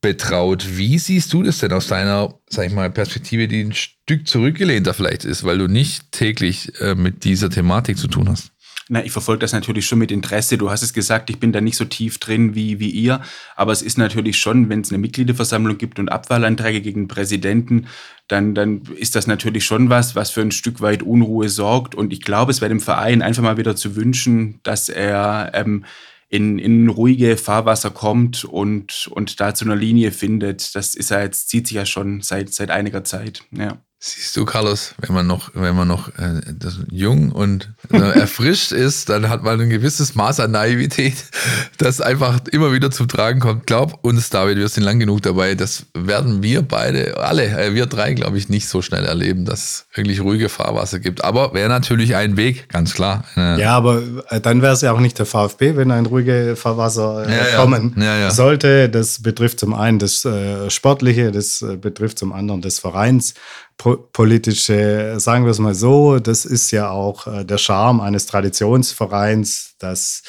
betraut. 0.00 0.76
Wie 0.76 0.98
siehst 0.98 1.32
du 1.32 1.42
das 1.42 1.58
denn 1.58 1.72
aus 1.72 1.86
deiner, 1.88 2.34
sag 2.48 2.66
ich 2.66 2.72
mal, 2.72 2.90
Perspektive, 2.90 3.48
die 3.48 3.64
ein 3.64 3.72
Stück 3.72 4.28
zurückgelehnter 4.28 4.92
vielleicht 4.92 5.24
ist, 5.24 5.44
weil 5.44 5.58
du 5.58 5.66
nicht 5.66 6.12
täglich 6.12 6.78
äh, 6.80 6.94
mit 6.94 7.24
dieser 7.24 7.48
Thematik 7.48 7.96
zu 7.96 8.06
tun 8.06 8.28
hast? 8.28 8.53
Na, 8.88 9.02
ich 9.02 9.12
verfolge 9.12 9.40
das 9.40 9.54
natürlich 9.54 9.86
schon 9.86 9.98
mit 9.98 10.12
Interesse. 10.12 10.58
Du 10.58 10.70
hast 10.70 10.82
es 10.82 10.92
gesagt, 10.92 11.30
ich 11.30 11.40
bin 11.40 11.52
da 11.52 11.62
nicht 11.62 11.76
so 11.76 11.86
tief 11.86 12.18
drin 12.18 12.54
wie, 12.54 12.80
wie 12.80 12.90
ihr. 12.90 13.22
Aber 13.56 13.72
es 13.72 13.80
ist 13.80 13.96
natürlich 13.96 14.38
schon, 14.38 14.68
wenn 14.68 14.82
es 14.82 14.90
eine 14.90 14.98
Mitgliederversammlung 14.98 15.78
gibt 15.78 15.98
und 15.98 16.10
Abwahlanträge 16.10 16.82
gegen 16.82 17.02
den 17.02 17.08
Präsidenten, 17.08 17.86
dann, 18.28 18.54
dann 18.54 18.82
ist 18.96 19.16
das 19.16 19.26
natürlich 19.26 19.64
schon 19.64 19.88
was, 19.88 20.14
was 20.14 20.30
für 20.30 20.42
ein 20.42 20.52
Stück 20.52 20.82
weit 20.82 21.02
Unruhe 21.02 21.48
sorgt. 21.48 21.94
Und 21.94 22.12
ich 22.12 22.20
glaube, 22.20 22.52
es 22.52 22.60
wäre 22.60 22.68
dem 22.68 22.80
Verein 22.80 23.22
einfach 23.22 23.42
mal 23.42 23.56
wieder 23.56 23.74
zu 23.74 23.96
wünschen, 23.96 24.60
dass 24.64 24.90
er 24.90 25.52
ähm, 25.54 25.86
in, 26.28 26.58
in 26.58 26.88
ruhige 26.88 27.38
Fahrwasser 27.38 27.90
kommt 27.90 28.44
und, 28.44 29.08
und 29.12 29.40
da 29.40 29.54
zu 29.54 29.64
einer 29.64 29.76
Linie 29.76 30.10
findet. 30.10 30.74
Das 30.74 30.94
ist 30.94 31.10
ja 31.10 31.22
jetzt, 31.22 31.48
zieht 31.48 31.68
sich 31.68 31.76
ja 31.76 31.86
schon 31.86 32.20
seit, 32.20 32.52
seit 32.52 32.70
einiger 32.70 33.04
Zeit. 33.04 33.44
Ja. 33.50 33.78
Siehst 34.06 34.36
du, 34.36 34.44
Carlos, 34.44 34.94
wenn 34.98 35.14
man 35.14 35.26
noch, 35.26 35.50
wenn 35.54 35.74
man 35.74 35.88
noch 35.88 36.08
äh, 36.18 36.42
jung 36.90 37.32
und 37.32 37.72
äh, 37.90 37.96
erfrischt 37.96 38.70
ist, 38.72 39.08
dann 39.08 39.30
hat 39.30 39.42
man 39.42 39.58
ein 39.58 39.70
gewisses 39.70 40.14
Maß 40.14 40.40
an 40.40 40.50
Naivität, 40.50 41.14
das 41.78 42.02
einfach 42.02 42.38
immer 42.52 42.70
wieder 42.70 42.90
zum 42.90 43.08
Tragen 43.08 43.40
kommt. 43.40 43.66
Glaub 43.66 44.04
uns, 44.04 44.28
David, 44.28 44.58
wir 44.58 44.68
sind 44.68 44.82
lang 44.82 44.98
genug 44.98 45.22
dabei. 45.22 45.54
Das 45.54 45.86
werden 45.94 46.42
wir 46.42 46.60
beide, 46.60 47.16
alle, 47.16 47.46
äh, 47.46 47.72
wir 47.72 47.86
drei, 47.86 48.12
glaube 48.12 48.36
ich, 48.36 48.50
nicht 48.50 48.68
so 48.68 48.82
schnell 48.82 49.06
erleben, 49.06 49.46
dass 49.46 49.60
es 49.64 49.86
wirklich 49.94 50.20
ruhige 50.20 50.50
Fahrwasser 50.50 50.98
gibt. 50.98 51.24
Aber 51.24 51.54
wäre 51.54 51.70
natürlich 51.70 52.14
ein 52.14 52.36
Weg, 52.36 52.68
ganz 52.68 52.92
klar. 52.92 53.24
Äh, 53.38 53.58
ja, 53.58 53.74
aber 53.74 54.02
äh, 54.28 54.38
dann 54.38 54.60
wäre 54.60 54.74
es 54.74 54.82
ja 54.82 54.92
auch 54.92 55.00
nicht 55.00 55.18
der 55.18 55.24
VfB, 55.24 55.76
wenn 55.76 55.90
ein 55.90 56.04
ruhige 56.04 56.56
Fahrwasser 56.56 57.26
äh, 57.26 57.52
ja, 57.52 57.56
kommen 57.56 57.94
ja. 57.96 58.18
Ja, 58.18 58.30
sollte. 58.30 58.90
Das 58.90 59.22
betrifft 59.22 59.60
zum 59.60 59.72
einen 59.72 59.98
das 59.98 60.28
Sportliche, 60.68 61.32
das 61.32 61.64
betrifft 61.80 62.18
zum 62.18 62.34
anderen 62.34 62.60
des 62.60 62.80
Vereins 62.80 63.32
politische, 63.76 65.16
sagen 65.18 65.44
wir 65.44 65.50
es 65.50 65.58
mal 65.58 65.74
so, 65.74 66.18
das 66.18 66.44
ist 66.44 66.70
ja 66.70 66.90
auch 66.90 67.26
äh, 67.26 67.44
der 67.44 67.58
Charme 67.58 68.00
eines 68.00 68.26
Traditionsvereins, 68.26 69.74
dass, 69.78 70.22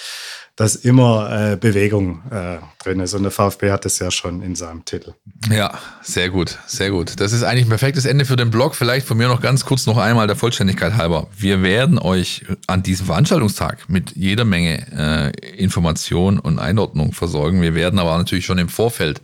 dass 0.55 0.75
immer 0.75 1.51
äh, 1.51 1.55
Bewegung 1.55 2.23
äh, 2.31 2.57
drin 2.83 2.99
ist. 2.99 3.13
Und 3.13 3.23
der 3.23 3.31
VfB 3.31 3.71
hat 3.71 3.85
das 3.85 3.99
ja 3.99 4.11
schon 4.11 4.41
in 4.41 4.55
seinem 4.55 4.83
Titel. 4.83 5.13
Ja, 5.49 5.77
sehr 6.01 6.29
gut, 6.29 6.57
sehr 6.65 6.89
gut. 6.89 7.19
Das 7.19 7.31
ist 7.31 7.43
eigentlich 7.43 7.65
ein 7.65 7.69
perfektes 7.69 8.05
Ende 8.05 8.25
für 8.25 8.35
den 8.35 8.51
Blog. 8.51 8.75
Vielleicht 8.75 9.07
von 9.07 9.17
mir 9.17 9.27
noch 9.27 9.41
ganz 9.41 9.63
kurz 9.63 9.85
noch 9.85 9.97
einmal 9.97 10.27
der 10.27 10.35
Vollständigkeit 10.35 10.95
halber. 10.95 11.27
Wir 11.37 11.61
werden 11.61 11.99
euch 11.99 12.45
an 12.67 12.83
diesem 12.83 13.05
Veranstaltungstag 13.05 13.87
mit 13.87 14.15
jeder 14.15 14.43
Menge 14.43 14.85
äh, 14.91 15.55
Information 15.55 16.39
und 16.39 16.59
Einordnung 16.59 17.13
versorgen. 17.13 17.61
Wir 17.61 17.75
werden 17.75 17.99
aber 17.99 18.17
natürlich 18.17 18.45
schon 18.45 18.57
im 18.57 18.69
Vorfeld 18.69 19.21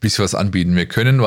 bisschen 0.00 0.24
was 0.24 0.34
anbieten. 0.34 0.76
Wir 0.76 0.86
können 0.86 1.26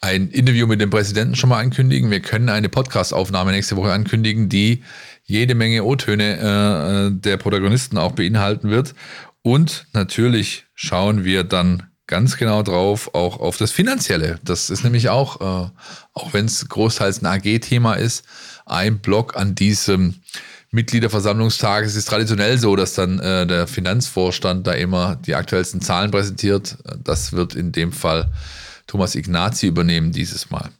ein 0.00 0.28
Interview 0.28 0.66
mit 0.66 0.80
dem 0.80 0.90
Präsidenten 0.90 1.34
schon 1.34 1.50
mal 1.50 1.60
ankündigen. 1.60 2.10
Wir 2.10 2.20
können 2.20 2.48
eine 2.48 2.68
Podcast-Aufnahme 2.68 3.52
nächste 3.52 3.76
Woche 3.76 3.92
ankündigen, 3.92 4.48
die 4.48 4.82
jede 5.24 5.54
Menge 5.54 5.84
O-Töne 5.84 7.10
äh, 7.12 7.20
der 7.20 7.36
Protagonisten 7.36 7.98
auch 7.98 8.12
beinhalten 8.12 8.70
wird. 8.70 8.94
Und 9.42 9.86
natürlich 9.92 10.66
schauen 10.74 11.24
wir 11.24 11.44
dann 11.44 11.84
ganz 12.06 12.36
genau 12.36 12.62
drauf, 12.62 13.14
auch 13.14 13.40
auf 13.40 13.56
das 13.56 13.72
Finanzielle. 13.72 14.38
Das 14.44 14.70
ist 14.70 14.84
nämlich 14.84 15.08
auch, 15.08 15.40
äh, 15.40 15.70
auch 16.12 16.32
wenn 16.32 16.44
es 16.44 16.68
großteils 16.68 17.22
ein 17.22 17.26
AG-Thema 17.26 17.94
ist, 17.94 18.24
ein 18.66 18.98
Block 18.98 19.36
an 19.36 19.54
diesem 19.54 20.16
Mitgliederversammlungstag. 20.72 21.84
Es 21.84 21.94
ist 21.94 22.08
traditionell 22.08 22.58
so, 22.58 22.74
dass 22.76 22.94
dann 22.94 23.20
äh, 23.20 23.46
der 23.46 23.66
Finanzvorstand 23.66 24.66
da 24.66 24.72
immer 24.72 25.16
die 25.16 25.34
aktuellsten 25.34 25.80
Zahlen 25.80 26.10
präsentiert. 26.10 26.78
Das 27.04 27.32
wird 27.32 27.54
in 27.54 27.72
dem 27.72 27.92
Fall 27.92 28.32
Thomas 28.86 29.14
Ignazi 29.14 29.66
übernehmen 29.66 30.12
dieses 30.12 30.50
Mal. 30.50 30.70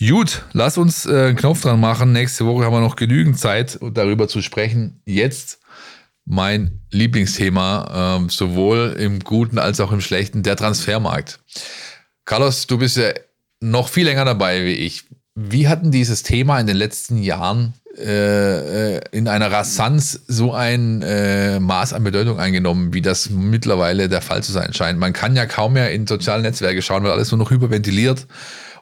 Gut, 0.00 0.42
lass 0.52 0.78
uns 0.78 1.06
äh, 1.06 1.26
einen 1.28 1.36
Knopf 1.36 1.62
dran 1.62 1.80
machen. 1.80 2.12
Nächste 2.12 2.46
Woche 2.46 2.64
haben 2.64 2.72
wir 2.72 2.80
noch 2.80 2.96
genügend 2.96 3.38
Zeit, 3.38 3.78
darüber 3.92 4.28
zu 4.28 4.40
sprechen. 4.40 5.00
Jetzt 5.04 5.60
mein 6.24 6.80
Lieblingsthema, 6.90 8.20
äh, 8.24 8.30
sowohl 8.30 8.96
im 8.98 9.20
Guten 9.20 9.58
als 9.58 9.80
auch 9.80 9.92
im 9.92 10.00
Schlechten, 10.00 10.42
der 10.42 10.56
Transfermarkt. 10.56 11.40
Carlos, 12.24 12.66
du 12.68 12.78
bist 12.78 12.96
ja 12.96 13.10
noch 13.60 13.88
viel 13.88 14.04
länger 14.04 14.24
dabei 14.24 14.64
wie 14.64 14.74
ich. 14.74 15.04
Wie 15.34 15.68
hatten 15.68 15.90
dieses 15.90 16.22
Thema 16.22 16.60
in 16.60 16.66
den 16.66 16.76
letzten 16.76 17.18
Jahren 17.18 17.74
äh, 17.98 18.96
äh, 18.96 19.00
in 19.12 19.28
einer 19.28 19.52
Rasanz 19.52 20.20
so 20.26 20.54
ein 20.54 21.02
äh, 21.02 21.60
Maß 21.60 21.92
an 21.92 22.02
Bedeutung 22.02 22.38
eingenommen, 22.38 22.94
wie 22.94 23.02
das 23.02 23.28
mittlerweile 23.28 24.08
der 24.08 24.22
Fall 24.22 24.42
zu 24.42 24.50
sein 24.50 24.72
scheint. 24.72 24.98
Man 24.98 25.12
kann 25.12 25.36
ja 25.36 25.44
kaum 25.44 25.74
mehr 25.74 25.92
in 25.92 26.06
sozialen 26.06 26.42
Netzwerke 26.42 26.80
schauen, 26.80 27.04
weil 27.04 27.10
alles 27.10 27.30
nur 27.30 27.38
noch 27.38 27.50
hyperventiliert. 27.50 28.26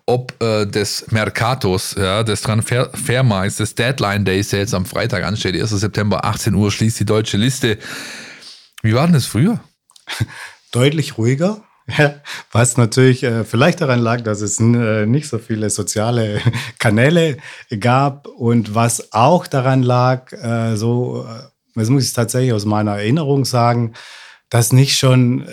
Ob 0.06 0.40
äh, 0.40 0.64
des 0.64 1.10
Mercatos, 1.10 1.96
ja, 1.98 2.22
des 2.22 2.42
Transfermarkts, 2.42 3.56
des 3.56 3.74
Deadline 3.74 4.24
Days, 4.24 4.50
der 4.50 4.60
jetzt 4.60 4.74
am 4.74 4.86
Freitag 4.86 5.24
ansteht, 5.24 5.60
1. 5.60 5.70
September, 5.70 6.24
18 6.24 6.54
Uhr, 6.54 6.70
schließt 6.70 7.00
die 7.00 7.04
deutsche 7.04 7.36
Liste. 7.36 7.78
Wie 8.82 8.94
war 8.94 9.06
denn 9.06 9.14
das 9.14 9.26
früher? 9.26 9.60
Deutlich 10.72 11.18
ruhiger. 11.18 11.62
Was 12.52 12.76
natürlich 12.76 13.22
äh, 13.22 13.44
vielleicht 13.44 13.80
daran 13.80 14.00
lag, 14.00 14.20
dass 14.22 14.40
es 14.40 14.58
äh, 14.60 15.06
nicht 15.06 15.28
so 15.28 15.38
viele 15.38 15.70
soziale 15.70 16.40
Kanäle 16.78 17.38
gab 17.78 18.26
und 18.26 18.74
was 18.74 19.12
auch 19.12 19.46
daran 19.46 19.82
lag, 19.82 20.32
äh, 20.32 20.76
so, 20.76 21.26
das 21.74 21.88
muss 21.88 22.04
ich 22.04 22.12
tatsächlich 22.12 22.52
aus 22.52 22.64
meiner 22.64 22.96
Erinnerung 22.96 23.44
sagen, 23.44 23.94
dass 24.48 24.72
nicht 24.72 24.98
schon 24.98 25.46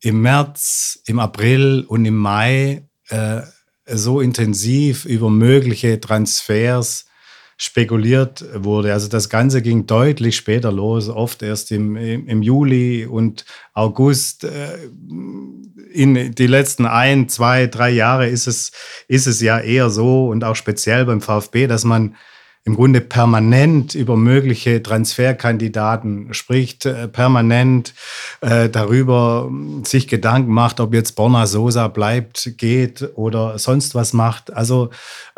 im 0.00 0.22
März, 0.22 1.00
im 1.06 1.18
April 1.18 1.86
und 1.88 2.04
im 2.04 2.16
Mai 2.16 2.86
so 3.86 4.20
intensiv 4.20 5.06
über 5.06 5.30
mögliche 5.30 5.98
Transfers 5.98 7.06
spekuliert 7.62 8.42
wurde. 8.54 8.94
Also 8.94 9.08
das 9.08 9.28
Ganze 9.28 9.60
ging 9.60 9.84
deutlich 9.84 10.34
später 10.34 10.72
los, 10.72 11.10
oft 11.10 11.42
erst 11.42 11.70
im, 11.72 11.94
im 11.94 12.40
Juli 12.42 13.04
und 13.04 13.44
August. 13.74 14.44
Äh, 14.44 14.78
in 15.92 16.34
die 16.34 16.46
letzten 16.46 16.86
ein, 16.86 17.28
zwei, 17.28 17.66
drei 17.66 17.90
Jahre 17.90 18.28
ist 18.28 18.46
es, 18.46 18.72
ist 19.08 19.26
es 19.26 19.42
ja 19.42 19.60
eher 19.60 19.90
so 19.90 20.28
und 20.28 20.42
auch 20.42 20.56
speziell 20.56 21.04
beim 21.04 21.20
VfB, 21.20 21.66
dass 21.66 21.84
man 21.84 22.16
im 22.64 22.76
Grunde 22.76 23.02
permanent 23.02 23.94
über 23.94 24.16
mögliche 24.16 24.82
Transferkandidaten 24.82 26.32
spricht, 26.32 26.86
äh, 26.86 27.08
permanent 27.08 27.92
äh, 28.40 28.70
darüber 28.70 29.50
sich 29.84 30.08
Gedanken 30.08 30.52
macht, 30.52 30.80
ob 30.80 30.94
jetzt 30.94 31.12
Borna 31.12 31.46
Sosa 31.46 31.88
bleibt, 31.88 32.54
geht 32.56 33.06
oder 33.16 33.58
sonst 33.58 33.94
was 33.94 34.14
macht. 34.14 34.50
Also 34.50 34.88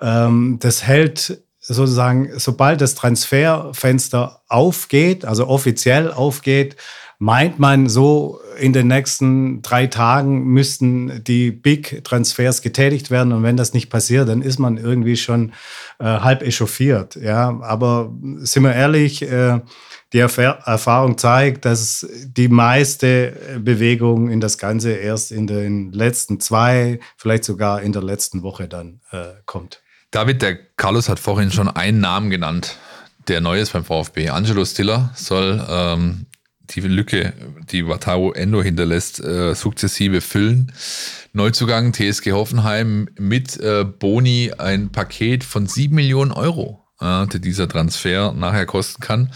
ähm, 0.00 0.58
das 0.60 0.84
hält 0.84 1.42
sozusagen, 1.62 2.30
sobald 2.38 2.80
das 2.80 2.94
Transferfenster 2.94 4.42
aufgeht, 4.48 5.24
also 5.24 5.46
offiziell 5.46 6.10
aufgeht, 6.10 6.76
meint 7.18 7.60
man 7.60 7.88
so, 7.88 8.40
in 8.58 8.72
den 8.72 8.88
nächsten 8.88 9.62
drei 9.62 9.86
Tagen 9.86 10.44
müssten 10.44 11.22
die 11.24 11.52
Big-Transfers 11.52 12.62
getätigt 12.62 13.10
werden. 13.10 13.32
Und 13.32 13.44
wenn 13.44 13.56
das 13.56 13.72
nicht 13.74 13.90
passiert, 13.90 14.28
dann 14.28 14.42
ist 14.42 14.58
man 14.58 14.76
irgendwie 14.76 15.16
schon 15.16 15.52
äh, 15.98 16.04
halb 16.04 16.42
echauffiert. 16.42 17.16
Ja, 17.16 17.60
aber 17.62 18.12
sind 18.38 18.64
wir 18.64 18.74
ehrlich, 18.74 19.22
äh, 19.22 19.60
die 20.12 20.18
Erfahr 20.18 20.66
Erfahrung 20.66 21.16
zeigt, 21.16 21.64
dass 21.64 22.06
die 22.24 22.48
meiste 22.48 23.60
Bewegung 23.60 24.28
in 24.28 24.40
das 24.40 24.58
Ganze 24.58 24.92
erst 24.92 25.32
in 25.32 25.46
den 25.46 25.92
letzten 25.92 26.40
zwei, 26.40 26.98
vielleicht 27.16 27.44
sogar 27.44 27.82
in 27.82 27.92
der 27.92 28.02
letzten 28.02 28.42
Woche 28.42 28.68
dann 28.68 29.00
äh, 29.12 29.28
kommt. 29.46 29.80
David, 30.12 30.42
der 30.42 30.56
Carlos 30.76 31.08
hat 31.08 31.18
vorhin 31.18 31.50
schon 31.50 31.68
einen 31.68 32.00
Namen 32.00 32.28
genannt, 32.28 32.76
der 33.28 33.40
neu 33.40 33.58
ist 33.58 33.72
beim 33.72 33.84
VfB. 33.84 34.28
Angelo 34.28 34.62
Stiller 34.66 35.10
soll 35.14 35.64
ähm, 35.68 36.26
die 36.68 36.80
Lücke, 36.80 37.32
die 37.70 37.88
Wataru 37.88 38.32
Endo 38.32 38.62
hinterlässt, 38.62 39.20
äh, 39.20 39.54
sukzessive 39.54 40.20
füllen. 40.20 40.70
Neuzugang 41.32 41.94
TSG 41.94 42.32
Hoffenheim 42.32 43.08
mit 43.18 43.58
äh, 43.58 43.84
Boni 43.84 44.52
ein 44.58 44.90
Paket 44.90 45.44
von 45.44 45.66
sieben 45.66 45.94
Millionen 45.94 46.32
Euro, 46.32 46.84
äh, 47.00 47.26
die 47.28 47.40
dieser 47.40 47.66
Transfer 47.66 48.32
nachher 48.32 48.66
kosten 48.66 49.00
kann. 49.00 49.32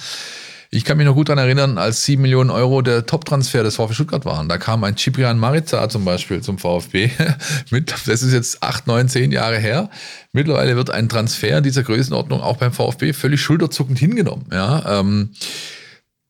Ich 0.70 0.84
kann 0.84 0.96
mich 0.96 1.06
noch 1.06 1.14
gut 1.14 1.28
daran 1.28 1.44
erinnern, 1.44 1.78
als 1.78 2.04
7 2.04 2.20
Millionen 2.20 2.50
Euro 2.50 2.82
der 2.82 3.06
Top-Transfer 3.06 3.62
des 3.62 3.76
VfB 3.76 3.94
Stuttgart 3.94 4.24
waren. 4.24 4.48
Da 4.48 4.58
kam 4.58 4.84
ein 4.84 4.96
Ciprian 4.96 5.38
Maritza 5.38 5.88
zum 5.88 6.04
Beispiel 6.04 6.42
zum 6.42 6.58
VfB. 6.58 7.10
Mit, 7.70 7.92
das 8.06 8.22
ist 8.22 8.32
jetzt 8.32 8.62
8, 8.62 8.86
9, 8.86 9.08
10 9.08 9.32
Jahre 9.32 9.58
her. 9.58 9.90
Mittlerweile 10.32 10.76
wird 10.76 10.90
ein 10.90 11.08
Transfer 11.08 11.60
dieser 11.60 11.82
Größenordnung 11.82 12.40
auch 12.40 12.56
beim 12.56 12.72
VfB 12.72 13.12
völlig 13.12 13.40
schulterzuckend 13.40 13.98
hingenommen. 13.98 14.46
Ja, 14.52 15.00
ähm, 15.00 15.30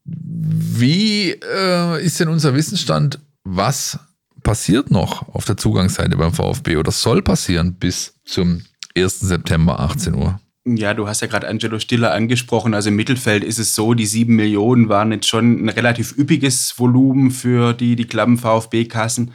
wie 0.04 1.30
äh, 1.30 2.04
ist 2.04 2.20
denn 2.20 2.28
unser 2.28 2.54
Wissensstand? 2.54 3.18
Was 3.44 3.98
passiert 4.42 4.90
noch 4.90 5.34
auf 5.34 5.44
der 5.44 5.56
Zugangsseite 5.56 6.16
beim 6.16 6.32
VfB 6.32 6.76
oder 6.76 6.92
soll 6.92 7.22
passieren 7.22 7.74
bis 7.74 8.14
zum 8.24 8.62
1. 8.96 9.20
September 9.20 9.80
18 9.80 10.14
Uhr? 10.14 10.40
Ja, 10.68 10.94
du 10.94 11.06
hast 11.06 11.20
ja 11.20 11.28
gerade 11.28 11.46
Angelo 11.46 11.78
Stiller 11.78 12.12
angesprochen. 12.12 12.74
Also 12.74 12.88
im 12.88 12.96
Mittelfeld 12.96 13.44
ist 13.44 13.60
es 13.60 13.76
so, 13.76 13.94
die 13.94 14.04
sieben 14.04 14.34
Millionen 14.34 14.88
waren 14.88 15.12
jetzt 15.12 15.28
schon 15.28 15.64
ein 15.64 15.68
relativ 15.68 16.18
üppiges 16.18 16.76
Volumen 16.76 17.30
für 17.30 17.72
die, 17.72 17.94
die 17.94 18.06
Klappen 18.06 18.36
VfB-Kassen. 18.36 19.32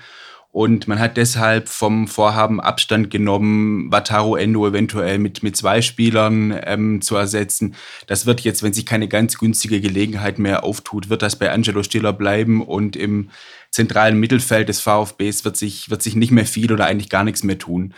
Und 0.51 0.89
man 0.89 0.99
hat 0.99 1.15
deshalb 1.15 1.69
vom 1.69 2.09
Vorhaben 2.09 2.59
Abstand 2.59 3.09
genommen, 3.09 3.89
Wataru 3.89 4.35
Endo 4.35 4.67
eventuell 4.67 5.19
mit, 5.19 5.41
mit 5.41 5.55
zwei 5.55 5.81
Spielern 5.81 6.53
ähm, 6.65 7.01
zu 7.01 7.15
ersetzen. 7.15 7.75
Das 8.07 8.25
wird 8.25 8.41
jetzt, 8.41 8.61
wenn 8.61 8.73
sich 8.73 8.85
keine 8.85 9.07
ganz 9.07 9.37
günstige 9.37 9.79
Gelegenheit 9.79 10.37
mehr 10.37 10.65
auftut, 10.65 11.09
wird 11.09 11.21
das 11.21 11.37
bei 11.37 11.49
Angelo 11.49 11.81
Stiller 11.83 12.11
bleiben 12.11 12.61
und 12.61 12.97
im 12.97 13.29
zentralen 13.69 14.19
Mittelfeld 14.19 14.67
des 14.67 14.81
VfBs 14.81 15.45
wird 15.45 15.55
sich, 15.55 15.89
wird 15.89 16.01
sich 16.01 16.17
nicht 16.17 16.31
mehr 16.31 16.45
viel 16.45 16.73
oder 16.73 16.87
eigentlich 16.87 17.09
gar 17.09 17.23
nichts 17.23 17.43
mehr 17.43 17.57
tun. 17.57 17.93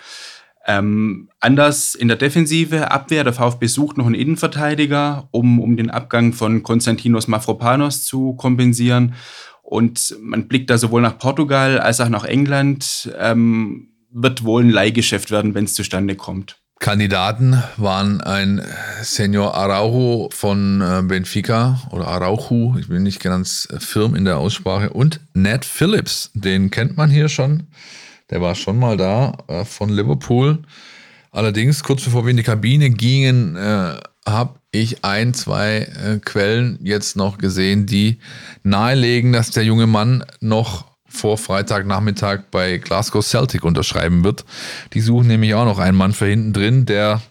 Ähm, 0.65 1.30
anders 1.39 1.93
in 1.93 2.08
der 2.08 2.17
Defensive, 2.17 2.89
Abwehr, 2.89 3.23
der 3.23 3.34
VfB 3.34 3.67
sucht 3.67 3.97
noch 3.97 4.06
einen 4.06 4.15
Innenverteidiger, 4.15 5.28
um, 5.32 5.60
um 5.60 5.76
den 5.76 5.89
Abgang 5.89 6.34
von 6.34 6.63
Konstantinos 6.63 7.28
Mafropanos 7.28 8.06
zu 8.06 8.34
kompensieren. 8.34 9.15
Und 9.62 10.15
man 10.21 10.47
blickt 10.47 10.69
da 10.69 10.78
sowohl 10.78 11.02
nach 11.02 11.17
Portugal 11.17 11.80
als 11.80 11.99
auch 11.99 12.10
nach 12.10 12.23
England. 12.23 13.13
Ähm, 13.17 13.89
wird 14.13 14.43
wohl 14.43 14.63
ein 14.63 14.69
Leihgeschäft 14.69 15.32
werden, 15.32 15.56
wenn 15.56 15.65
es 15.65 15.73
zustande 15.73 16.15
kommt. 16.15 16.58
Kandidaten 16.80 17.63
waren 17.78 18.21
ein 18.21 18.62
Senior 19.02 19.56
Araujo 19.56 20.30
von 20.34 20.82
äh, 20.82 21.02
Benfica 21.02 21.82
oder 21.91 22.08
Araujo, 22.08 22.76
ich 22.78 22.89
bin 22.89 23.04
nicht 23.04 23.21
ganz 23.21 23.69
firm 23.80 24.15
in 24.15 24.26
der 24.26 24.38
Aussprache, 24.38 24.89
und 24.89 25.21
Ned 25.34 25.63
Phillips, 25.63 26.30
den 26.34 26.71
kennt 26.71 26.97
man 26.97 27.10
hier 27.10 27.30
schon 27.30 27.67
der 28.34 28.41
war 28.41 28.56
schon 28.56 28.80
mal 28.80 28.98
da 28.98 29.38
äh, 29.48 29.63
von 29.63 29.89
Liverpool. 29.89 30.58
Allerdings, 31.32 31.84
kurz 31.84 32.04
bevor 32.04 32.26
wir 32.26 32.32
in 32.32 32.38
die 32.38 32.43
Kabine 32.43 32.89
gingen, 32.89 33.56
äh, 33.56 33.93
habe 34.28 34.56
ich 34.72 35.06
ein, 35.06 35.36
zwei 35.36 35.82
äh, 35.82 36.17
Quellen 36.17 36.80
jetzt 36.82 37.15
noch 37.15 37.38
gesehen, 37.38 37.86
die 37.86 38.17
nahelegen, 38.63 39.34
dass 39.34 39.52
der 39.52 39.63
junge 39.63 39.86
Mann 39.86 40.26
noch 40.39 40.86
vor 41.06 41.38
Freitagnachmittag 41.38 42.46
bei 42.50 42.80
Glasgow 42.80 43.24
Celtic 43.24 43.63
unterschreiben 43.63 44.24
wird. 44.24 44.46
Die 44.93 45.02
suchen 45.02 45.28
nämlich 45.28 45.54
auch 45.54 45.65
noch 45.65 45.78
einen 45.78 45.96
Mann 45.96 46.13
für 46.13 46.26
hinten 46.26 46.54
drin, 46.54 46.88
der 46.88 47.22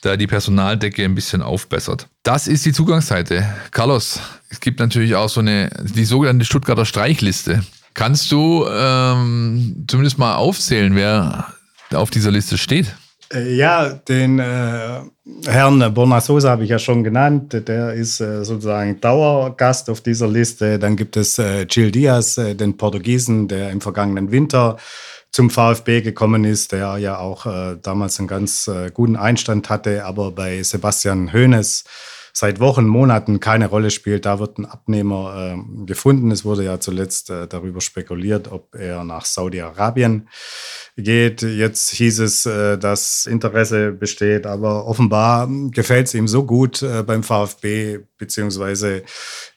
da 0.00 0.16
die 0.16 0.26
Personaldecke 0.26 1.04
ein 1.04 1.14
bisschen 1.14 1.42
aufbessert. 1.42 2.08
Das 2.22 2.46
ist 2.46 2.64
die 2.64 2.72
Zugangsseite. 2.72 3.46
Carlos, 3.70 4.18
es 4.48 4.60
gibt 4.60 4.80
natürlich 4.80 5.14
auch 5.14 5.28
so 5.28 5.40
eine, 5.40 5.68
die 5.82 6.06
sogenannte 6.06 6.46
Stuttgarter 6.46 6.86
Streichliste. 6.86 7.62
Kannst 7.98 8.30
du 8.30 8.64
ähm, 8.70 9.84
zumindest 9.88 10.18
mal 10.18 10.36
aufzählen, 10.36 10.94
wer 10.94 11.52
auf 11.92 12.10
dieser 12.10 12.30
Liste 12.30 12.56
steht? 12.56 12.94
Äh, 13.34 13.56
ja, 13.56 13.88
den 13.88 14.38
äh, 14.38 15.00
Herrn 15.46 15.92
Bonasosa 15.92 16.50
habe 16.50 16.62
ich 16.62 16.70
ja 16.70 16.78
schon 16.78 17.02
genannt. 17.02 17.54
Der 17.66 17.94
ist 17.94 18.20
äh, 18.20 18.44
sozusagen 18.44 19.00
Dauergast 19.00 19.90
auf 19.90 20.00
dieser 20.00 20.28
Liste. 20.28 20.78
Dann 20.78 20.94
gibt 20.94 21.16
es 21.16 21.40
äh, 21.40 21.66
Gil 21.66 21.90
Diaz, 21.90 22.38
äh, 22.38 22.54
den 22.54 22.76
Portugiesen, 22.76 23.48
der 23.48 23.70
im 23.70 23.80
vergangenen 23.80 24.30
Winter 24.30 24.76
zum 25.32 25.50
VfB 25.50 26.00
gekommen 26.00 26.44
ist, 26.44 26.70
der 26.70 26.98
ja 26.98 27.18
auch 27.18 27.46
äh, 27.46 27.78
damals 27.82 28.20
einen 28.20 28.28
ganz 28.28 28.70
guten 28.94 29.16
Einstand 29.16 29.70
hatte, 29.70 30.04
aber 30.04 30.30
bei 30.30 30.62
Sebastian 30.62 31.32
Hoeneß 31.32 31.82
seit 32.38 32.60
Wochen, 32.60 32.86
Monaten 32.86 33.40
keine 33.40 33.66
Rolle 33.66 33.90
spielt. 33.90 34.24
Da 34.24 34.38
wird 34.38 34.58
ein 34.58 34.64
Abnehmer 34.64 35.56
äh, 35.56 35.86
gefunden. 35.86 36.30
Es 36.30 36.44
wurde 36.44 36.62
ja 36.62 36.78
zuletzt 36.78 37.30
äh, 37.30 37.48
darüber 37.48 37.80
spekuliert, 37.80 38.52
ob 38.52 38.76
er 38.76 39.02
nach 39.02 39.24
Saudi-Arabien 39.24 40.28
geht. 40.96 41.42
Jetzt 41.42 41.90
hieß 41.90 42.20
es, 42.20 42.46
äh, 42.46 42.78
dass 42.78 43.26
Interesse 43.26 43.90
besteht, 43.90 44.46
aber 44.46 44.86
offenbar 44.86 45.48
gefällt 45.72 46.06
es 46.06 46.14
ihm 46.14 46.28
so 46.28 46.44
gut 46.44 46.80
äh, 46.80 47.02
beim 47.02 47.24
VfB, 47.24 47.98
beziehungsweise 48.18 49.02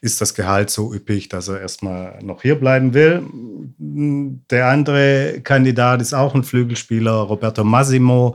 ist 0.00 0.20
das 0.20 0.34
Gehalt 0.34 0.68
so 0.68 0.92
üppig, 0.92 1.28
dass 1.28 1.46
er 1.46 1.60
erstmal 1.60 2.18
noch 2.20 2.42
hier 2.42 2.56
bleiben 2.56 2.94
will. 2.94 3.22
Der 3.78 4.66
andere 4.66 5.40
Kandidat 5.44 6.02
ist 6.02 6.14
auch 6.14 6.34
ein 6.34 6.42
Flügelspieler, 6.42 7.12
Roberto 7.12 7.62
Massimo. 7.62 8.34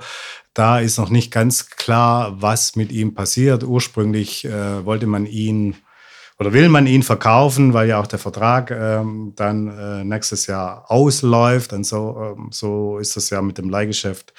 Da 0.58 0.80
ist 0.80 0.98
noch 0.98 1.12
nicht 1.12 1.30
ganz 1.30 1.70
klar, 1.70 2.42
was 2.42 2.76
mit 2.76 2.92
ihm 2.92 3.14
passiert. 3.14 3.64
Ursprünglich 3.64 4.44
äh, 4.44 4.84
wollte 4.84 5.06
man 5.06 5.28
ihn 5.28 5.76
oder 6.40 6.52
will 6.52 6.68
man 6.68 6.88
ihn 6.88 7.04
verkaufen, 7.04 7.74
weil 7.74 7.90
ja 7.90 8.02
auch 8.02 8.08
der 8.08 8.18
Vertrag 8.18 8.72
ähm, 8.72 9.34
dann 9.36 9.68
äh, 9.68 10.04
nächstes 10.04 10.48
Jahr 10.48 10.90
ausläuft. 10.90 11.74
Und 11.74 11.84
so, 11.84 12.36
ähm, 12.36 12.48
so 12.50 12.98
ist 12.98 13.16
das 13.16 13.30
ja 13.30 13.40
mit 13.44 13.60
dem 13.60 13.70
Leihgeschäft 13.70 14.34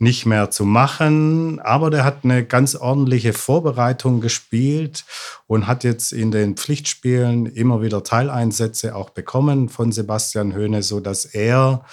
nicht 0.00 0.26
mehr 0.26 0.50
zu 0.50 0.64
machen. 0.64 1.60
Aber 1.60 1.90
der 1.90 2.02
hat 2.02 2.24
eine 2.24 2.44
ganz 2.44 2.74
ordentliche 2.74 3.32
Vorbereitung 3.32 4.20
gespielt 4.20 5.04
und 5.46 5.68
hat 5.68 5.84
jetzt 5.84 6.10
in 6.10 6.32
den 6.32 6.56
Pflichtspielen 6.56 7.46
immer 7.46 7.80
wieder 7.80 8.02
Teileinsätze 8.02 8.96
auch 8.96 9.10
bekommen 9.10 9.68
von 9.68 9.92
Sebastian 9.92 10.52
Höhne, 10.52 10.82
so 10.82 10.98
dass 10.98 11.26
er 11.26 11.84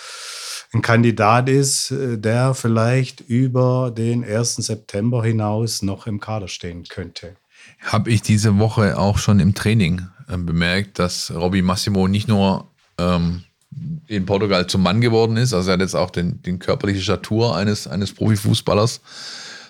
ein 0.73 0.81
Kandidat 0.81 1.49
ist, 1.49 1.91
äh, 1.91 2.17
der 2.17 2.53
vielleicht 2.53 3.21
über 3.21 3.91
den 3.95 4.23
1. 4.23 4.55
September 4.57 5.23
hinaus 5.23 5.81
noch 5.81 6.07
im 6.07 6.19
Kader 6.19 6.47
stehen 6.47 6.83
könnte. 6.83 7.35
Habe 7.81 8.09
ich 8.11 8.21
diese 8.21 8.57
Woche 8.59 8.97
auch 8.97 9.17
schon 9.17 9.39
im 9.39 9.53
Training 9.55 10.07
äh, 10.27 10.37
bemerkt, 10.37 10.99
dass 10.99 11.31
Robby 11.33 11.61
Massimo 11.61 12.07
nicht 12.07 12.27
nur 12.27 12.71
ähm, 12.97 13.43
in 14.07 14.25
Portugal 14.25 14.67
zum 14.67 14.81
Mann 14.81 15.01
geworden 15.01 15.37
ist, 15.37 15.53
also 15.53 15.69
er 15.69 15.73
hat 15.73 15.81
jetzt 15.81 15.95
auch 15.95 16.09
den, 16.09 16.41
den 16.41 16.59
körperliche 16.59 17.01
Statur 17.01 17.55
eines, 17.55 17.87
eines 17.87 18.13
Profifußballers, 18.13 19.01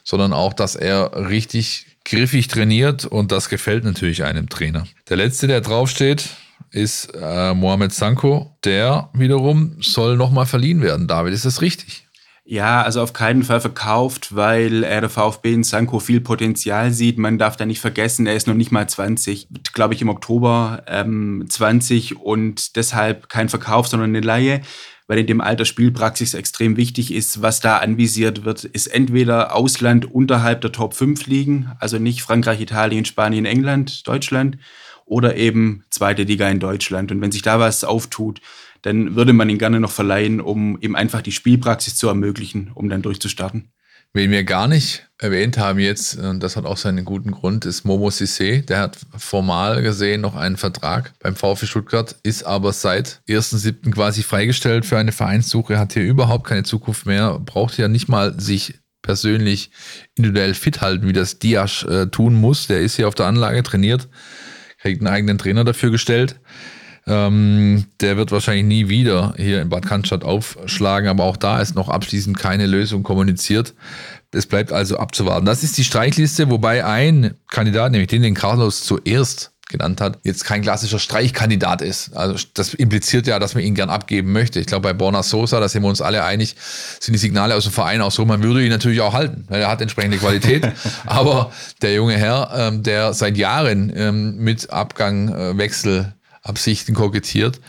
sondern 0.03 0.33
auch, 0.33 0.53
dass 0.53 0.75
er 0.75 1.29
richtig 1.29 1.97
griffig 2.05 2.47
trainiert 2.47 3.05
und 3.05 3.31
das 3.31 3.49
gefällt 3.49 3.83
natürlich 3.83 4.23
einem 4.23 4.47
Trainer. 4.47 4.87
Der 5.09 5.17
letzte, 5.17 5.47
der 5.47 5.61
draufsteht, 5.61 6.29
ist 6.77 7.11
äh, 7.19 7.53
Mohamed 7.53 7.91
Sanko. 7.91 8.57
Der 8.63 9.09
wiederum 9.13 9.77
soll 9.81 10.15
nochmal 10.15 10.45
verliehen 10.45 10.81
werden. 10.81 11.07
David, 11.07 11.33
ist 11.33 11.45
das 11.45 11.61
richtig? 11.61 12.07
Ja, 12.49 12.81
also 12.81 13.01
auf 13.01 13.11
keinen 13.11 13.43
Fall 13.43 13.59
verkauft, 13.59 14.33
weil 14.33 14.85
er 14.85 15.01
der 15.01 15.09
VfB 15.09 15.53
in 15.53 15.63
Sanko 15.65 15.99
viel 15.99 16.21
Potenzial 16.21 16.91
sieht. 16.91 17.17
Man 17.17 17.37
darf 17.37 17.57
da 17.57 17.65
nicht 17.65 17.81
vergessen, 17.81 18.25
er 18.25 18.35
ist 18.35 18.47
noch 18.47 18.53
nicht 18.53 18.71
mal 18.71 18.87
20, 18.87 19.49
glaube 19.73 19.95
ich 19.95 20.01
im 20.01 20.07
Oktober 20.07 20.81
ähm, 20.87 21.43
20 21.49 22.15
und 22.15 22.77
deshalb 22.77 23.27
kein 23.27 23.49
Verkauf, 23.49 23.89
sondern 23.89 24.11
eine 24.11 24.21
Laie, 24.21 24.61
weil 25.07 25.19
in 25.19 25.27
dem 25.27 25.41
Alter 25.41 25.65
Spielpraxis 25.65 26.35
extrem 26.35 26.77
wichtig 26.77 27.13
ist. 27.13 27.41
Was 27.41 27.59
da 27.59 27.79
anvisiert 27.79 28.45
wird, 28.45 28.63
ist 28.63 28.87
entweder 28.87 29.53
Ausland 29.53 30.09
unterhalb 30.09 30.61
der 30.61 30.71
Top 30.71 30.93
5 30.93 31.27
liegen, 31.27 31.73
also 31.79 31.97
nicht 31.97 32.21
Frankreich, 32.21 32.61
Italien, 32.61 33.03
Spanien, 33.03 33.43
England, 33.43 34.07
Deutschland, 34.07 34.57
oder 35.07 35.35
eben 35.37 35.83
zweite 35.89 36.23
Liga 36.23 36.47
in 36.49 36.59
Deutschland. 36.59 37.11
Und 37.11 37.21
wenn 37.21 37.31
sich 37.31 37.41
da 37.41 37.59
was 37.59 37.83
auftut, 37.83 38.41
dann 38.81 39.15
würde 39.15 39.33
man 39.33 39.49
ihn 39.49 39.57
gerne 39.57 39.79
noch 39.79 39.91
verleihen, 39.91 40.39
um 40.39 40.77
eben 40.81 40.95
einfach 40.95 41.21
die 41.21 41.31
Spielpraxis 41.31 41.95
zu 41.95 42.07
ermöglichen, 42.07 42.71
um 42.75 42.89
dann 42.89 43.01
durchzustarten. 43.01 43.71
Wen 44.13 44.31
wir 44.31 44.43
gar 44.43 44.67
nicht 44.67 45.07
erwähnt 45.19 45.57
haben 45.57 45.79
jetzt, 45.79 46.17
und 46.17 46.41
das 46.41 46.55
hat 46.55 46.65
auch 46.65 46.77
seinen 46.77 47.03
guten 47.03 47.31
Grund, 47.31 47.65
ist 47.65 47.83
Momo 47.83 48.07
Sissé. 48.07 48.65
Der 48.65 48.79
hat 48.79 48.97
formal 49.17 49.81
gesehen 49.81 50.21
noch 50.21 50.35
einen 50.35 50.57
Vertrag 50.57 51.13
beim 51.19 51.35
VfB 51.35 51.65
Stuttgart, 51.65 52.15
ist 52.23 52.43
aber 52.43 52.71
seit 52.73 53.21
1.7. 53.27 53.91
quasi 53.91 54.23
freigestellt 54.23 54.85
für 54.85 54.97
eine 54.97 55.11
Vereinssuche, 55.11 55.77
hat 55.77 55.93
hier 55.93 56.03
überhaupt 56.03 56.47
keine 56.47 56.63
Zukunft 56.63 57.05
mehr, 57.05 57.39
braucht 57.39 57.77
ja 57.77 57.87
nicht 57.87 58.07
mal 58.07 58.39
sich 58.39 58.75
persönlich 59.01 59.71
individuell 60.15 60.53
fit 60.53 60.81
halten, 60.81 61.07
wie 61.07 61.13
das 61.13 61.39
Diasch 61.39 61.83
äh, 61.85 62.07
tun 62.07 62.35
muss. 62.35 62.67
Der 62.67 62.81
ist 62.81 62.95
hier 62.95 63.07
auf 63.07 63.15
der 63.15 63.27
Anlage 63.27 63.63
trainiert 63.63 64.07
kriegt 64.79 65.01
einen 65.01 65.13
eigenen 65.13 65.37
Trainer 65.37 65.63
dafür 65.63 65.91
gestellt. 65.91 66.39
Ähm, 67.07 67.85
der 68.01 68.17
wird 68.17 68.31
wahrscheinlich 68.31 68.65
nie 68.65 68.89
wieder 68.89 69.33
hier 69.37 69.61
in 69.61 69.69
Bad 69.69 69.85
Cannstatt 69.85 70.25
aufschlagen, 70.25 71.09
aber 71.09 71.23
auch 71.23 71.37
da 71.37 71.61
ist 71.61 71.73
noch 71.73 71.87
abschließend 71.87 72.37
keine 72.37 72.65
Lösung 72.65 73.03
kommuniziert. 73.03 73.73
Es 74.31 74.45
bleibt 74.45 74.73
also 74.73 74.97
abzuwarten. 74.97 75.45
Das 75.45 75.63
ist 75.63 75.77
die 75.77 75.85
Streichliste, 75.85 76.49
wobei 76.49 76.85
ein 76.85 77.35
Kandidat, 77.49 77.93
nämlich 77.93 78.09
den, 78.09 78.23
den 78.23 78.33
Carlos 78.33 78.83
zuerst 78.83 79.53
genannt 79.69 79.99
hat, 79.99 80.19
jetzt 80.23 80.45
kein 80.45 80.61
klassischer 80.61 80.99
Streichkandidat 80.99 81.81
ist. 81.81 82.15
Also 82.15 82.45
das 82.53 82.73
impliziert 82.73 83.27
ja, 83.27 83.37
dass 83.37 83.53
man 83.53 83.63
ihn 83.63 83.75
gern 83.75 83.89
abgeben 83.89 84.31
möchte. 84.31 84.59
Ich 84.59 84.67
glaube, 84.67 84.83
bei 84.83 84.93
Borna 84.93 85.23
Sosa, 85.23 85.59
da 85.59 85.67
sind 85.67 85.83
wir 85.83 85.89
uns 85.89 86.01
alle 86.01 86.23
einig, 86.23 86.55
sind 86.99 87.13
die 87.13 87.19
Signale 87.19 87.55
aus 87.55 87.63
dem 87.63 87.73
Verein 87.73 88.01
auch 88.01 88.11
so, 88.11 88.25
man 88.25 88.41
würde 88.43 88.63
ihn 88.63 88.69
natürlich 88.71 89.01
auch 89.01 89.13
halten, 89.13 89.45
weil 89.49 89.61
er 89.61 89.69
hat 89.69 89.81
entsprechende 89.81 90.17
Qualität. 90.17 90.71
Aber 91.05 91.51
der 91.81 91.93
junge 91.93 92.17
Herr, 92.17 92.51
ähm, 92.55 92.83
der 92.83 93.13
seit 93.13 93.37
Jahren 93.37 93.91
ähm, 93.95 94.37
mit 94.37 94.69
Abgang, 94.69 95.29
äh, 95.29 95.57
Wechselabsichten 95.57 96.95
kokettiert, 96.95 97.59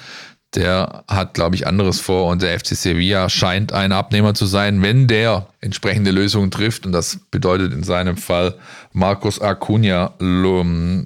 der 0.54 1.04
hat, 1.08 1.34
glaube 1.34 1.56
ich, 1.56 1.66
anderes 1.66 2.00
vor 2.00 2.30
und 2.30 2.40
der 2.40 2.58
FC 2.58 2.68
Sevilla 2.68 3.28
scheint 3.28 3.72
ein 3.72 3.92
Abnehmer 3.92 4.32
zu 4.32 4.46
sein, 4.46 4.80
wenn 4.82 5.06
der 5.06 5.46
entsprechende 5.60 6.10
Lösungen 6.10 6.50
trifft. 6.50 6.86
Und 6.86 6.92
das 6.92 7.18
bedeutet 7.30 7.72
in 7.72 7.82
seinem 7.82 8.16
Fall, 8.16 8.54
Marcos 8.92 9.40
Acuna 9.40 10.14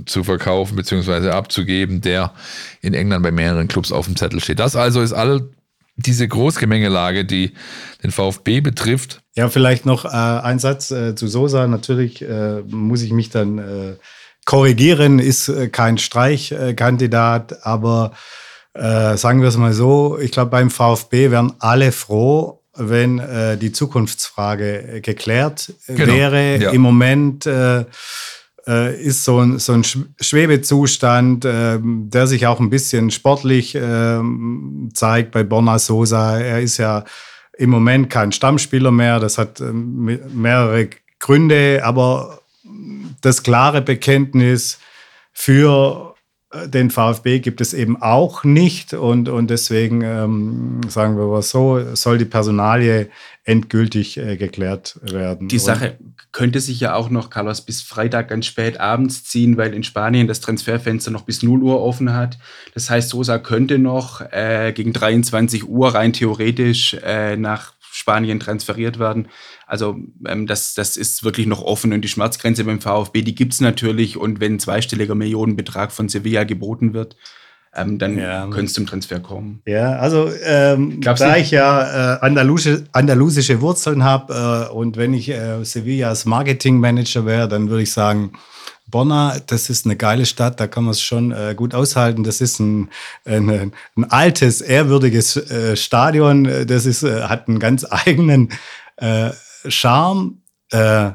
zu 0.06 0.22
verkaufen 0.24 0.76
bzw. 0.76 1.30
abzugeben, 1.30 2.00
der 2.00 2.32
in 2.82 2.94
England 2.94 3.24
bei 3.24 3.32
mehreren 3.32 3.66
Clubs 3.66 3.90
auf 3.90 4.06
dem 4.06 4.16
Zettel 4.16 4.40
steht. 4.40 4.60
Das 4.60 4.76
also 4.76 5.00
ist 5.00 5.12
all 5.12 5.48
diese 5.96 6.26
Großgemengelage, 6.26 7.24
die 7.24 7.52
den 8.02 8.12
VfB 8.12 8.60
betrifft. 8.60 9.22
Ja, 9.34 9.48
vielleicht 9.48 9.86
noch 9.86 10.04
äh, 10.04 10.08
ein 10.08 10.58
Satz 10.60 10.90
äh, 10.90 11.14
zu 11.14 11.26
Sosa. 11.26 11.66
Natürlich 11.66 12.22
äh, 12.22 12.62
muss 12.62 13.02
ich 13.02 13.12
mich 13.12 13.30
dann 13.30 13.58
äh, 13.58 13.96
korrigieren, 14.44 15.18
ist 15.18 15.48
äh, 15.48 15.68
kein 15.68 15.98
Streichkandidat, 15.98 17.66
aber 17.66 18.12
äh, 18.74 19.16
sagen 19.16 19.42
wir 19.42 19.48
es 19.48 19.56
mal 19.56 19.72
so, 19.72 20.18
ich 20.18 20.30
glaube, 20.30 20.50
beim 20.50 20.70
VfB 20.70 21.30
wären 21.30 21.52
alle 21.58 21.92
froh, 21.92 22.62
wenn 22.74 23.18
äh, 23.18 23.56
die 23.58 23.72
Zukunftsfrage 23.72 25.00
geklärt 25.02 25.74
genau. 25.86 26.12
wäre. 26.12 26.56
Ja. 26.58 26.70
Im 26.70 26.80
Moment 26.80 27.44
äh, 27.46 27.84
äh, 28.66 29.00
ist 29.00 29.24
so 29.24 29.40
ein, 29.40 29.58
so 29.58 29.72
ein 29.72 29.84
Schwebezustand, 29.84 31.44
äh, 31.44 31.78
der 31.82 32.26
sich 32.26 32.46
auch 32.46 32.60
ein 32.60 32.70
bisschen 32.70 33.10
sportlich 33.10 33.74
äh, 33.74 34.20
zeigt 34.94 35.32
bei 35.32 35.42
Borna 35.42 35.78
Sosa. 35.78 36.38
Er 36.38 36.60
ist 36.60 36.78
ja 36.78 37.04
im 37.58 37.70
Moment 37.70 38.08
kein 38.10 38.32
Stammspieler 38.32 38.90
mehr. 38.90 39.20
Das 39.20 39.38
hat 39.38 39.60
äh, 39.60 39.72
mehrere 39.72 40.88
Gründe, 41.18 41.82
aber 41.84 42.40
das 43.20 43.42
klare 43.42 43.82
Bekenntnis 43.82 44.78
für 45.32 46.08
äh, 46.10 46.11
den 46.66 46.90
VfB 46.90 47.40
gibt 47.40 47.60
es 47.60 47.72
eben 47.72 48.00
auch 48.00 48.44
nicht 48.44 48.92
und, 48.92 49.28
und 49.28 49.48
deswegen 49.48 50.02
ähm, 50.02 50.80
sagen 50.88 51.16
wir 51.16 51.26
mal 51.26 51.42
so, 51.42 51.94
soll 51.94 52.18
die 52.18 52.26
Personalie 52.26 53.08
endgültig 53.44 54.18
äh, 54.18 54.36
geklärt 54.36 55.00
werden. 55.02 55.48
Die 55.48 55.58
Sache 55.58 55.96
könnte 56.30 56.60
sich 56.60 56.78
ja 56.78 56.94
auch 56.94 57.10
noch, 57.10 57.30
Carlos, 57.30 57.62
bis 57.62 57.80
Freitag 57.80 58.28
ganz 58.28 58.46
spät 58.46 58.78
abends 58.78 59.24
ziehen, 59.24 59.56
weil 59.56 59.74
in 59.74 59.82
Spanien 59.82 60.28
das 60.28 60.40
Transferfenster 60.40 61.10
noch 61.10 61.22
bis 61.22 61.42
0 61.42 61.62
Uhr 61.62 61.80
offen 61.80 62.12
hat. 62.12 62.38
Das 62.74 62.90
heißt, 62.90 63.08
Sosa 63.08 63.38
könnte 63.38 63.78
noch 63.78 64.20
äh, 64.20 64.72
gegen 64.74 64.92
23 64.92 65.66
Uhr 65.66 65.94
rein 65.94 66.12
theoretisch 66.12 66.94
äh, 67.02 67.36
nach 67.36 67.72
Spanien 67.80 68.40
transferiert 68.40 68.98
werden. 68.98 69.28
Also 69.72 69.96
ähm, 70.28 70.46
das, 70.46 70.74
das 70.74 70.98
ist 70.98 71.24
wirklich 71.24 71.46
noch 71.46 71.62
offen 71.62 71.94
und 71.94 72.02
die 72.02 72.08
Schmerzgrenze 72.08 72.64
beim 72.64 72.82
VfB, 72.82 73.22
die 73.22 73.34
gibt 73.34 73.54
es 73.54 73.62
natürlich 73.62 74.18
und 74.18 74.38
wenn 74.38 74.56
ein 74.56 74.58
zweistelliger 74.60 75.14
Millionenbetrag 75.14 75.92
von 75.92 76.10
Sevilla 76.10 76.44
geboten 76.44 76.92
wird, 76.92 77.16
ähm, 77.74 77.98
dann 77.98 78.18
ja. 78.18 78.42
könnte 78.48 78.66
es 78.66 78.74
zum 78.74 78.84
Transfer 78.84 79.20
kommen. 79.20 79.62
Ja, 79.64 79.92
also 79.92 80.30
ähm, 80.44 81.00
da 81.00 81.38
ich 81.38 81.52
ja 81.52 82.16
äh, 82.16 82.18
andalusische, 82.20 82.84
andalusische 82.92 83.62
Wurzeln 83.62 84.04
habe 84.04 84.68
äh, 84.70 84.74
und 84.74 84.98
wenn 84.98 85.14
ich 85.14 85.30
äh, 85.30 85.64
Sevillas 85.64 86.26
Marketingmanager 86.26 87.24
wäre, 87.24 87.48
dann 87.48 87.70
würde 87.70 87.84
ich 87.84 87.92
sagen, 87.92 88.32
Bonna, 88.88 89.38
das 89.46 89.70
ist 89.70 89.86
eine 89.86 89.96
geile 89.96 90.26
Stadt, 90.26 90.60
da 90.60 90.66
kann 90.66 90.84
man 90.84 90.90
es 90.90 91.00
schon 91.00 91.32
äh, 91.32 91.54
gut 91.56 91.74
aushalten. 91.74 92.24
Das 92.24 92.42
ist 92.42 92.60
ein, 92.60 92.90
ein, 93.24 93.72
ein 93.96 94.10
altes, 94.10 94.60
ehrwürdiges 94.60 95.38
äh, 95.50 95.76
Stadion. 95.76 96.66
Das 96.66 96.84
ist, 96.84 97.04
äh, 97.04 97.22
hat 97.22 97.48
einen 97.48 97.58
ganz 97.58 97.86
eigenen 97.90 98.50
äh, 98.98 99.30
Charme. 99.68 100.42
Äh, 100.70 101.12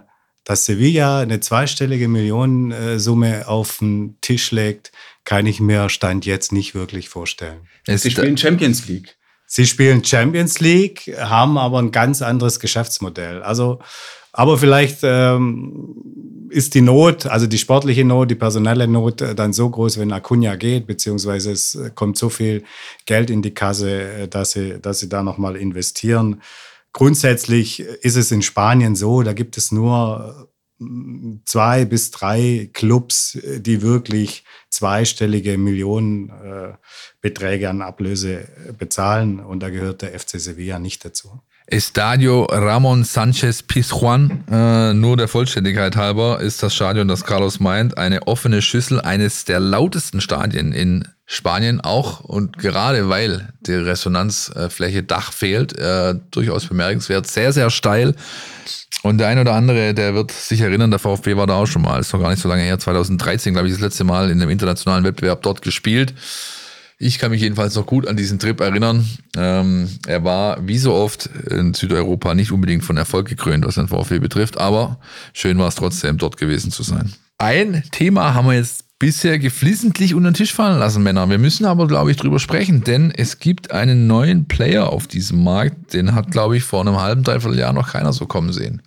dass 0.47 0.63
Sevilla 0.63 1.19
eine 1.19 1.41
zweistellige 1.41 2.07
Millionensumme 2.07 3.49
auf 3.49 3.79
den 3.79 4.17
Tisch 4.21 4.51
legt, 4.51 4.93
kann 5.25 5.45
ich 5.45 5.59
mir 5.59 5.89
Stand 5.89 6.25
jetzt 6.25 6.53
nicht 6.53 6.73
wirklich 6.73 7.09
vorstellen. 7.09 7.67
Sie 7.85 8.09
spielen 8.09 8.37
Champions 8.37 8.87
League. 8.87 9.17
Sie 9.45 9.65
spielen 9.65 10.05
Champions 10.05 10.61
League, 10.61 11.13
haben 11.19 11.57
aber 11.57 11.79
ein 11.79 11.91
ganz 11.91 12.21
anderes 12.21 12.61
Geschäftsmodell. 12.61 13.43
Also, 13.43 13.79
aber 14.31 14.57
vielleicht 14.57 14.99
ähm, 15.03 16.47
ist 16.49 16.75
die 16.75 16.81
Not, 16.81 17.25
also 17.25 17.45
die 17.45 17.57
sportliche 17.57 18.05
Not, 18.05 18.31
die 18.31 18.35
personelle 18.35 18.87
Not 18.87 19.21
äh, 19.21 19.35
dann 19.35 19.51
so 19.51 19.69
groß, 19.69 19.99
wenn 19.99 20.13
Acuna 20.13 20.55
geht, 20.55 20.87
beziehungsweise 20.87 21.51
es 21.51 21.75
äh, 21.75 21.91
kommt 21.93 22.17
so 22.17 22.29
viel 22.29 22.63
Geld 23.05 23.29
in 23.29 23.41
die 23.41 23.53
Kasse, 23.53 24.01
äh, 24.01 24.27
dass 24.29 24.51
sie, 24.51 24.79
dass 24.79 24.99
sie 24.99 25.09
da 25.09 25.23
nochmal 25.23 25.57
investieren. 25.57 26.41
Grundsätzlich 26.97 27.79
ist 27.79 28.15
es 28.15 28.31
in 28.31 28.41
Spanien 28.41 28.95
so, 28.95 29.21
da 29.21 29.33
gibt 29.33 29.55
es 29.55 29.71
nur 29.71 30.51
zwei 31.45 31.85
bis 31.85 32.09
drei 32.09 32.71
Clubs, 32.73 33.37
die 33.43 33.83
wirklich 33.83 34.43
zweistellige 34.71 35.59
Millionenbeträge 35.59 37.65
äh, 37.65 37.67
an 37.67 37.83
Ablöse 37.83 38.47
bezahlen 38.79 39.39
und 39.39 39.61
da 39.61 39.69
gehört 39.69 40.01
der 40.01 40.19
FC 40.19 40.39
Sevilla 40.39 40.79
nicht 40.79 41.05
dazu. 41.05 41.39
Estadio 41.69 42.45
Ramon 42.45 43.03
Sanchez 43.03 43.61
Pizjuan, 43.61 44.45
äh, 44.49 44.93
nur 44.93 45.17
der 45.17 45.27
Vollständigkeit 45.27 45.97
halber, 45.97 46.39
ist 46.39 46.63
das 46.63 46.73
Stadion, 46.73 47.09
das 47.09 47.25
Carlos 47.25 47.59
meint, 47.59 47.97
eine 47.97 48.25
offene 48.25 48.61
Schüssel 48.61 49.01
eines 49.01 49.43
der 49.43 49.59
lautesten 49.59 50.21
Stadien 50.21 50.71
in 50.71 51.05
Spanien 51.25 51.81
auch 51.81 52.21
und 52.21 52.57
gerade 52.57 53.09
weil 53.09 53.49
die 53.59 53.73
Resonanzfläche 53.73 55.03
Dach 55.03 55.33
fehlt, 55.33 55.77
äh, 55.77 56.15
durchaus 56.31 56.67
bemerkenswert, 56.67 57.27
sehr, 57.27 57.51
sehr 57.51 57.69
steil. 57.69 58.15
Und 59.03 59.17
der 59.17 59.27
ein 59.27 59.39
oder 59.39 59.53
andere, 59.53 59.93
der 59.93 60.15
wird 60.15 60.31
sich 60.31 60.61
erinnern, 60.61 60.89
der 60.89 60.99
VfB 60.99 61.35
war 61.35 61.47
da 61.47 61.55
auch 61.55 61.67
schon 61.67 61.81
mal, 61.81 61.99
ist 61.99 62.13
noch 62.13 62.21
gar 62.21 62.29
nicht 62.29 62.41
so 62.41 62.47
lange 62.47 62.63
her, 62.63 62.79
2013, 62.79 63.53
glaube 63.53 63.67
ich, 63.67 63.73
das 63.73 63.81
letzte 63.81 64.05
Mal 64.05 64.31
in 64.31 64.41
einem 64.41 64.49
internationalen 64.49 65.03
Wettbewerb 65.03 65.41
dort 65.43 65.61
gespielt. 65.61 66.13
Ich 66.99 67.19
kann 67.19 67.29
mich 67.29 67.41
jedenfalls 67.41 67.75
noch 67.75 67.85
gut 67.85 68.07
an 68.07 68.17
diesen 68.17 68.39
Trip 68.39 68.59
erinnern. 68.59 69.07
Ähm, 69.35 69.87
er 70.07 70.23
war 70.23 70.67
wie 70.67 70.79
so 70.79 70.93
oft 70.93 71.27
in 71.49 71.75
Südeuropa 71.75 72.33
nicht 72.33 72.51
unbedingt 72.51 72.83
von 72.83 72.97
Erfolg 72.97 73.27
gekrönt, 73.27 73.65
was 73.65 73.75
den 73.75 73.87
VfB 73.87 74.17
betrifft, 74.17 74.57
aber 74.57 74.99
schön 75.33 75.59
war 75.59 75.67
es 75.67 75.75
trotzdem, 75.75 76.17
dort 76.17 76.37
gewesen 76.37 76.71
zu 76.71 76.81
sein. 76.81 77.13
Ein 77.37 77.83
Thema 77.91 78.33
haben 78.33 78.47
wir 78.47 78.55
jetzt 78.55 78.85
bisher 78.97 79.37
geflissentlich 79.37 80.15
unter 80.15 80.31
den 80.31 80.35
Tisch 80.35 80.53
fallen 80.53 80.79
lassen, 80.79 81.03
Männer. 81.03 81.29
Wir 81.29 81.37
müssen 81.37 81.65
aber, 81.65 81.87
glaube 81.87 82.09
ich, 82.09 82.17
drüber 82.17 82.39
sprechen, 82.39 82.83
denn 82.83 83.11
es 83.11 83.37
gibt 83.37 83.71
einen 83.71 84.07
neuen 84.07 84.47
Player 84.47 84.89
auf 84.89 85.05
diesem 85.05 85.43
Markt, 85.43 85.93
den 85.93 86.15
hat, 86.15 86.31
glaube 86.31 86.57
ich, 86.57 86.63
vor 86.63 86.81
einem 86.81 86.99
halben, 86.99 87.23
dreiviertel 87.23 87.59
Jahr 87.59 87.73
noch 87.73 87.91
keiner 87.91 88.11
so 88.11 88.25
kommen 88.25 88.51
sehen. 88.51 88.81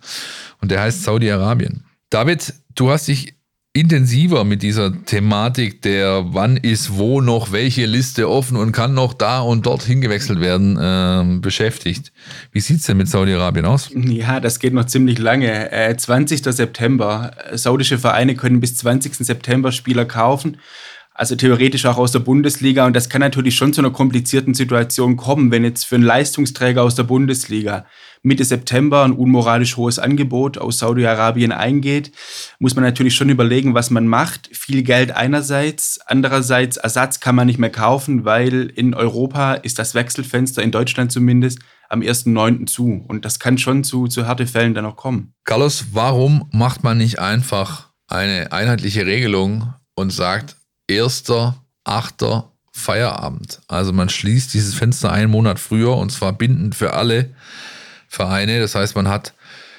Und 0.59 0.69
der 0.69 0.81
heißt 0.81 1.03
Saudi-Arabien. 1.03 1.85
David, 2.09 2.53
du 2.75 2.91
hast 2.91 3.07
dich 3.07 3.35
intensiver 3.73 4.43
mit 4.43 4.63
dieser 4.63 5.05
Thematik 5.05 5.81
der 5.81 6.25
wann 6.33 6.57
ist 6.57 6.97
wo 6.97 7.21
noch 7.21 7.53
welche 7.53 7.85
Liste 7.85 8.29
offen 8.29 8.57
und 8.57 8.73
kann 8.73 8.93
noch 8.93 9.13
da 9.13 9.39
und 9.39 9.65
dort 9.65 9.83
hingewechselt 9.83 10.41
werden 10.41 10.77
äh, 10.77 11.39
beschäftigt. 11.39 12.11
Wie 12.51 12.59
sieht's 12.59 12.85
denn 12.85 12.97
mit 12.97 13.07
Saudi-Arabien 13.07 13.65
aus? 13.65 13.89
Ja, 13.95 14.41
das 14.41 14.59
geht 14.59 14.73
noch 14.73 14.85
ziemlich 14.85 15.19
lange. 15.19 15.71
Äh, 15.71 15.95
20. 15.95 16.43
September. 16.43 17.31
Saudische 17.53 17.97
Vereine 17.97 18.35
können 18.35 18.59
bis 18.59 18.75
20. 18.75 19.15
September 19.15 19.71
Spieler 19.71 20.03
kaufen. 20.03 20.57
Also 21.13 21.35
theoretisch 21.35 21.85
auch 21.85 21.97
aus 21.97 22.11
der 22.11 22.19
Bundesliga. 22.19 22.85
Und 22.85 22.95
das 22.95 23.07
kann 23.07 23.21
natürlich 23.21 23.55
schon 23.55 23.71
zu 23.71 23.81
einer 23.81 23.91
komplizierten 23.91 24.53
Situation 24.53 25.15
kommen, 25.15 25.51
wenn 25.51 25.63
jetzt 25.63 25.85
für 25.85 25.95
einen 25.95 26.03
Leistungsträger 26.03 26.83
aus 26.83 26.95
der 26.95 27.03
Bundesliga 27.03 27.85
Mitte 28.23 28.45
September 28.45 29.03
ein 29.03 29.13
unmoralisch 29.13 29.77
hohes 29.77 29.97
Angebot 29.97 30.59
aus 30.59 30.77
Saudi-Arabien 30.79 31.51
eingeht, 31.51 32.11
muss 32.59 32.75
man 32.75 32.83
natürlich 32.83 33.15
schon 33.15 33.29
überlegen, 33.29 33.73
was 33.73 33.89
man 33.89 34.05
macht. 34.05 34.49
Viel 34.51 34.83
Geld 34.83 35.11
einerseits, 35.11 35.99
andererseits 36.05 36.77
Ersatz 36.77 37.19
kann 37.19 37.35
man 37.35 37.47
nicht 37.47 37.57
mehr 37.57 37.71
kaufen, 37.71 38.23
weil 38.23 38.71
in 38.75 38.93
Europa 38.93 39.55
ist 39.55 39.79
das 39.79 39.95
Wechselfenster, 39.95 40.61
in 40.61 40.71
Deutschland 40.71 41.11
zumindest, 41.11 41.59
am 41.89 42.01
1.9. 42.01 42.67
zu. 42.67 43.03
Und 43.07 43.25
das 43.25 43.39
kann 43.39 43.57
schon 43.57 43.83
zu, 43.83 44.07
zu 44.07 44.27
Härtefällen 44.27 44.75
dann 44.75 44.85
auch 44.85 44.95
kommen. 44.95 45.33
Carlos, 45.43 45.87
warum 45.91 46.47
macht 46.51 46.83
man 46.83 46.99
nicht 46.99 47.19
einfach 47.19 47.89
eine 48.07 48.51
einheitliche 48.51 49.05
Regelung 49.05 49.73
und 49.95 50.11
sagt, 50.11 50.57
1.8. 50.89 52.43
Feierabend. 52.73 53.59
Also 53.67 53.91
man 53.91 54.09
schließt 54.09 54.53
dieses 54.53 54.73
Fenster 54.73 55.11
einen 55.11 55.29
Monat 55.29 55.59
früher 55.59 55.97
und 55.97 56.11
zwar 56.11 56.31
bindend 56.31 56.73
für 56.73 56.93
alle 56.93 57.35
Vereine. 58.11 58.59
Das 58.59 58.75
heißt, 58.75 58.95
man 58.95 59.07
hat 59.07 59.33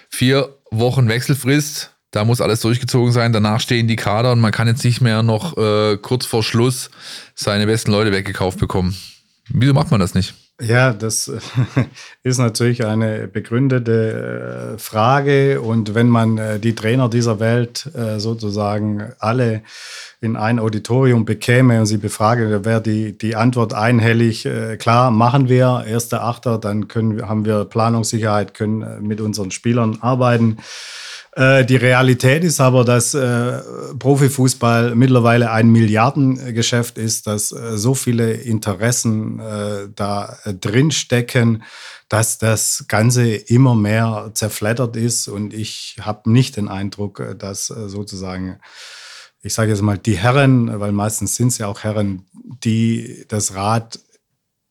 vier 0.09 0.57
Wochen 0.71 1.09
Wechselfrist. 1.09 1.95
Da 2.11 2.25
muss 2.25 2.41
alles 2.41 2.61
durchgezogen 2.61 3.13
sein. 3.13 3.33
Danach 3.33 3.61
stehen 3.61 3.89
die 3.89 3.97
Kader 3.97 4.33
und 4.33 4.41
man 4.41 4.53
kann 4.53 4.69
jetzt 4.69 4.85
nicht 4.85 5.03
mehr 5.03 5.23
noch 5.23 5.57
äh, 5.59 5.99
kurz 5.99 6.25
vor 6.25 6.43
Schluss 6.43 6.91
seine 7.35 7.67
besten 7.67 7.91
Leute 7.91 8.11
weggekauft 8.11 8.59
bekommen. 8.59 8.97
Wieso 9.49 9.75
macht 9.75 9.91
man 9.91 10.01
das 10.01 10.15
nicht? 10.15 10.35
Ja, 10.61 10.93
das 10.93 11.31
ist 12.23 12.39
natürlich 12.39 12.85
eine 12.87 13.27
begründete 13.27 14.75
äh, 14.75 14.79
Frage. 14.79 15.61
Und 15.61 15.95
wenn 15.95 16.09
man 16.09 16.39
äh, 16.39 16.61
die 16.61 16.75
Trainer 16.75 17.09
dieser 17.09 17.41
Welt 17.41 17.91
äh, 17.97 18.21
sozusagen 18.21 19.13
alle 19.19 19.63
in 20.21 20.37
ein 20.37 20.61
Auditorium 20.61 21.25
bekäme 21.25 21.81
und 21.81 21.87
sie 21.87 21.97
befrage, 21.97 22.49
da 22.49 22.65
wäre 22.65 22.81
die, 22.81 23.19
die 23.19 23.35
Antwort 23.35 23.75
einhellig, 23.75 24.49
klar, 24.79 25.11
machen 25.11 25.49
wir, 25.49 25.85
erster 25.85 26.23
Achter, 26.23 26.59
dann 26.59 26.87
können, 26.87 27.29
haben 27.29 27.45
wir 27.45 27.65
Planungssicherheit, 27.65 28.55
können 28.55 29.03
mit 29.03 29.21
unseren 29.21 29.51
Spielern 29.51 29.99
arbeiten. 30.01 30.59
Äh, 31.35 31.65
die 31.65 31.77
Realität 31.77 32.45
ist 32.45 32.61
aber, 32.61 32.85
dass 32.85 33.15
äh, 33.15 33.63
Profifußball 33.99 34.95
mittlerweile 34.95 35.51
ein 35.51 35.71
Milliardengeschäft 35.71 36.99
ist, 36.99 37.27
dass 37.27 37.53
äh, 37.53 37.79
so 37.79 37.95
viele 37.95 38.33
Interessen 38.35 39.39
äh, 39.41 39.89
da 39.95 40.37
äh, 40.45 40.53
drinstecken, 40.53 41.63
dass 42.11 42.37
das 42.37 42.85
Ganze 42.87 43.35
immer 43.35 43.75
mehr 43.75 44.31
zerfleddert 44.35 44.97
ist. 44.97 45.29
Und 45.29 45.55
ich 45.55 45.97
habe 46.03 46.31
nicht 46.31 46.59
den 46.59 46.69
Eindruck, 46.69 47.23
dass 47.39 47.69
sozusagen, 47.69 48.59
ich 49.41 49.55
sage 49.55 49.71
jetzt 49.71 49.81
mal, 49.81 49.97
die 49.97 50.19
Herren, 50.19 50.79
weil 50.79 50.93
meistens 50.93 51.37
sind 51.37 51.49
es 51.49 51.57
ja 51.59 51.69
auch 51.69 51.85
Herren, 51.85 52.27
die 52.63 53.25
das 53.29 53.55
Rad 53.55 53.99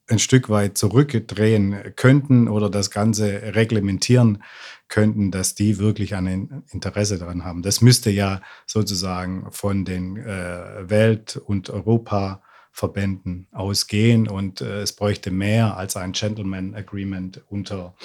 ein 0.07 0.19
Stück 0.19 0.49
weit 0.49 0.77
zurückdrehen 0.77 1.75
könnten 1.95 2.47
oder 2.47 2.69
das 2.69 2.91
Ganze 2.91 3.55
reglementieren 3.55 4.43
könnten, 4.91 5.31
dass 5.31 5.55
die 5.55 5.79
wirklich 5.79 6.13
ein 6.13 6.63
Interesse 6.69 7.17
daran 7.17 7.43
haben. 7.43 7.63
Das 7.63 7.81
müsste 7.81 8.11
ja 8.11 8.41
sozusagen 8.67 9.47
von 9.51 9.85
den 9.85 10.17
äh, 10.17 10.89
Welt- 10.89 11.37
und 11.37 11.71
Europa 11.71 12.43
Verbänden 12.73 13.47
ausgehen 13.51 14.27
und 14.27 14.61
äh, 14.61 14.81
es 14.81 14.93
bräuchte 14.93 15.31
mehr 15.31 15.75
als 15.75 15.97
ein 15.97 16.13
Gentleman 16.13 16.73
Agreement 16.73 17.41
unter 17.49 17.95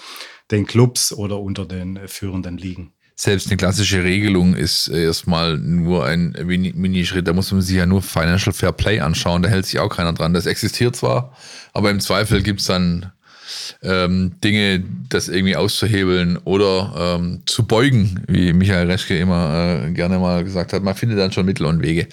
den 0.50 0.66
Clubs 0.66 1.12
oder 1.12 1.38
unter 1.38 1.66
den 1.66 2.08
führenden 2.08 2.58
Ligen. 2.58 2.92
Selbst 3.14 3.46
eine 3.46 3.56
klassische 3.56 4.04
Regelung 4.04 4.54
ist 4.54 4.88
erstmal 4.88 5.56
nur 5.56 6.04
ein 6.04 6.36
Minischritt. 6.44 7.26
Da 7.26 7.32
muss 7.32 7.50
man 7.50 7.62
sich 7.62 7.76
ja 7.76 7.86
nur 7.86 8.02
Financial 8.02 8.52
Fair 8.52 8.72
Play 8.72 9.00
anschauen. 9.00 9.42
Da 9.42 9.48
hält 9.48 9.64
sich 9.64 9.78
auch 9.78 9.88
keiner 9.88 10.12
dran. 10.12 10.34
Das 10.34 10.44
existiert 10.44 10.96
zwar, 10.96 11.34
aber 11.72 11.90
im 11.90 12.00
Zweifel 12.00 12.42
gibt 12.42 12.60
es 12.60 12.66
dann 12.66 13.12
ähm, 13.82 14.32
Dinge, 14.42 14.82
das 15.08 15.28
irgendwie 15.28 15.56
auszuhebeln 15.56 16.38
oder 16.38 17.18
ähm, 17.18 17.42
zu 17.46 17.64
beugen, 17.64 18.22
wie 18.28 18.52
Michael 18.52 18.90
Reschke 18.90 19.18
immer 19.18 19.84
äh, 19.86 19.90
gerne 19.92 20.18
mal 20.18 20.44
gesagt 20.44 20.72
hat. 20.72 20.82
Man 20.82 20.94
findet 20.94 21.18
dann 21.18 21.32
schon 21.32 21.46
Mittel 21.46 21.66
und 21.66 21.82
Wege. 21.82 22.08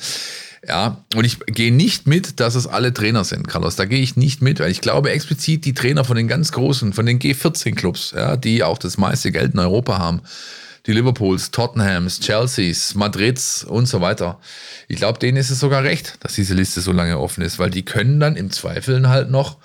Ja, 0.66 1.04
und 1.16 1.26
ich 1.26 1.40
gehe 1.40 1.74
nicht 1.74 2.08
mit, 2.08 2.40
dass 2.40 2.56
es 2.56 2.68
alle 2.68 2.94
Trainer 2.94 3.26
sind, 3.26 3.50
Carlos. 3.50 3.76
Da 3.76 3.84
gehe 3.84 4.00
ich 4.00 4.16
nicht 4.16 4.42
mit, 4.42 4.62
weil 4.62 4.72
ich 4.72 4.80
glaube 4.80 5.12
explizit 5.12 5.66
die 5.66 5.74
Trainer 5.74 6.06
von 6.06 6.16
den 6.16 6.30
ganz 6.30 6.54
großen, 6.54 6.94
von 6.94 7.06
den 7.06 7.20
G14-Clubs, 7.20 8.14
ja, 8.16 8.38
die 8.38 8.64
auch 8.64 8.78
das 8.78 8.98
meiste 8.98 9.34
Geld 9.34 9.54
in 9.54 9.60
Europa 9.60 9.98
haben, 9.98 10.22
die 10.86 10.94
Liverpools, 10.94 11.52
Tottenhams, 11.52 12.22
Chelseas, 12.22 12.96
Madrids 12.96 13.66
und 13.66 13.88
so 13.88 14.00
weiter. 14.00 14.40
Ich 14.88 14.98
glaube, 14.98 15.20
denen 15.20 15.38
ist 15.38 15.50
es 15.50 15.60
sogar 15.60 15.84
recht, 15.84 16.18
dass 16.22 16.34
diese 16.34 16.54
Liste 16.54 16.80
so 16.80 16.94
lange 16.94 17.20
offen 17.20 17.42
ist, 17.42 17.60
weil 17.60 17.70
die 17.70 17.84
können 17.84 18.22
dann 18.22 18.38
im 18.38 18.50
Zweifel 18.50 19.10
halt 19.10 19.32
noch 19.32 19.58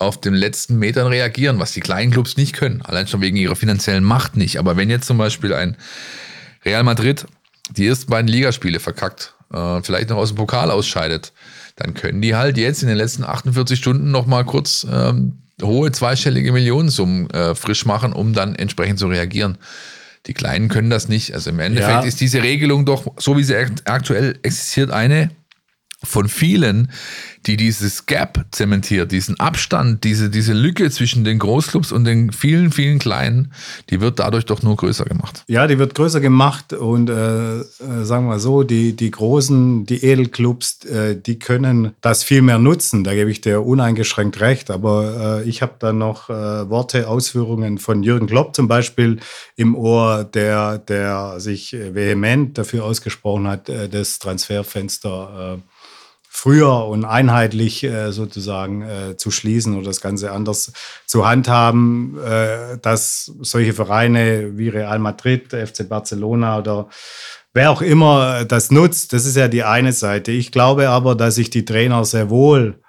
auf 0.00 0.18
den 0.18 0.34
letzten 0.34 0.78
Metern 0.78 1.06
reagieren, 1.06 1.58
was 1.58 1.72
die 1.72 1.80
kleinen 1.80 2.10
Clubs 2.10 2.36
nicht 2.36 2.54
können. 2.54 2.80
Allein 2.82 3.06
schon 3.06 3.20
wegen 3.20 3.36
ihrer 3.36 3.54
finanziellen 3.54 4.02
Macht 4.02 4.34
nicht. 4.36 4.58
Aber 4.58 4.76
wenn 4.76 4.88
jetzt 4.88 5.06
zum 5.06 5.18
Beispiel 5.18 5.52
ein 5.52 5.76
Real 6.64 6.82
Madrid 6.82 7.26
die 7.76 7.86
ersten 7.86 8.10
beiden 8.10 8.26
Ligaspiele 8.26 8.80
verkackt, 8.80 9.34
äh, 9.52 9.82
vielleicht 9.82 10.08
noch 10.08 10.16
aus 10.16 10.30
dem 10.30 10.36
Pokal 10.36 10.70
ausscheidet, 10.70 11.32
dann 11.76 11.94
können 11.94 12.22
die 12.22 12.34
halt 12.34 12.56
jetzt 12.56 12.82
in 12.82 12.88
den 12.88 12.96
letzten 12.96 13.24
48 13.24 13.78
Stunden 13.78 14.10
noch 14.10 14.26
mal 14.26 14.44
kurz 14.44 14.86
ähm, 14.90 15.38
hohe 15.62 15.92
zweistellige 15.92 16.50
Millionensummen 16.52 17.28
äh, 17.30 17.54
frisch 17.54 17.84
machen, 17.84 18.14
um 18.14 18.32
dann 18.32 18.54
entsprechend 18.54 18.98
zu 18.98 19.06
reagieren. 19.06 19.58
Die 20.26 20.34
Kleinen 20.34 20.68
können 20.68 20.90
das 20.90 21.08
nicht. 21.08 21.34
Also 21.34 21.50
im 21.50 21.60
Endeffekt 21.60 22.02
ja. 22.02 22.08
ist 22.08 22.20
diese 22.20 22.42
Regelung 22.42 22.86
doch, 22.86 23.06
so 23.18 23.36
wie 23.36 23.44
sie 23.44 23.54
aktuell 23.84 24.38
existiert, 24.42 24.90
eine 24.90 25.30
von 26.02 26.28
vielen, 26.28 26.90
die 27.46 27.56
dieses 27.56 28.06
Gap 28.06 28.44
zementiert, 28.50 29.12
diesen 29.12 29.38
Abstand, 29.40 30.04
diese, 30.04 30.30
diese 30.30 30.52
Lücke 30.52 30.90
zwischen 30.90 31.24
den 31.24 31.38
Großclubs 31.38 31.92
und 31.92 32.04
den 32.04 32.32
vielen, 32.32 32.70
vielen 32.70 32.98
Kleinen, 32.98 33.52
die 33.90 34.00
wird 34.00 34.18
dadurch 34.18 34.46
doch 34.46 34.62
nur 34.62 34.76
größer 34.76 35.04
gemacht. 35.04 35.44
Ja, 35.46 35.66
die 35.66 35.78
wird 35.78 35.94
größer 35.94 36.20
gemacht 36.20 36.72
und 36.72 37.08
äh, 37.08 37.60
äh, 37.60 37.64
sagen 38.02 38.26
wir 38.28 38.38
so, 38.38 38.62
die, 38.62 38.94
die 38.94 39.10
großen, 39.10 39.86
die 39.86 40.04
Edelclubs, 40.04 40.84
äh, 40.84 41.16
die 41.16 41.38
können 41.38 41.92
das 42.00 42.22
viel 42.24 42.42
mehr 42.42 42.58
nutzen, 42.58 43.04
da 43.04 43.14
gebe 43.14 43.30
ich 43.30 43.40
dir 43.40 43.64
uneingeschränkt 43.64 44.40
recht, 44.40 44.70
aber 44.70 45.42
äh, 45.44 45.48
ich 45.48 45.62
habe 45.62 45.74
da 45.78 45.92
noch 45.92 46.30
äh, 46.30 46.32
Worte, 46.68 47.08
Ausführungen 47.08 47.78
von 47.78 48.02
Jürgen 48.02 48.26
Klopp 48.26 48.54
zum 48.54 48.68
Beispiel 48.68 49.18
im 49.56 49.74
Ohr, 49.74 50.24
der, 50.24 50.78
der 50.78 51.40
sich 51.40 51.72
vehement 51.72 52.56
dafür 52.58 52.84
ausgesprochen 52.84 53.46
hat, 53.48 53.68
äh, 53.68 53.88
das 53.88 54.18
Transferfenster 54.18 55.58
äh, 55.58 55.79
früher 56.32 56.86
und 56.86 57.04
einheitlich 57.04 57.82
äh, 57.82 58.12
sozusagen 58.12 58.82
äh, 58.82 59.16
zu 59.16 59.32
schließen 59.32 59.74
oder 59.74 59.86
das 59.86 60.00
Ganze 60.00 60.30
anders 60.30 60.72
zu 61.04 61.26
handhaben, 61.26 62.16
äh, 62.24 62.78
dass 62.80 63.32
solche 63.40 63.74
Vereine 63.74 64.56
wie 64.56 64.68
Real 64.68 65.00
Madrid, 65.00 65.52
FC 65.52 65.88
Barcelona 65.88 66.60
oder 66.60 66.88
wer 67.52 67.72
auch 67.72 67.82
immer 67.82 68.44
das 68.44 68.70
nutzt, 68.70 69.12
das 69.12 69.26
ist 69.26 69.36
ja 69.36 69.48
die 69.48 69.64
eine 69.64 69.92
Seite. 69.92 70.30
Ich 70.30 70.52
glaube 70.52 70.88
aber, 70.88 71.16
dass 71.16 71.34
sich 71.34 71.50
die 71.50 71.64
Trainer 71.64 72.04
sehr 72.04 72.30
wohl 72.30 72.79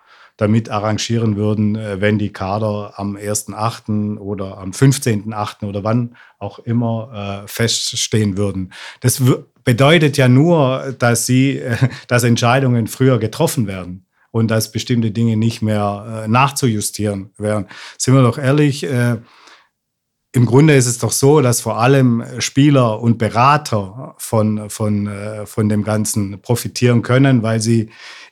damit 0.41 0.69
arrangieren 0.69 1.35
würden, 1.35 1.75
äh, 1.75 2.01
wenn 2.01 2.17
die 2.17 2.33
Kader 2.33 2.93
am 2.95 3.15
1.8. 3.15 4.17
oder 4.17 4.57
am 4.57 4.71
15.8. 4.71 5.67
oder 5.67 5.83
wann 5.83 6.15
auch 6.39 6.57
immer 6.57 7.43
äh, 7.45 7.47
feststehen 7.47 8.37
würden. 8.37 8.73
Das 9.01 9.21
bedeutet 9.63 10.17
ja 10.17 10.27
nur, 10.27 10.95
dass 10.97 11.27
sie, 11.27 11.61
dass 12.07 12.23
Entscheidungen 12.23 12.87
früher 12.87 13.19
getroffen 13.19 13.67
werden 13.67 14.07
und 14.31 14.49
dass 14.49 14.71
bestimmte 14.71 15.11
Dinge 15.11 15.37
nicht 15.37 15.61
mehr 15.61 16.23
äh, 16.25 16.27
nachzujustieren 16.27 17.29
wären. 17.37 17.67
Sind 17.99 18.15
wir 18.15 18.23
doch 18.23 18.39
ehrlich, 18.39 18.83
im 20.33 20.45
Grunde 20.45 20.75
ist 20.75 20.85
es 20.85 20.97
doch 20.97 21.11
so, 21.11 21.41
dass 21.41 21.59
vor 21.61 21.77
allem 21.77 22.23
Spieler 22.39 23.01
und 23.01 23.17
Berater 23.17 24.15
von, 24.17 24.69
von, 24.69 25.07
äh, 25.07 25.45
von 25.45 25.67
dem 25.67 25.83
Ganzen 25.83 26.41
profitieren 26.41 27.01
können, 27.01 27.43
weil 27.43 27.61
sie 27.61 27.89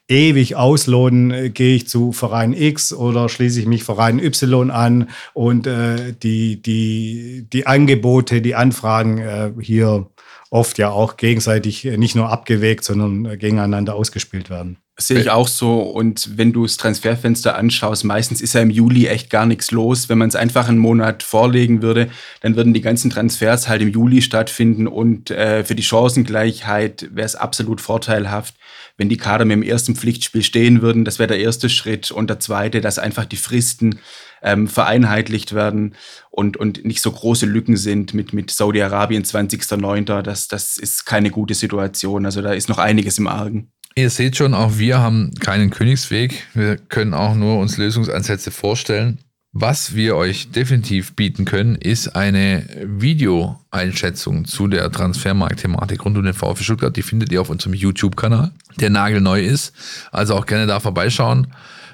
ewig 0.07 0.55
ausloten, 0.55 1.31
äh, 1.31 1.49
gehe 1.49 1.75
ich 1.75 1.87
zu 1.87 2.13
Verein 2.13 2.53
X 2.53 2.93
oder 2.93 3.27
schließe 3.27 3.59
ich 3.59 3.65
mich 3.65 3.83
Verein 3.83 4.19
Y 4.19 4.71
an 4.71 5.09
und 5.33 5.67
äh, 5.67 6.13
die, 6.13 6.61
die, 6.61 7.47
die 7.51 7.67
Angebote, 7.67 8.41
die 8.41 8.55
Anfragen 8.55 9.17
äh, 9.17 9.51
hier 9.59 10.09
oft 10.51 10.77
ja 10.77 10.91
auch 10.91 11.17
gegenseitig 11.17 11.83
nicht 11.83 12.15
nur 12.15 12.29
abgewägt, 12.29 12.83
sondern 12.85 13.37
gegeneinander 13.37 13.95
ausgespielt 13.95 14.49
werden. 14.49 14.77
Sehe 15.01 15.21
ich 15.21 15.29
auch 15.29 15.47
so. 15.47 15.79
Und 15.79 16.37
wenn 16.37 16.51
du 16.51 16.63
das 16.63 16.75
Transferfenster 16.75 17.55
anschaust, 17.55 18.03
meistens 18.03 18.41
ist 18.41 18.53
ja 18.53 18.59
im 18.59 18.69
Juli 18.69 19.07
echt 19.07 19.29
gar 19.29 19.45
nichts 19.45 19.71
los. 19.71 20.09
Wenn 20.09 20.17
man 20.17 20.27
es 20.27 20.35
einfach 20.35 20.67
einen 20.67 20.77
Monat 20.77 21.23
vorlegen 21.23 21.81
würde, 21.81 22.09
dann 22.41 22.57
würden 22.57 22.73
die 22.73 22.81
ganzen 22.81 23.09
Transfers 23.09 23.69
halt 23.69 23.81
im 23.81 23.87
Juli 23.87 24.21
stattfinden. 24.21 24.87
Und 24.87 25.31
äh, 25.31 25.63
für 25.63 25.75
die 25.75 25.83
Chancengleichheit 25.83 27.07
wäre 27.13 27.25
es 27.25 27.35
absolut 27.35 27.79
vorteilhaft, 27.79 28.55
wenn 28.97 29.07
die 29.07 29.15
Kader 29.15 29.45
mit 29.45 29.55
dem 29.55 29.63
ersten 29.63 29.95
Pflichtspiel 29.95 30.43
stehen 30.43 30.81
würden. 30.81 31.05
Das 31.05 31.17
wäre 31.17 31.27
der 31.27 31.39
erste 31.39 31.69
Schritt. 31.69 32.11
Und 32.11 32.29
der 32.29 32.41
zweite, 32.41 32.81
dass 32.81 32.99
einfach 32.99 33.23
die 33.23 33.37
Fristen 33.37 33.99
ähm, 34.41 34.67
vereinheitlicht 34.67 35.55
werden 35.55 35.95
und, 36.29 36.57
und 36.57 36.83
nicht 36.83 37.01
so 37.01 37.13
große 37.13 37.45
Lücken 37.45 37.77
sind 37.77 38.13
mit, 38.13 38.33
mit 38.33 38.51
Saudi-Arabien 38.51 39.23
20.09. 39.23 40.23
Das, 40.23 40.49
das 40.49 40.77
ist 40.77 41.05
keine 41.05 41.29
gute 41.29 41.53
Situation. 41.53 42.25
Also 42.25 42.41
da 42.41 42.51
ist 42.51 42.67
noch 42.67 42.79
einiges 42.79 43.17
im 43.17 43.27
Argen. 43.27 43.71
Ihr 43.95 44.09
seht 44.09 44.37
schon, 44.37 44.53
auch 44.53 44.77
wir 44.77 44.99
haben 44.99 45.31
keinen 45.39 45.71
Königsweg. 45.71 46.47
Wir 46.53 46.77
können 46.77 47.13
auch 47.13 47.35
nur 47.35 47.57
uns 47.57 47.77
Lösungsansätze 47.77 48.51
vorstellen. 48.51 49.19
Was 49.51 49.95
wir 49.95 50.15
euch 50.15 50.51
definitiv 50.51 51.15
bieten 51.15 51.43
können, 51.43 51.75
ist 51.75 52.15
eine 52.15 52.65
Videoeinschätzung 52.85 54.45
zu 54.45 54.67
der 54.67 54.91
Transfermarkt-Thematik 54.91 56.05
rund 56.05 56.17
um 56.17 56.23
den 56.23 56.35
VfB 56.35 56.63
Stuttgart. 56.63 56.95
Die 56.95 57.01
findet 57.01 57.31
ihr 57.31 57.41
auf 57.41 57.49
unserem 57.49 57.73
YouTube-Kanal, 57.73 58.51
der 58.79 58.91
nagelneu 58.91 59.41
ist. 59.41 59.73
Also 60.11 60.35
auch 60.35 60.45
gerne 60.45 60.67
da 60.67 60.79
vorbeischauen 60.79 61.47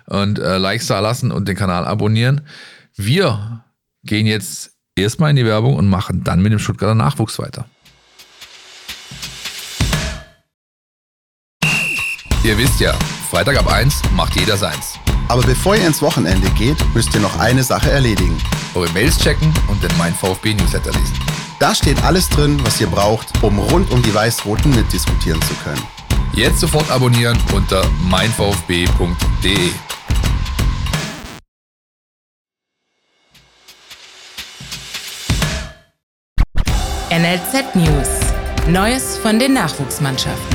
und 0.05 0.37
äh, 0.37 0.57
Likes 0.57 0.87
da 0.87 0.99
lassen 0.99 1.31
und 1.31 1.47
den 1.47 1.55
Kanal 1.55 1.85
abonnieren. 1.85 2.41
Wir 2.97 3.63
gehen 4.03 4.25
jetzt 4.25 4.73
erstmal 4.95 5.29
in 5.29 5.37
die 5.37 5.45
Werbung 5.45 5.75
und 5.75 5.87
machen 5.87 6.25
dann 6.25 6.41
mit 6.41 6.51
dem 6.51 6.59
Stuttgarter 6.59 6.95
Nachwuchs 6.95 7.39
weiter. 7.39 7.65
Ihr 12.45 12.59
wisst 12.59 12.79
ja, 12.79 12.93
Freitag 13.31 13.57
ab 13.57 13.73
1 13.73 14.03
macht 14.15 14.39
jeder 14.39 14.55
seins. 14.55 14.99
Aber 15.29 15.41
bevor 15.41 15.75
ihr 15.75 15.87
ins 15.87 16.03
Wochenende 16.03 16.47
geht, 16.51 16.77
müsst 16.93 17.15
ihr 17.15 17.19
noch 17.19 17.39
eine 17.39 17.63
Sache 17.63 17.89
erledigen. 17.89 18.37
Eure 18.75 18.87
Mails 18.91 19.17
checken 19.17 19.51
und 19.67 19.81
den 19.81 19.89
Mein 19.97 20.13
VfB 20.13 20.53
Newsletter 20.53 20.91
lesen. 20.91 21.17
Da 21.59 21.73
steht 21.73 22.03
alles 22.03 22.29
drin, 22.29 22.59
was 22.63 22.79
ihr 22.79 22.85
braucht, 22.85 23.33
um 23.41 23.57
rund 23.57 23.89
um 23.89 24.03
die 24.03 24.13
Weiß-Roten 24.13 24.69
mitdiskutieren 24.75 25.41
zu 25.41 25.55
können. 25.63 25.81
Jetzt 26.33 26.59
sofort 26.59 26.91
abonnieren 26.91 27.35
unter 27.51 27.83
meinvfb.de. 28.03 29.71
NLZ 37.09 37.75
News. 37.75 38.09
Neues 38.67 39.17
von 39.17 39.39
den 39.39 39.53
Nachwuchsmannschaften. 39.53 40.54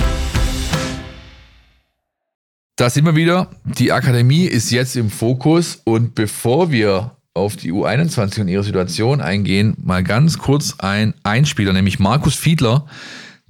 Da 2.81 2.89
sind 2.89 3.05
wir 3.05 3.14
wieder. 3.14 3.51
Die 3.64 3.93
Akademie 3.93 4.47
ist 4.47 4.70
jetzt 4.70 4.97
im 4.97 5.11
Fokus 5.11 5.83
und 5.85 6.14
bevor 6.14 6.70
wir 6.70 7.14
auf 7.35 7.57
die 7.57 7.74
U21 7.74 8.41
und 8.41 8.49
ihre 8.49 8.64
Situation 8.64 9.20
eingehen, 9.20 9.76
mal 9.85 10.03
ganz 10.03 10.39
kurz 10.39 10.76
ein 10.78 11.12
Einspieler, 11.22 11.74
nämlich 11.74 11.99
Markus 11.99 12.37
Fiedler. 12.37 12.87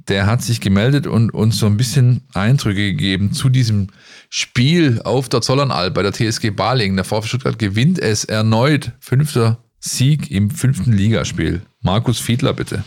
Der 0.09 0.27
hat 0.27 0.43
sich 0.43 0.61
gemeldet 0.61 1.07
und 1.07 1.33
uns 1.33 1.59
so 1.59 1.67
ein 1.67 1.77
bisschen 1.77 2.23
Eindrücke 2.35 2.91
gegeben 2.91 3.33
zu 3.33 3.51
diesem 3.51 3.91
Spiel 4.31 5.01
auf 5.05 5.29
der 5.29 5.43
Zollernalb 5.43 5.95
bei 5.95 6.03
der 6.03 6.13
TSG 6.13 6.51
Balingen. 6.51 6.97
Der 6.97 7.05
VfB 7.05 7.29
Stuttgart 7.29 7.57
gewinnt 7.57 8.01
es 8.01 8.25
erneut. 8.25 8.91
Fünfter 8.99 9.59
Sieg 9.79 10.33
im 10.33 10.51
fünften 10.51 10.91
Ligaspiel. 10.91 11.63
Markus 11.83 12.19
Fiedler, 12.19 12.53
bitte. 12.53 12.83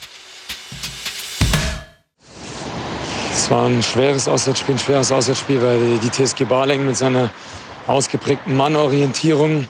War 3.53 3.67
ein 3.67 3.83
schweres 3.83 4.27
Auswärtsspiel, 4.27 4.73
ein 4.73 4.79
schweres 4.79 5.11
Auswärtsspiel, 5.11 5.61
weil 5.61 5.99
die 5.99 6.09
TSG 6.09 6.43
Balingen 6.45 6.87
mit 6.87 6.97
seiner 6.97 7.29
ausgeprägten 7.85 8.57
Mannorientierung 8.57 9.67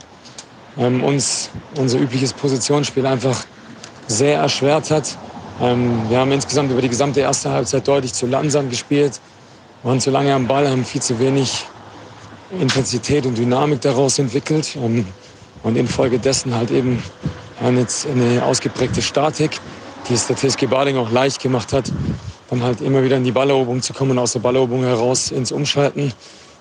ähm, 0.77 1.03
uns 1.03 1.49
unser 1.77 1.99
übliches 1.99 2.31
Positionsspiel 2.31 3.05
einfach 3.05 3.43
sehr 4.07 4.39
erschwert 4.39 4.89
hat. 4.89 5.17
Ähm, 5.61 6.09
wir 6.09 6.19
haben 6.19 6.31
insgesamt 6.31 6.71
über 6.71 6.81
die 6.81 6.88
gesamte 6.88 7.19
erste 7.19 7.49
Halbzeit 7.49 7.86
deutlich 7.86 8.13
zu 8.13 8.25
langsam 8.25 8.69
gespielt, 8.69 9.19
waren 9.84 9.99
zu 9.99 10.11
lange 10.11 10.34
am 10.34 10.47
Ball, 10.47 10.69
haben 10.69 10.86
viel 10.86 11.01
zu 11.01 11.19
wenig 11.19 11.65
Intensität 12.57 13.25
und 13.25 13.38
Dynamik 13.38 13.81
daraus 13.81 14.17
entwickelt 14.17 14.77
ähm, 14.77 15.05
und 15.61 15.75
infolgedessen 15.75 16.55
halt 16.55 16.71
eben 16.71 17.03
eine, 17.61 17.86
eine 18.09 18.45
ausgeprägte 18.45 19.01
Statik, 19.01 19.59
die 20.07 20.13
es 20.13 20.27
der 20.27 20.38
TSG 20.38 20.67
Baling 20.67 20.95
auch 20.95 21.11
leicht 21.11 21.41
gemacht 21.41 21.73
hat, 21.73 21.91
dann 22.53 22.63
halt 22.63 22.81
immer 22.81 23.03
wieder 23.03 23.17
in 23.17 23.23
die 23.23 23.31
Balleroberung 23.31 23.81
zu 23.81 23.93
kommen 23.93 24.11
und 24.11 24.19
aus 24.19 24.33
der 24.33 24.39
Balleroberung 24.39 24.83
heraus 24.83 25.31
ins 25.31 25.51
Umschalten. 25.51 26.13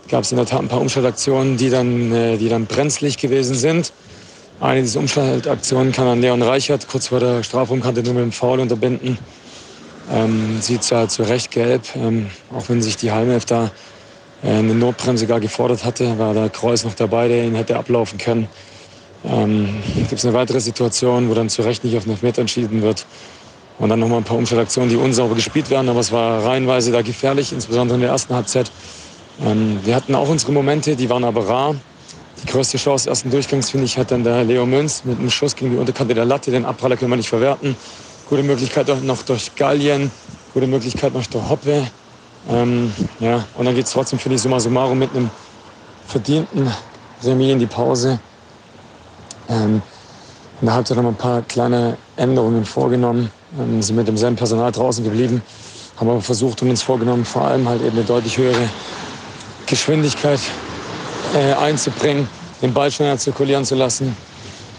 Gab 0.09 0.25
es 0.25 0.33
in 0.33 0.37
der 0.37 0.47
Tat 0.47 0.61
ein 0.61 0.69
paar 0.69 0.81
Umschaltaktionen, 0.81 1.57
die 1.57 1.71
dann, 1.71 2.13
äh, 2.13 2.37
die 2.37 2.49
dann 2.49 2.67
brenzlig 2.67 3.19
gewesen 3.19 3.55
sind. 3.55 3.93
Eine 4.61 4.83
dieser 4.83 5.01
Umschaltaktionen 5.01 5.93
kann 5.93 6.07
dann 6.07 6.21
Leon 6.21 6.43
Reichert 6.43 6.89
kurz 6.89 7.09
vor 7.09 7.21
der 7.21 7.43
Strafraumkante 7.43 8.03
nur 8.03 8.15
mit 8.15 8.23
dem 8.23 8.33
Foul 8.33 8.61
unterbinden. 8.61 9.19
Ähm, 10.11 10.61
sieht 10.61 10.83
zwar 10.83 11.09
zu 11.09 11.23
Recht 11.23 11.51
gelb, 11.51 11.83
ähm, 11.95 12.31
auch 12.53 12.69
wenn 12.69 12.83
sich 12.83 12.97
die 12.97 13.13
Halmelf 13.13 13.45
da 13.45 13.71
äh, 14.43 14.49
eine 14.49 14.75
Notbremse 14.75 15.27
gar 15.27 15.41
gefordert 15.41 15.85
hatte, 15.85 16.19
war 16.19 16.35
der 16.35 16.49
Kreuz 16.49 16.85
noch 16.85 16.95
dabei, 16.95 17.29
der 17.29 17.45
ihn 17.45 17.55
hätte 17.55 17.77
ablaufen 17.77 18.19
können. 18.19 18.49
Ähm, 19.25 19.83
Gibt 19.97 20.13
es 20.13 20.25
eine 20.25 20.35
weitere 20.35 20.61
Situation, 20.61 21.31
wo 21.31 21.35
dann 21.35 21.49
zu 21.49 21.63
Recht 21.63 21.85
nicht 21.85 21.97
auf 21.97 22.05
den 22.05 22.13
Elfmeter 22.13 22.41
entschieden 22.41 22.83
wird. 22.83 23.07
Und 23.83 23.89
dann 23.89 23.99
nochmal 23.99 24.19
ein 24.19 24.25
paar 24.25 24.37
Umschaltaktionen, 24.37 24.91
die 24.91 24.95
unsauber 24.95 25.35
gespielt 25.35 25.69
werden, 25.69 25.89
aber 25.89 25.99
es 25.99 26.13
war 26.13 26.45
reihenweise 26.45 26.93
da 26.93 27.03
gefährlich, 27.03 27.53
insbesondere 27.53 27.97
in 27.97 28.03
der 28.03 28.11
ersten 28.11 28.33
Halbzeit. 28.33 28.71
Ähm, 29.45 29.81
wir 29.83 29.97
hatten 29.97 30.15
auch 30.15 30.29
unsere 30.29 30.53
Momente, 30.53 30.95
die 30.95 31.11
waren 31.11 31.25
aber 31.25 31.49
rar. 31.49 31.75
Die 32.41 32.47
größte 32.47 32.79
Chance 32.79 33.11
ersten 33.11 33.33
Durchgangs, 33.33 33.71
finde 33.71 33.87
ich, 33.87 33.99
hat 33.99 34.13
dann 34.13 34.23
der 34.23 34.45
Leo 34.45 34.67
Münz 34.67 35.03
mit 35.05 35.19
einem 35.19 35.31
Schuss 35.31 35.57
gegen 35.57 35.73
die 35.73 35.79
Unterkante 35.79 36.15
der 36.15 36.25
Latte. 36.25 36.53
Den 36.53 36.65
Abpraller 36.65 36.97
können 36.97 37.11
wir 37.11 37.17
nicht 37.17 37.29
verwerten. 37.29 37.75
Gute 38.29 38.45
Möglichkeit 38.45 38.87
noch 39.03 39.23
durch 39.25 39.53
Gallien, 39.57 40.13
gute 40.55 40.69
Möglichkeit 40.69 41.13
noch 41.13 41.27
durch 41.27 41.49
Hoppe. 41.49 41.89
Ähm, 42.51 42.93
ja, 43.19 43.45
und 43.57 43.65
dann 43.65 43.75
geht 43.75 43.87
es 43.87 43.93
trotzdem, 43.93 44.21
finde 44.21 44.37
ich, 44.37 44.43
summa 44.43 44.61
summarum 44.61 44.97
mit 44.97 45.11
einem 45.11 45.29
verdienten 46.07 46.71
Remis 47.25 47.51
in 47.51 47.59
die 47.59 47.67
Pause. 47.67 48.21
Ähm, 49.49 49.83
in 50.61 50.67
der 50.67 50.75
Halbzeit 50.77 50.97
haben 50.97 51.07
wir 51.07 51.11
ein 51.11 51.17
paar 51.17 51.43
kleine 51.43 51.97
Änderungen 52.15 52.65
vorgenommen, 52.65 53.33
ähm, 53.59 53.83
sind 53.83 53.97
mit 53.97 54.09
demselben 54.09 54.37
Personal 54.37 54.73
draußen 54.73 55.05
geblieben, 55.05 55.43
haben 55.97 56.09
aber 56.09 56.21
versucht 56.21 56.63
und 56.63 56.71
uns 56.71 56.83
vorgenommen, 56.83 57.25
vor 57.25 57.43
allem 57.43 57.69
halt 57.69 57.83
eben 57.83 57.97
eine 57.97 58.05
deutlich 58.05 58.39
höhere 58.39 58.69
Geschwindigkeit 59.67 60.41
äh, 61.35 61.53
einzubringen, 61.55 62.29
den 62.61 62.73
Ball 62.73 62.91
schneller 62.91 63.19
zirkulieren 63.19 63.65
zu 63.65 63.75
lassen, 63.75 64.17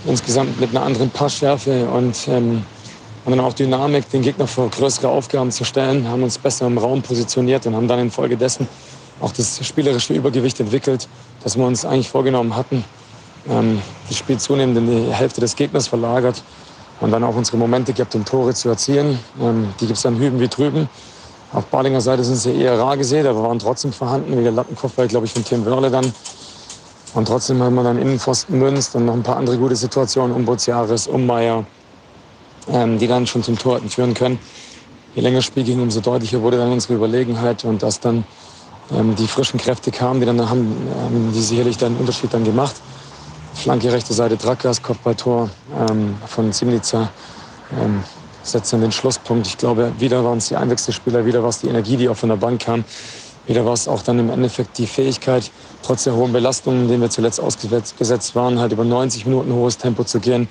insgesamt 0.05 0.59
mit 0.59 0.71
einer 0.71 0.83
anderen 0.83 1.09
Passschärfe 1.09 1.87
und, 1.87 2.27
ähm, 2.27 2.65
und 3.25 3.31
dann 3.31 3.39
auch 3.39 3.53
Dynamik, 3.53 4.09
den 4.09 4.21
Gegner 4.21 4.47
vor 4.47 4.69
größere 4.69 5.07
Aufgaben 5.07 5.51
zu 5.51 5.63
stellen, 5.63 6.07
haben 6.07 6.23
uns 6.23 6.37
besser 6.37 6.67
im 6.67 6.77
Raum 6.77 7.01
positioniert 7.01 7.65
und 7.65 7.75
haben 7.75 7.87
dann 7.87 7.99
infolgedessen 7.99 8.67
auch 9.21 9.31
das 9.31 9.65
spielerische 9.65 10.13
Übergewicht 10.13 10.59
entwickelt, 10.59 11.07
das 11.43 11.57
wir 11.57 11.65
uns 11.65 11.85
eigentlich 11.85 12.09
vorgenommen 12.09 12.55
hatten. 12.55 12.83
Ähm, 13.49 13.81
das 14.09 14.17
Spiel 14.17 14.37
zunehmend 14.37 14.77
in 14.77 14.87
die 14.87 15.13
Hälfte 15.13 15.41
des 15.41 15.55
Gegners 15.55 15.87
verlagert 15.87 16.43
und 16.99 17.11
dann 17.11 17.23
auch 17.23 17.35
unsere 17.35 17.57
Momente 17.57 17.93
gehabt, 17.93 18.15
um 18.15 18.25
Tore 18.25 18.53
zu 18.53 18.69
erzielen. 18.69 19.19
Ähm, 19.41 19.73
die 19.79 19.87
gibt 19.87 19.97
es 19.97 20.03
dann 20.03 20.17
hüben 20.17 20.39
wie 20.39 20.47
drüben. 20.47 20.89
Auf 21.53 21.65
Balinger 21.67 22.01
Seite 22.01 22.23
sind 22.23 22.37
sie 22.37 22.51
eher 22.55 22.79
rar 22.79 22.97
gesehen, 22.97 23.27
aber 23.27 23.43
waren 23.43 23.59
trotzdem 23.59 23.93
vorhanden, 23.93 24.37
wie 24.37 24.43
der 24.43 24.51
Lattenkopfball, 24.51 25.07
glaube 25.07 25.27
ich, 25.27 25.33
von 25.33 25.43
Tim 25.43 25.65
Wörle 25.65 25.91
dann. 25.91 26.11
Und 27.13 27.27
trotzdem 27.27 27.61
haben 27.61 27.75
wir 27.75 27.83
dann 27.83 27.99
Innenpfosten 27.99 28.57
Münz 28.57 28.95
und 28.95 29.05
noch 29.05 29.13
ein 29.13 29.21
paar 29.21 29.37
andere 29.37 29.57
gute 29.57 29.75
Situationen, 29.75 30.35
um 30.35 30.45
Bootsjahres, 30.45 31.05
um 31.07 31.27
Meier, 31.27 31.63
ähm, 32.69 32.97
die 32.97 33.07
dann 33.07 33.27
schon 33.27 33.43
zum 33.43 33.57
Tor 33.57 33.75
hätten 33.75 33.89
führen 33.89 34.15
können. 34.15 34.39
Je 35.13 35.21
länger 35.21 35.37
das 35.37 35.45
Spiel 35.45 35.63
ging, 35.63 35.79
umso 35.79 36.01
deutlicher 36.01 36.41
wurde 36.41 36.57
dann 36.57 36.71
unsere 36.71 36.95
Überlegenheit 36.95 37.63
und 37.65 37.83
dass 37.83 37.99
dann 37.99 38.23
ähm, 38.91 39.15
die 39.15 39.27
frischen 39.27 39.59
Kräfte 39.59 39.91
kamen, 39.91 40.19
die 40.19 40.25
dann 40.25 40.49
haben, 40.49 40.75
ähm, 41.05 41.31
die 41.33 41.41
sicherlich 41.41 41.77
dann 41.77 41.95
Unterschied 41.97 42.33
dann 42.33 42.43
gemacht. 42.43 42.75
Flanke 43.53 43.91
rechte 43.91 44.13
Seite 44.13 44.37
Drakas, 44.37 44.81
Kopfballtor 44.81 45.49
ähm, 45.89 46.15
von 46.25 46.51
Zimnica. 46.51 47.09
Ähm, 47.79 48.03
setzt 48.43 48.73
dann 48.73 48.81
den 48.81 48.91
Schlusspunkt. 48.91 49.47
Ich 49.47 49.57
glaube, 49.57 49.93
wieder 49.99 50.23
waren 50.23 50.37
es 50.37 50.49
die 50.49 50.55
Einwechselspieler, 50.55 51.25
wieder 51.25 51.41
war 51.41 51.49
es 51.49 51.59
die 51.59 51.67
Energie, 51.67 51.97
die 51.97 52.09
auch 52.09 52.17
von 52.17 52.29
der 52.29 52.35
Bank 52.35 52.61
kam. 52.61 52.83
Wieder 53.45 53.65
war 53.65 53.73
es 53.73 53.87
auch 53.87 54.01
dann 54.01 54.19
im 54.19 54.29
Endeffekt 54.29 54.77
die 54.77 54.87
Fähigkeit, 54.87 55.51
trotz 55.81 56.05
der 56.05 56.15
hohen 56.15 56.31
Belastungen, 56.31 56.87
denen 56.87 57.01
wir 57.01 57.09
zuletzt 57.09 57.41
ausgesetzt 57.41 58.35
waren, 58.35 58.59
halt 58.59 58.71
über 58.71 58.85
90 58.85 59.25
Minuten 59.25 59.53
hohes 59.53 59.77
Tempo 59.77 60.05
zu 60.05 60.19
gehen, 60.19 60.47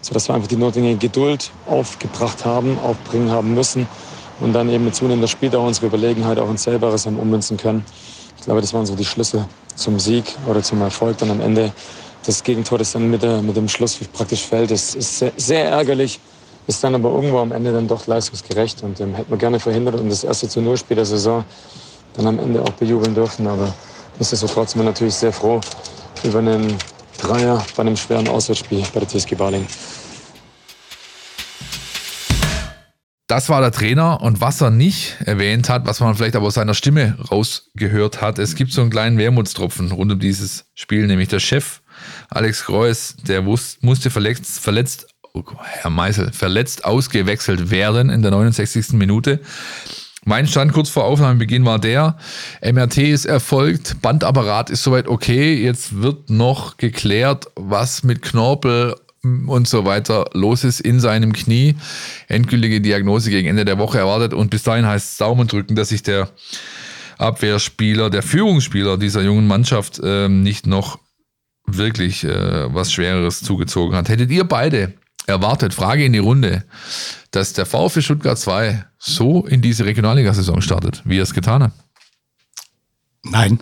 sodass 0.00 0.28
wir 0.28 0.34
einfach 0.34 0.48
die 0.48 0.56
notwendige 0.56 0.96
Geduld 0.96 1.50
aufgebracht 1.66 2.44
haben, 2.44 2.78
aufbringen 2.78 3.30
haben 3.30 3.54
müssen 3.54 3.88
und 4.40 4.52
dann 4.52 4.68
eben 4.68 4.84
mit 4.84 4.94
zunehmender 4.94 5.26
Spieldauer 5.26 5.66
unsere 5.66 5.86
Überlegenheit 5.86 6.38
auch 6.38 6.48
ins 6.48 6.62
Selberes 6.62 7.06
haben 7.06 7.18
ummünzen 7.18 7.56
können. 7.56 7.84
Ich 8.38 8.44
glaube, 8.44 8.60
das 8.60 8.72
waren 8.72 8.86
so 8.86 8.94
die 8.94 9.04
Schlüsse 9.04 9.46
zum 9.74 9.98
Sieg 9.98 10.36
oder 10.46 10.62
zum 10.62 10.80
Erfolg 10.82 11.18
dann 11.18 11.30
am 11.32 11.40
Ende. 11.40 11.72
Das 12.26 12.42
Gegentor, 12.42 12.78
das 12.78 12.92
dann 12.92 13.08
mit, 13.08 13.22
der, 13.22 13.40
mit 13.40 13.56
dem 13.56 13.68
Schluss 13.68 13.98
praktisch 14.12 14.42
fällt, 14.42 14.70
das 14.72 14.94
ist 14.94 15.18
sehr, 15.18 15.32
sehr 15.36 15.70
ärgerlich 15.70 16.20
ist 16.66 16.82
dann 16.82 16.94
aber 16.94 17.10
irgendwo 17.10 17.38
am 17.38 17.52
Ende 17.52 17.72
dann 17.72 17.86
doch 17.86 18.06
leistungsgerecht 18.06 18.82
und 18.82 19.00
ähm, 19.00 19.14
hätten 19.14 19.30
wir 19.30 19.38
gerne 19.38 19.60
verhindert 19.60 20.00
und 20.00 20.08
das 20.08 20.24
erste 20.24 20.48
zu 20.48 20.60
Null 20.60 20.76
Spiel 20.76 20.96
der 20.96 21.06
Saison 21.06 21.44
dann 22.16 22.26
am 22.26 22.38
Ende 22.38 22.62
auch 22.62 22.70
bejubeln 22.70 23.14
dürfen. 23.14 23.46
Aber 23.46 23.72
nichtsdestotrotz 24.18 24.72
sind 24.72 24.80
wir 24.80 24.86
natürlich 24.86 25.14
sehr 25.14 25.32
froh 25.32 25.60
über 26.24 26.40
einen 26.40 26.76
Dreier 27.18 27.64
bei 27.76 27.82
einem 27.82 27.96
schweren 27.96 28.28
Auswärtsspiel 28.28 28.82
bei 28.92 29.00
der 29.00 29.08
TSG 29.08 29.36
Baling. 29.36 29.66
Das 33.28 33.48
war 33.48 33.60
der 33.60 33.72
Trainer 33.72 34.20
und 34.20 34.40
was 34.40 34.60
er 34.60 34.70
nicht 34.70 35.16
erwähnt 35.24 35.68
hat, 35.68 35.84
was 35.86 35.98
man 35.98 36.14
vielleicht 36.14 36.36
aber 36.36 36.46
aus 36.46 36.54
seiner 36.54 36.74
Stimme 36.74 37.18
rausgehört 37.30 38.20
hat, 38.20 38.38
es 38.38 38.54
gibt 38.54 38.72
so 38.72 38.80
einen 38.80 38.90
kleinen 38.90 39.18
Wermutstropfen 39.18 39.90
rund 39.90 40.12
um 40.12 40.20
dieses 40.20 40.66
Spiel, 40.74 41.06
nämlich 41.08 41.28
der 41.28 41.40
Chef 41.40 41.80
Alex 42.28 42.64
Kreuz, 42.64 43.16
der 43.16 43.42
musste 43.42 44.10
verletzt, 44.10 44.60
verletzt 44.60 45.06
Herr 45.60 45.90
Meisel, 45.90 46.32
verletzt 46.32 46.84
ausgewechselt 46.84 47.70
werden 47.70 48.10
in 48.10 48.22
der 48.22 48.30
69. 48.30 48.92
Minute. 48.92 49.40
Mein 50.24 50.48
Stand 50.48 50.72
kurz 50.72 50.88
vor 50.88 51.04
Aufnahmebeginn 51.04 51.64
war 51.64 51.78
der, 51.78 52.16
MRT 52.60 52.98
ist 52.98 53.26
erfolgt, 53.26 54.02
Bandapparat 54.02 54.70
ist 54.70 54.82
soweit 54.82 55.06
okay, 55.06 55.54
jetzt 55.54 56.02
wird 56.02 56.30
noch 56.30 56.78
geklärt, 56.78 57.46
was 57.54 58.02
mit 58.02 58.22
Knorpel 58.22 58.96
und 59.22 59.68
so 59.68 59.84
weiter 59.84 60.24
los 60.32 60.64
ist 60.64 60.80
in 60.80 61.00
seinem 61.00 61.32
Knie. 61.32 61.76
Endgültige 62.28 62.80
Diagnose 62.80 63.30
gegen 63.30 63.48
Ende 63.48 63.64
der 63.64 63.78
Woche 63.78 63.98
erwartet 63.98 64.34
und 64.34 64.50
bis 64.50 64.62
dahin 64.62 64.86
heißt 64.86 65.12
es 65.12 65.16
Daumen 65.16 65.46
drücken, 65.46 65.76
dass 65.76 65.90
sich 65.90 66.02
der 66.02 66.28
Abwehrspieler, 67.18 68.10
der 68.10 68.22
Führungsspieler 68.22 68.98
dieser 68.98 69.22
jungen 69.22 69.46
Mannschaft 69.46 70.00
äh, 70.02 70.28
nicht 70.28 70.66
noch 70.66 70.98
wirklich 71.66 72.24
äh, 72.24 72.72
was 72.74 72.92
Schwereres 72.92 73.40
zugezogen 73.40 73.96
hat. 73.96 74.08
Hättet 74.08 74.30
ihr 74.30 74.44
beide 74.44 74.94
erwartet, 75.26 75.74
Frage 75.74 76.04
in 76.04 76.12
die 76.12 76.20
Runde, 76.20 76.64
dass 77.30 77.52
der 77.52 77.66
VfB 77.66 78.00
Stuttgart 78.00 78.38
2 78.38 78.84
so 78.98 79.44
in 79.46 79.60
diese 79.60 79.84
Regionalliga-Saison 79.84 80.60
startet, 80.60 81.02
wie 81.04 81.18
er 81.18 81.24
es 81.24 81.34
getan 81.34 81.64
hat? 81.64 81.72
Nein. 83.24 83.60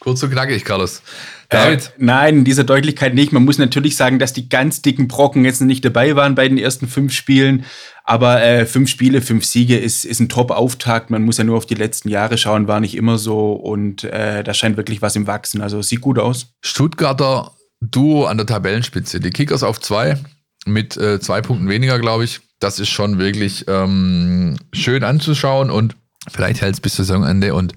Kurz 0.00 0.22
und 0.22 0.30
knackig, 0.30 0.64
Carlos. 0.64 1.02
Äh, 1.48 1.56
David? 1.56 1.86
Äh, 1.86 1.90
nein, 1.98 2.38
in 2.38 2.44
dieser 2.44 2.64
Deutlichkeit 2.64 3.14
nicht. 3.14 3.32
Man 3.32 3.44
muss 3.44 3.58
natürlich 3.58 3.96
sagen, 3.96 4.18
dass 4.18 4.32
die 4.32 4.48
ganz 4.48 4.82
dicken 4.82 5.08
Brocken 5.08 5.44
jetzt 5.44 5.60
nicht 5.60 5.84
dabei 5.84 6.16
waren 6.16 6.34
bei 6.34 6.48
den 6.48 6.58
ersten 6.58 6.88
fünf 6.88 7.12
Spielen. 7.12 7.64
Aber 8.06 8.42
äh, 8.42 8.66
fünf 8.66 8.90
Spiele, 8.90 9.22
fünf 9.22 9.46
Siege 9.46 9.78
ist, 9.78 10.04
ist 10.04 10.20
ein 10.20 10.28
Top-Auftakt. 10.28 11.08
Man 11.08 11.22
muss 11.22 11.38
ja 11.38 11.44
nur 11.44 11.56
auf 11.56 11.64
die 11.64 11.74
letzten 11.74 12.10
Jahre 12.10 12.36
schauen, 12.36 12.68
war 12.68 12.80
nicht 12.80 12.94
immer 12.94 13.16
so. 13.16 13.54
Und 13.54 14.04
äh, 14.04 14.44
da 14.44 14.52
scheint 14.52 14.76
wirklich 14.76 15.00
was 15.00 15.16
im 15.16 15.26
Wachsen. 15.26 15.62
Also 15.62 15.80
sieht 15.80 16.02
gut 16.02 16.18
aus. 16.18 16.48
Stuttgarter 16.60 17.52
Duo 17.80 18.26
an 18.26 18.36
der 18.36 18.46
Tabellenspitze. 18.46 19.20
Die 19.20 19.30
Kickers 19.30 19.62
auf 19.62 19.80
zwei, 19.80 20.18
mit 20.66 20.98
äh, 20.98 21.18
zwei 21.18 21.40
Punkten 21.40 21.68
weniger, 21.68 21.98
glaube 21.98 22.24
ich. 22.24 22.40
Das 22.60 22.78
ist 22.78 22.90
schon 22.90 23.18
wirklich 23.18 23.64
ähm, 23.68 24.58
schön 24.72 25.02
anzuschauen 25.02 25.70
und 25.70 25.96
vielleicht 26.30 26.62
hält 26.62 26.74
es 26.74 26.80
bis 26.80 26.96
Saisonende 26.96 27.54
und 27.54 27.74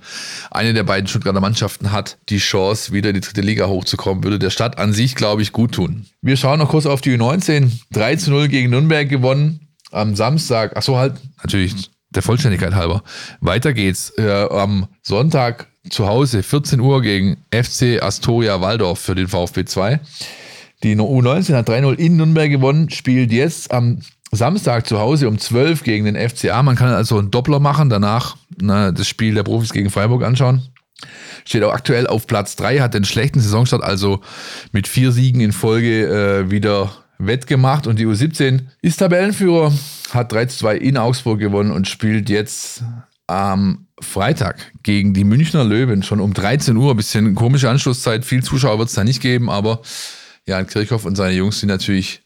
eine 0.51 0.73
der 0.73 0.83
beiden 0.83 1.07
Stuttgarter 1.07 1.41
Mannschaften 1.41 1.91
hat 1.91 2.17
die 2.29 2.37
Chance, 2.37 2.93
wieder 2.93 3.09
in 3.09 3.15
die 3.15 3.21
dritte 3.21 3.41
Liga 3.41 3.67
hochzukommen, 3.67 4.23
würde 4.23 4.39
der 4.39 4.49
Stadt 4.49 4.77
an 4.77 4.93
sich, 4.93 5.15
glaube 5.15 5.41
ich, 5.41 5.51
gut 5.51 5.73
tun. 5.73 6.05
Wir 6.21 6.37
schauen 6.37 6.59
noch 6.59 6.69
kurz 6.69 6.85
auf 6.85 7.01
die 7.01 7.17
U19. 7.17 7.71
3 7.91 8.15
zu 8.15 8.31
0 8.31 8.47
gegen 8.47 8.69
Nürnberg 8.69 9.09
gewonnen. 9.09 9.66
Am 9.91 10.15
Samstag, 10.15 10.75
achso, 10.75 10.97
halt, 10.97 11.15
natürlich 11.41 11.89
der 12.09 12.23
Vollständigkeit 12.23 12.75
halber. 12.75 13.03
Weiter 13.41 13.73
geht's. 13.73 14.11
Äh, 14.17 14.47
am 14.49 14.87
Sonntag 15.01 15.67
zu 15.89 16.07
Hause, 16.07 16.43
14 16.43 16.79
Uhr 16.79 17.01
gegen 17.01 17.37
FC 17.51 18.01
Astoria 18.01 18.61
Waldorf 18.61 18.99
für 18.99 19.15
den 19.15 19.27
VfB 19.27 19.65
2. 19.65 19.99
Die 20.83 20.95
U19 20.95 21.55
hat 21.55 21.69
3-0 21.69 21.95
in 21.95 22.17
Nürnberg 22.17 22.49
gewonnen, 22.49 22.89
spielt 22.89 23.31
jetzt 23.31 23.71
am 23.71 24.01
Samstag 24.31 24.85
zu 24.85 24.99
Hause 24.99 25.27
um 25.27 25.39
12 25.39 25.83
gegen 25.83 26.05
den 26.05 26.29
FCA. 26.29 26.61
Man 26.61 26.75
kann 26.75 26.89
also 26.89 27.17
einen 27.17 27.31
Doppler 27.31 27.59
machen, 27.59 27.89
danach 27.89 28.37
na, 28.57 28.91
das 28.91 29.07
Spiel 29.07 29.33
der 29.33 29.43
Profis 29.43 29.71
gegen 29.71 29.89
Freiburg 29.89 30.23
anschauen. 30.23 30.61
Steht 31.45 31.63
auch 31.63 31.73
aktuell 31.73 32.07
auf 32.07 32.27
Platz 32.27 32.55
3, 32.57 32.79
hat 32.79 32.93
den 32.93 33.05
schlechten 33.05 33.39
Saisonstart 33.39 33.83
also 33.83 34.21
mit 34.71 34.87
vier 34.87 35.11
Siegen 35.11 35.41
in 35.41 35.53
Folge 35.53 36.05
äh, 36.05 36.51
wieder 36.51 36.91
wettgemacht. 37.17 37.87
Und 37.87 37.99
die 37.99 38.05
U17 38.05 38.61
ist 38.81 38.97
Tabellenführer, 38.97 39.73
hat 40.11 40.31
3 40.31 40.47
2 40.47 40.77
in 40.77 40.97
Augsburg 40.97 41.39
gewonnen 41.39 41.71
und 41.71 41.87
spielt 41.87 42.29
jetzt 42.29 42.83
am 43.27 43.87
Freitag 43.99 44.71
gegen 44.83 45.13
die 45.13 45.23
Münchner 45.23 45.63
Löwen 45.63 46.03
schon 46.03 46.19
um 46.19 46.33
13 46.33 46.77
Uhr. 46.77 46.91
Ein 46.91 46.97
bisschen 46.97 47.35
komische 47.35 47.69
Anschlusszeit. 47.69 48.25
Viel 48.25 48.43
Zuschauer 48.43 48.79
wird 48.79 48.89
es 48.89 48.95
da 48.95 49.03
nicht 49.03 49.21
geben, 49.21 49.49
aber 49.49 49.81
Jan 50.45 50.67
Kirchhoff 50.67 51.05
und 51.05 51.15
seine 51.15 51.35
Jungs 51.35 51.59
sind 51.59 51.69
natürlich 51.69 52.21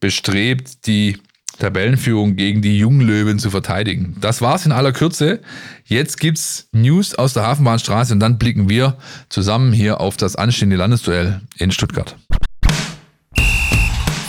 bestrebt, 0.00 0.86
die 0.86 1.18
Tabellenführung 1.58 2.36
gegen 2.36 2.60
die 2.60 2.78
jungen 2.78 3.02
Löwen 3.02 3.38
zu 3.38 3.50
verteidigen. 3.50 4.16
Das 4.20 4.40
war's 4.40 4.66
in 4.66 4.72
aller 4.72 4.92
Kürze. 4.92 5.40
Jetzt 5.84 6.18
gibt's 6.18 6.68
News 6.72 7.14
aus 7.14 7.34
der 7.34 7.44
Hafenbahnstraße 7.44 8.12
und 8.14 8.20
dann 8.20 8.38
blicken 8.38 8.68
wir 8.68 8.98
zusammen 9.28 9.72
hier 9.72 10.00
auf 10.00 10.16
das 10.16 10.34
anstehende 10.34 10.76
Landesduell 10.76 11.40
in 11.58 11.70
Stuttgart. 11.70 12.16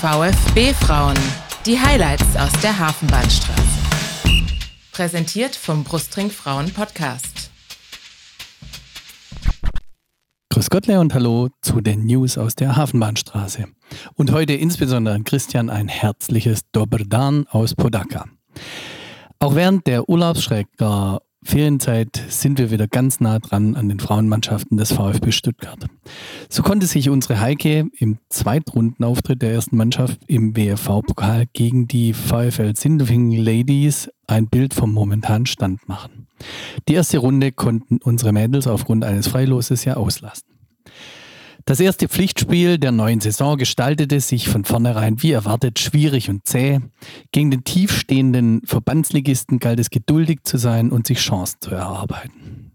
VfB 0.04 0.74
Frauen. 0.74 1.16
Die 1.66 1.80
Highlights 1.80 2.36
aus 2.36 2.52
der 2.62 2.78
Hafenbahnstraße. 2.78 3.80
Präsentiert 4.92 5.56
vom 5.56 5.86
Brustring 5.86 6.30
Frauen 6.30 6.74
Podcast. 6.74 7.50
Grüß 10.50 10.70
Gott, 10.70 10.90
und 10.90 11.14
hallo 11.14 11.48
zu 11.62 11.80
den 11.80 12.06
News 12.06 12.38
aus 12.38 12.56
der 12.56 12.76
Hafenbahnstraße. 12.76 13.68
Und 14.16 14.34
heute 14.34 14.52
insbesondere 14.52 15.16
an 15.16 15.24
Christian 15.24 15.70
ein 15.70 15.88
herzliches 15.88 16.70
Doberdan 16.74 17.48
aus 17.48 17.74
Podaka. 17.74 18.26
Auch 19.40 19.56
während 19.56 19.88
der 19.88 20.10
Urlaubsschrecker 20.10 21.22
Ferienzeit 21.44 22.22
sind 22.30 22.58
wir 22.60 22.72
wieder 22.72 22.88
ganz 22.88 23.20
nah 23.20 23.40
dran 23.40 23.76
an 23.76 23.90
den 23.90 24.00
Frauenmannschaften 24.00 24.78
des 24.78 24.92
VfB 24.92 25.32
Stuttgart. 25.32 25.88
So 26.50 26.64
konnte 26.64 26.86
sich 26.86 27.10
unsere 27.10 27.40
Heike 27.40 27.88
im 27.98 28.18
Zweitrundenauftritt 28.30 29.42
der 29.42 29.54
ersten 29.54 29.78
Mannschaft 29.78 30.20
im 30.28 30.56
WFV-Pokal 30.56 31.46
gegen 31.54 31.88
die 31.88 32.14
VfL 32.14 32.76
Sindelfingen 32.76 33.38
Ladies 33.38 34.10
ein 34.28 34.48
Bild 34.48 34.74
vom 34.74 34.94
momentanen 34.94 35.46
Stand 35.46 35.88
machen. 35.88 36.28
Die 36.88 36.94
erste 36.94 37.18
Runde 37.18 37.52
konnten 37.52 38.00
unsere 38.04 38.32
Mädels 38.32 38.68
aufgrund 38.68 39.04
eines 39.04 39.28
Freiloses 39.28 39.86
ja 39.86 39.96
auslassen. 39.96 40.53
Das 41.66 41.80
erste 41.80 42.10
Pflichtspiel 42.10 42.78
der 42.78 42.92
neuen 42.92 43.22
Saison 43.22 43.58
gestaltete 43.58 44.20
sich 44.20 44.50
von 44.50 44.66
vornherein 44.66 45.24
wie 45.24 45.32
erwartet 45.32 45.80
schwierig 45.80 46.30
und 46.30 46.46
zäh. 46.46 46.80
Gegen 47.32 47.52
den 47.52 47.64
tiefstehenden 47.64 48.62
Verbandsligisten 48.66 49.60
galt 49.60 49.80
es 49.80 49.90
geduldig 49.90 50.40
zu 50.44 50.58
sein 50.58 50.92
und 50.92 51.08
sich 51.08 51.20
Chancen 51.20 51.62
zu 51.62 51.72
erarbeiten. 51.72 52.74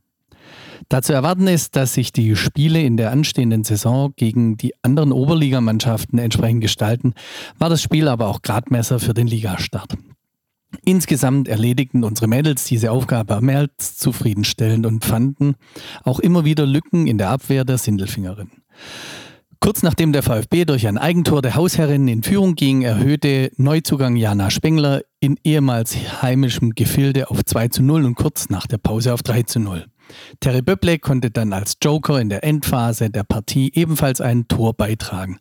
Dazu 0.89 1.13
erwarten 1.13 1.49
ist, 1.49 1.77
dass 1.77 1.93
sich 1.93 2.13
die 2.13 2.35
Spiele 2.35 2.81
in 2.81 2.97
der 2.97 3.11
anstehenden 3.11 3.63
Saison 3.63 4.15
gegen 4.17 4.57
die 4.57 4.73
anderen 4.83 5.13
Oberligamannschaften 5.13 6.19
entsprechend 6.19 6.63
gestalten, 6.63 7.13
war 7.59 7.69
das 7.69 7.83
Spiel 7.83 8.09
aber 8.09 8.29
auch 8.29 8.41
Gradmesser 8.41 8.99
für 8.99 9.13
den 9.13 9.27
Ligastart. 9.27 9.99
Insgesamt 10.85 11.49
erledigten 11.49 12.05
unsere 12.05 12.27
Mädels 12.27 12.65
diese 12.65 12.91
Aufgabe 12.91 13.41
mehr 13.43 13.59
als 13.59 13.99
zufriedenstellend 13.99 14.87
und 14.87 15.05
fanden 15.05 15.57
auch 16.05 16.21
immer 16.21 16.47
wieder 16.47 16.65
Lücken 16.65 17.07
in 17.07 17.19
der 17.19 17.31
Abwehr 17.31 17.65
der 17.65 17.79
Sindelfingerin. 17.79 18.51
Kurz 19.61 19.83
nachdem 19.83 20.13
der 20.13 20.23
VfB 20.23 20.65
durch 20.65 20.87
ein 20.87 20.99
Eigentor 20.99 21.43
der 21.43 21.57
Hausherrin 21.57 22.07
in 22.07 22.23
Führung 22.23 22.55
ging, 22.55 22.83
erhöhte 22.83 23.51
Neuzugang 23.57 24.15
Jana 24.15 24.51
Spengler 24.51 25.03
in 25.19 25.37
ehemals 25.43 25.97
heimischem 26.23 26.71
Gefilde 26.77 27.29
auf 27.29 27.45
2 27.45 27.69
zu 27.69 27.83
0 27.83 28.05
und 28.05 28.15
kurz 28.15 28.51
nach 28.51 28.69
der 28.69 28.79
Pause 28.79 29.13
auf 29.13 29.23
3 29.23 29.43
zu 29.43 29.59
0. 29.59 29.87
Terry 30.41 30.63
Böble 30.63 30.99
konnte 30.99 31.31
dann 31.31 31.53
als 31.53 31.77
Joker 31.83 32.21
in 32.21 32.29
der 32.29 32.45
Endphase 32.45 33.11
der 33.11 33.25
Partie 33.25 33.73
ebenfalls 33.75 34.21
ein 34.21 34.47
Tor 34.49 34.75
beitragen, 34.75 35.39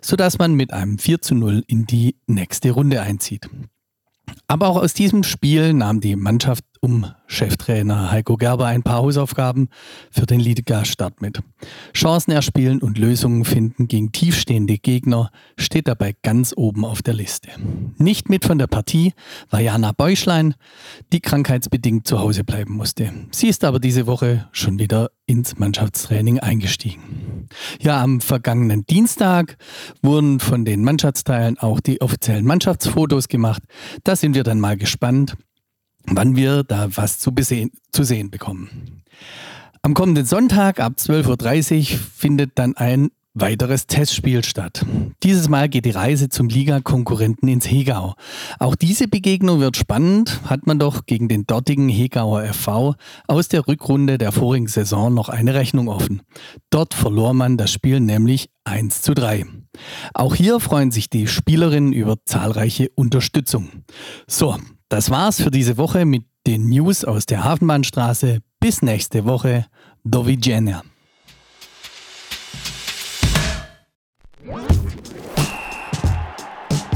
sodass 0.00 0.38
man 0.38 0.54
mit 0.54 0.72
einem 0.72 0.98
4 0.98 1.20
zu 1.20 1.34
0 1.34 1.64
in 1.66 1.86
die 1.86 2.16
nächste 2.26 2.70
Runde 2.70 3.02
einzieht. 3.02 3.48
Aber 4.48 4.68
auch 4.68 4.76
aus 4.76 4.94
diesem 4.94 5.22
Spiel 5.22 5.72
nahm 5.72 6.00
die 6.00 6.16
Mannschaft 6.16 6.64
um 6.86 7.04
Cheftrainer 7.26 8.12
Heiko 8.12 8.36
Gerber 8.36 8.66
ein 8.66 8.84
paar 8.84 8.98
Hausaufgaben 8.98 9.70
für 10.12 10.24
den 10.24 10.38
Liga-Start 10.38 11.20
mit. 11.20 11.40
Chancen 11.92 12.30
erspielen 12.30 12.80
und 12.80 12.96
Lösungen 12.96 13.44
finden 13.44 13.88
gegen 13.88 14.12
tiefstehende 14.12 14.78
Gegner 14.78 15.32
steht 15.58 15.88
dabei 15.88 16.14
ganz 16.22 16.54
oben 16.56 16.84
auf 16.84 17.02
der 17.02 17.14
Liste. 17.14 17.48
Nicht 17.98 18.28
mit 18.28 18.44
von 18.44 18.58
der 18.58 18.68
Partie 18.68 19.14
war 19.50 19.58
Jana 19.58 19.90
Beuschlein, 19.90 20.54
die 21.12 21.18
krankheitsbedingt 21.18 22.06
zu 22.06 22.20
Hause 22.20 22.44
bleiben 22.44 22.74
musste. 22.74 23.12
Sie 23.32 23.48
ist 23.48 23.64
aber 23.64 23.80
diese 23.80 24.06
Woche 24.06 24.46
schon 24.52 24.78
wieder 24.78 25.10
ins 25.26 25.58
Mannschaftstraining 25.58 26.38
eingestiegen. 26.38 27.48
Ja, 27.80 28.00
am 28.00 28.20
vergangenen 28.20 28.86
Dienstag 28.86 29.56
wurden 30.02 30.38
von 30.38 30.64
den 30.64 30.84
Mannschaftsteilen 30.84 31.58
auch 31.58 31.80
die 31.80 32.00
offiziellen 32.00 32.44
Mannschaftsfotos 32.44 33.26
gemacht. 33.26 33.64
Da 34.04 34.14
sind 34.14 34.36
wir 34.36 34.44
dann 34.44 34.60
mal 34.60 34.76
gespannt, 34.76 35.36
wann 36.10 36.36
wir 36.36 36.62
da 36.62 36.88
was 36.96 37.18
zu, 37.18 37.32
besehen, 37.32 37.70
zu 37.92 38.02
sehen 38.04 38.30
bekommen. 38.30 39.02
Am 39.82 39.94
kommenden 39.94 40.26
Sonntag 40.26 40.80
ab 40.80 40.94
12.30 40.98 41.92
Uhr 41.92 41.98
findet 42.16 42.58
dann 42.58 42.76
ein 42.76 43.10
weiteres 43.34 43.86
Testspiel 43.86 44.42
statt. 44.42 44.84
Dieses 45.22 45.48
Mal 45.48 45.68
geht 45.68 45.84
die 45.84 45.90
Reise 45.90 46.30
zum 46.30 46.48
Liga-Konkurrenten 46.48 47.48
ins 47.48 47.70
Hegau. 47.70 48.14
Auch 48.58 48.74
diese 48.74 49.08
Begegnung 49.08 49.60
wird 49.60 49.76
spannend, 49.76 50.40
hat 50.46 50.66
man 50.66 50.78
doch 50.78 51.04
gegen 51.04 51.28
den 51.28 51.46
dortigen 51.46 51.88
Hegauer 51.88 52.44
FV 52.44 52.94
aus 53.28 53.48
der 53.48 53.68
Rückrunde 53.68 54.16
der 54.16 54.32
vorigen 54.32 54.68
Saison 54.68 55.12
noch 55.12 55.28
eine 55.28 55.54
Rechnung 55.54 55.88
offen. 55.88 56.22
Dort 56.70 56.94
verlor 56.94 57.34
man 57.34 57.58
das 57.58 57.70
Spiel 57.70 58.00
nämlich 58.00 58.48
1 58.64 59.02
zu 59.02 59.14
3. 59.14 59.44
Auch 60.14 60.34
hier 60.34 60.58
freuen 60.58 60.90
sich 60.90 61.10
die 61.10 61.26
Spielerinnen 61.26 61.92
über 61.92 62.16
zahlreiche 62.24 62.88
Unterstützung. 62.94 63.68
So, 64.26 64.56
das 64.88 65.10
war's 65.10 65.40
für 65.40 65.50
diese 65.50 65.76
Woche 65.76 66.04
mit 66.04 66.24
den 66.46 66.68
News 66.68 67.04
aus 67.04 67.26
der 67.26 67.44
Hafenbahnstraße. 67.44 68.40
Bis 68.60 68.82
nächste 68.82 69.24
Woche. 69.24 69.66
Do 70.04 70.26
widzenia. 70.26 70.82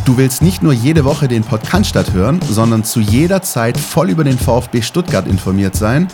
Du 0.05 0.17
willst 0.17 0.43
nicht 0.43 0.63
nur 0.63 0.73
jede 0.73 1.05
Woche 1.05 1.29
den 1.29 1.45
Podcast 1.45 2.13
hören, 2.13 2.41
sondern 2.49 2.85
zu 2.85 3.01
jeder 3.01 3.43
Zeit 3.43 3.79
voll 3.79 4.11
über 4.11 4.25
den 4.25 4.39
VfB 4.39 4.83
Stuttgart 4.83 5.27
informiert 5.27 5.77
sein? 5.77 6.09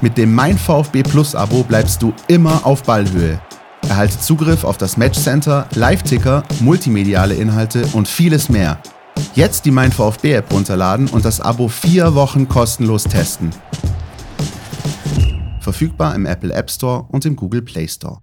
Mit 0.00 0.16
dem 0.16 0.34
Mein 0.34 0.56
VfB 0.56 1.02
Plus 1.02 1.34
Abo 1.34 1.62
bleibst 1.62 2.02
du 2.02 2.14
immer 2.28 2.64
auf 2.64 2.82
Ballhöhe. 2.84 3.40
Erhalte 3.88 4.18
Zugriff 4.18 4.64
auf 4.64 4.78
das 4.78 4.96
Matchcenter, 4.96 5.66
Live-Ticker, 5.74 6.44
multimediale 6.60 7.34
Inhalte 7.34 7.86
und 7.92 8.06
vieles 8.06 8.48
mehr– 8.48 8.78
Jetzt 9.34 9.64
die 9.64 9.70
Mein 9.70 9.92
VfB 9.92 10.34
App 10.34 10.52
runterladen 10.52 11.08
und 11.08 11.24
das 11.24 11.40
Abo 11.40 11.68
vier 11.68 12.14
Wochen 12.14 12.48
kostenlos 12.48 13.04
testen. 13.04 13.50
Verfügbar 15.60 16.14
im 16.14 16.26
Apple 16.26 16.52
App 16.52 16.70
Store 16.70 17.06
und 17.08 17.24
im 17.24 17.36
Google 17.36 17.62
Play 17.62 17.88
Store. 17.88 18.20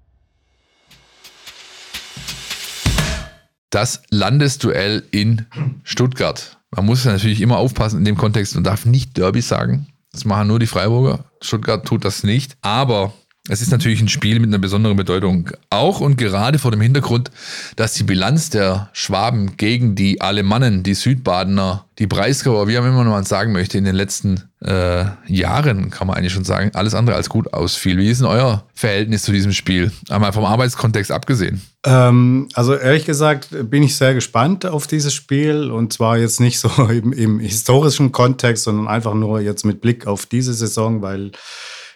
Das 3.70 4.02
Landesduell 4.10 5.04
in 5.12 5.46
Stuttgart. 5.84 6.58
Man 6.72 6.86
muss 6.86 7.06
natürlich 7.06 7.42
immer 7.42 7.58
aufpassen 7.58 8.00
in 8.00 8.06
dem 8.06 8.18
Kontext 8.18 8.56
und 8.56 8.64
darf 8.64 8.86
nicht 8.86 9.18
Derby 9.18 9.42
sagen. 9.42 9.88
Das 10.12 10.26
machen 10.26 10.48
nur 10.48 10.60
die 10.60 10.68
Freiburger. 10.68 11.26
Stuttgart 11.42 11.86
tut 11.86 12.04
das 12.04 12.24
nicht. 12.24 12.58
Aber 12.62 13.14
es 13.50 13.62
ist 13.62 13.72
natürlich 13.72 14.00
ein 14.00 14.08
Spiel 14.08 14.40
mit 14.40 14.50
einer 14.50 14.60
besonderen 14.60 14.96
Bedeutung. 14.96 15.50
Auch 15.72 16.00
und 16.02 16.18
gerade 16.18 16.60
vor 16.60 16.70
dem 16.70 16.82
Hintergrund, 16.82 17.32
dass 17.76 17.94
die 17.94 18.04
Bilanz 18.04 18.52
der 18.52 18.90
Schwaben 18.94 19.58
gegen 19.58 19.96
die 19.96 20.22
Alemannen, 20.22 20.84
die 20.84 20.94
Südbadener, 20.94 21.86
die 21.98 22.06
Breisgauer, 22.06 22.68
wie 22.68 22.78
man 22.78 22.92
immer 22.92 23.04
mal 23.04 23.26
sagen 23.26 23.52
möchte, 23.52 23.80
in 23.80 23.86
den 23.86 23.96
letzten 23.96 24.44
äh, 24.62 25.06
Jahren, 25.28 25.90
kann 25.90 26.06
man 26.06 26.16
eigentlich 26.16 26.32
schon 26.32 26.44
sagen, 26.44 26.70
alles 26.76 26.94
andere 26.94 27.16
als 27.16 27.28
gut 27.28 27.52
ausfiel. 27.52 27.98
Wie 27.98 28.10
ist 28.10 28.22
denn 28.22 28.28
euer 28.28 28.66
Verhältnis 28.76 29.24
zu 29.24 29.32
diesem 29.32 29.52
Spiel? 29.52 29.92
Einmal 30.10 30.32
vom 30.32 30.46
Arbeitskontext 30.46 31.12
abgesehen. 31.12 31.62
Ähm, 31.86 32.50
also 32.54 32.76
ehrlich 32.76 33.06
gesagt 33.06 33.50
bin 33.70 33.82
ich 33.82 33.96
sehr 33.96 34.14
gespannt 34.14 34.68
auf 34.68 34.86
dieses 34.86 35.14
Spiel 35.14 35.72
und 35.72 35.92
zwar 35.92 36.20
jetzt 36.20 36.40
nicht 36.40 36.60
so 36.60 36.70
im, 36.90 37.14
im 37.14 37.40
historischen 37.40 38.12
Kontext, 38.12 38.66
sondern 38.66 38.88
einfach 38.88 39.16
nur 39.16 39.40
jetzt 39.42 39.66
mit 39.66 39.82
Blick 39.82 40.06
auf 40.06 40.28
diese 40.28 40.54
Saison, 40.54 41.02
weil 41.02 41.32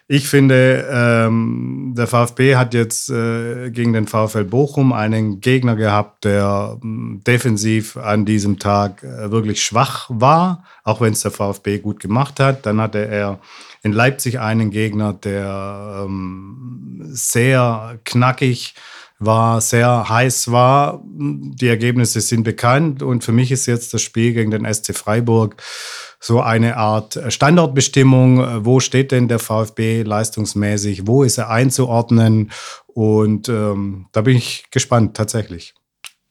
ich 0.08 0.28
finde, 0.28 0.86
ähm, 0.92 1.94
der 1.98 2.08
VfB 2.08 2.58
hat 2.58 2.74
jetzt 2.74 3.10
äh, 3.10 3.72
gegen 3.72 3.94
den 3.94 4.06
VfL 4.06 4.44
Bochum 4.44 4.92
einen 4.92 5.40
Gegner 5.40 5.78
gehabt, 5.78 6.26
der 6.26 6.78
äh, 6.84 6.88
defensiv 7.26 7.96
an 7.96 8.26
diesem 8.26 8.60
Tag 8.60 9.04
äh, 9.04 9.32
wirklich 9.32 9.64
schwach 9.64 10.08
war, 10.10 10.66
auch 10.84 11.00
wenn 11.00 11.14
es 11.14 11.22
der 11.22 11.32
VfB 11.32 11.80
gut 11.80 12.02
gemacht 12.02 12.42
hat. 12.42 12.66
Dann 12.66 12.82
hatte 12.82 13.06
er 13.08 13.40
in 13.82 13.94
Leipzig 13.94 14.40
einen 14.40 14.72
Gegner, 14.72 15.14
der 15.14 16.04
ähm, 16.06 17.00
sehr 17.06 17.98
knackig 18.04 18.76
war, 19.26 19.62
sehr 19.62 20.10
heiß 20.10 20.52
war. 20.52 21.02
Die 21.06 21.68
Ergebnisse 21.68 22.22
sind 22.22 22.44
bekannt 22.44 23.04
und 23.04 23.24
für 23.24 23.32
mich 23.32 23.52
ist 23.52 23.66
jetzt 23.66 23.94
das 23.94 24.02
Spiel 24.02 24.34
gegen 24.34 24.52
den 24.52 24.72
SC 24.72 24.96
Freiburg 24.96 25.62
so 26.20 26.42
eine 26.42 26.78
Art 26.78 27.20
Standortbestimmung. 27.28 28.66
Wo 28.66 28.80
steht 28.80 29.12
denn 29.12 29.28
der 29.28 29.40
VfB 29.40 30.04
leistungsmäßig? 30.04 31.06
Wo 31.06 31.24
ist 31.24 31.38
er 31.38 31.50
einzuordnen? 31.50 32.52
Und 32.88 33.50
ähm, 33.50 34.08
da 34.12 34.22
bin 34.22 34.38
ich 34.38 34.66
gespannt 34.72 35.18
tatsächlich. 35.18 35.74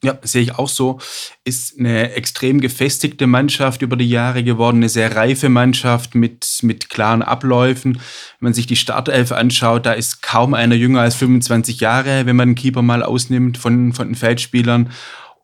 Ja, 0.05 0.18
sehe 0.22 0.42
ich 0.42 0.59
auch 0.59 0.68
so. 0.68 0.98
Ist 1.44 1.78
eine 1.78 2.12
extrem 2.14 2.61
gefestigte 2.61 3.28
Mannschaft 3.28 3.82
über 3.82 3.96
die 3.96 4.11
Jahre 4.11 4.42
geworden, 4.42 4.78
eine 4.78 4.88
sehr 4.88 5.14
reife 5.14 5.48
Mannschaft 5.48 6.16
mit, 6.16 6.59
mit 6.62 6.90
klaren 6.90 7.22
Abläufen. 7.22 7.94
Wenn 7.94 8.00
man 8.40 8.53
sich 8.53 8.66
die 8.66 8.74
Startelf 8.74 9.30
anschaut, 9.30 9.86
da 9.86 9.92
ist 9.92 10.20
kaum 10.20 10.55
einer 10.55 10.74
jünger 10.74 11.03
als 11.03 11.14
25 11.14 11.78
Jahre, 11.78 12.26
wenn 12.26 12.34
man 12.34 12.50
den 12.50 12.55
Keeper 12.57 12.82
mal 12.82 13.05
ausnimmt 13.05 13.59
von, 13.59 13.92
von 13.92 14.09
den 14.09 14.16
Feldspielern. 14.16 14.90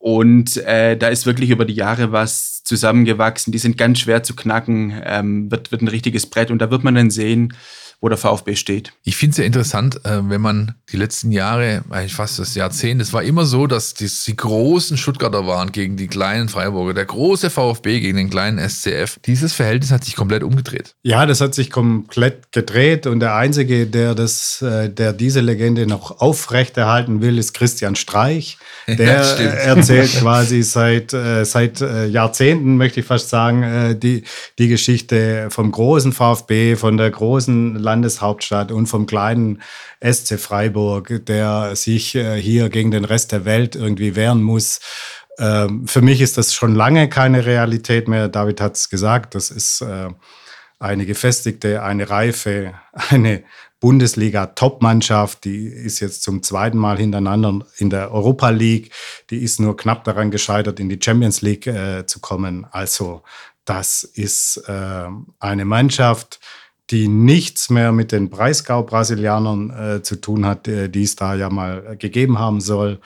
Und 0.00 0.56
äh, 0.58 0.96
da 0.96 1.06
ist 1.06 1.24
wirklich 1.24 1.50
über 1.50 1.64
die 1.64 1.74
Jahre 1.74 2.10
was 2.10 2.64
zusammengewachsen. 2.64 3.52
Die 3.52 3.58
sind 3.58 3.78
ganz 3.78 4.00
schwer 4.00 4.24
zu 4.24 4.34
knacken, 4.34 5.00
ähm, 5.04 5.50
wird, 5.52 5.70
wird 5.70 5.82
ein 5.82 5.88
richtiges 5.88 6.26
Brett. 6.26 6.50
Und 6.50 6.60
da 6.60 6.70
wird 6.72 6.82
man 6.82 6.96
dann 6.96 7.10
sehen, 7.10 7.54
wo 8.00 8.08
der 8.08 8.18
VfB 8.18 8.54
steht. 8.54 8.92
Ich 9.02 9.16
finde 9.16 9.32
es 9.32 9.38
ja 9.38 9.44
interessant, 9.44 10.04
äh, 10.04 10.20
wenn 10.22 10.40
man 10.40 10.74
die 10.92 10.96
letzten 10.96 11.32
Jahre, 11.32 11.82
eigentlich 11.90 12.14
fast 12.14 12.38
das 12.38 12.54
Jahrzehnt, 12.54 13.02
es 13.02 13.12
war 13.12 13.24
immer 13.24 13.44
so, 13.44 13.66
dass 13.66 13.94
die, 13.94 14.08
die, 14.26 14.36
großen 14.36 14.96
Stuttgarter 14.96 15.46
waren 15.46 15.72
gegen 15.72 15.96
die 15.96 16.06
kleinen 16.06 16.48
Freiburger, 16.48 16.94
der 16.94 17.06
große 17.06 17.50
VfB 17.50 17.98
gegen 17.98 18.16
den 18.16 18.30
kleinen 18.30 18.58
SCF. 18.58 19.18
Dieses 19.26 19.52
Verhältnis 19.52 19.90
hat 19.90 20.04
sich 20.04 20.14
komplett 20.14 20.44
umgedreht. 20.44 20.94
Ja, 21.02 21.26
das 21.26 21.40
hat 21.40 21.54
sich 21.54 21.72
komplett 21.72 22.52
gedreht 22.52 23.08
und 23.08 23.18
der 23.18 23.34
Einzige, 23.34 23.86
der, 23.86 24.14
das, 24.14 24.62
äh, 24.62 24.88
der 24.88 25.12
diese 25.12 25.40
Legende 25.40 25.86
noch 25.86 26.20
aufrechterhalten 26.20 27.20
will, 27.20 27.36
ist 27.36 27.52
Christian 27.52 27.96
Streich. 27.96 28.58
Der 28.88 29.20
ja, 29.20 29.44
erzählt 29.44 30.10
quasi 30.12 30.62
seit, 30.62 31.12
äh, 31.12 31.44
seit 31.44 31.80
Jahrzehnten, 31.80 32.78
möchte 32.78 33.00
ich 33.00 33.06
fast 33.06 33.28
sagen, 33.28 34.00
die, 34.00 34.22
die 34.58 34.68
Geschichte 34.68 35.48
vom 35.50 35.70
großen 35.70 36.12
VfB, 36.12 36.74
von 36.74 36.96
der 36.96 37.10
großen 37.10 37.76
Landeshauptstadt 37.88 38.70
und 38.70 38.86
vom 38.86 39.06
kleinen 39.06 39.62
SC 40.04 40.38
Freiburg, 40.38 41.24
der 41.26 41.74
sich 41.74 42.14
äh, 42.14 42.40
hier 42.40 42.68
gegen 42.68 42.90
den 42.90 43.04
Rest 43.04 43.32
der 43.32 43.44
Welt 43.44 43.76
irgendwie 43.76 44.14
wehren 44.14 44.42
muss. 44.42 44.80
Ähm, 45.38 45.86
für 45.86 46.02
mich 46.02 46.20
ist 46.20 46.36
das 46.36 46.52
schon 46.52 46.74
lange 46.74 47.08
keine 47.08 47.46
Realität 47.46 48.08
mehr. 48.08 48.28
David 48.28 48.60
hat 48.60 48.76
es 48.76 48.90
gesagt, 48.90 49.34
das 49.34 49.50
ist 49.50 49.80
äh, 49.80 50.08
eine 50.78 51.06
gefestigte, 51.06 51.82
eine 51.82 52.10
reife, 52.10 52.74
eine 53.10 53.44
Bundesliga-Top-Mannschaft, 53.80 55.44
die 55.44 55.66
ist 55.66 56.00
jetzt 56.00 56.22
zum 56.24 56.42
zweiten 56.42 56.78
Mal 56.78 56.98
hintereinander 56.98 57.64
in 57.76 57.90
der 57.90 58.10
Europa 58.10 58.50
League. 58.50 58.90
Die 59.30 59.38
ist 59.38 59.60
nur 59.60 59.76
knapp 59.76 60.04
daran 60.04 60.30
gescheitert, 60.30 60.80
in 60.80 60.88
die 60.88 60.98
Champions 61.02 61.42
League 61.42 61.66
äh, 61.66 62.04
zu 62.06 62.18
kommen. 62.20 62.66
Also 62.70 63.22
das 63.64 64.02
ist 64.02 64.56
äh, 64.66 65.06
eine 65.38 65.64
Mannschaft, 65.64 66.40
die 66.90 67.08
nichts 67.08 67.70
mehr 67.70 67.92
mit 67.92 68.12
den 68.12 68.30
Breisgau-Brasilianern 68.30 69.70
äh, 69.70 70.02
zu 70.02 70.16
tun 70.16 70.46
hat, 70.46 70.66
äh, 70.68 70.88
die 70.88 71.02
es 71.02 71.16
da 71.16 71.34
ja 71.34 71.50
mal 71.50 71.96
gegeben 71.98 72.38
haben 72.38 72.60
soll, 72.60 73.00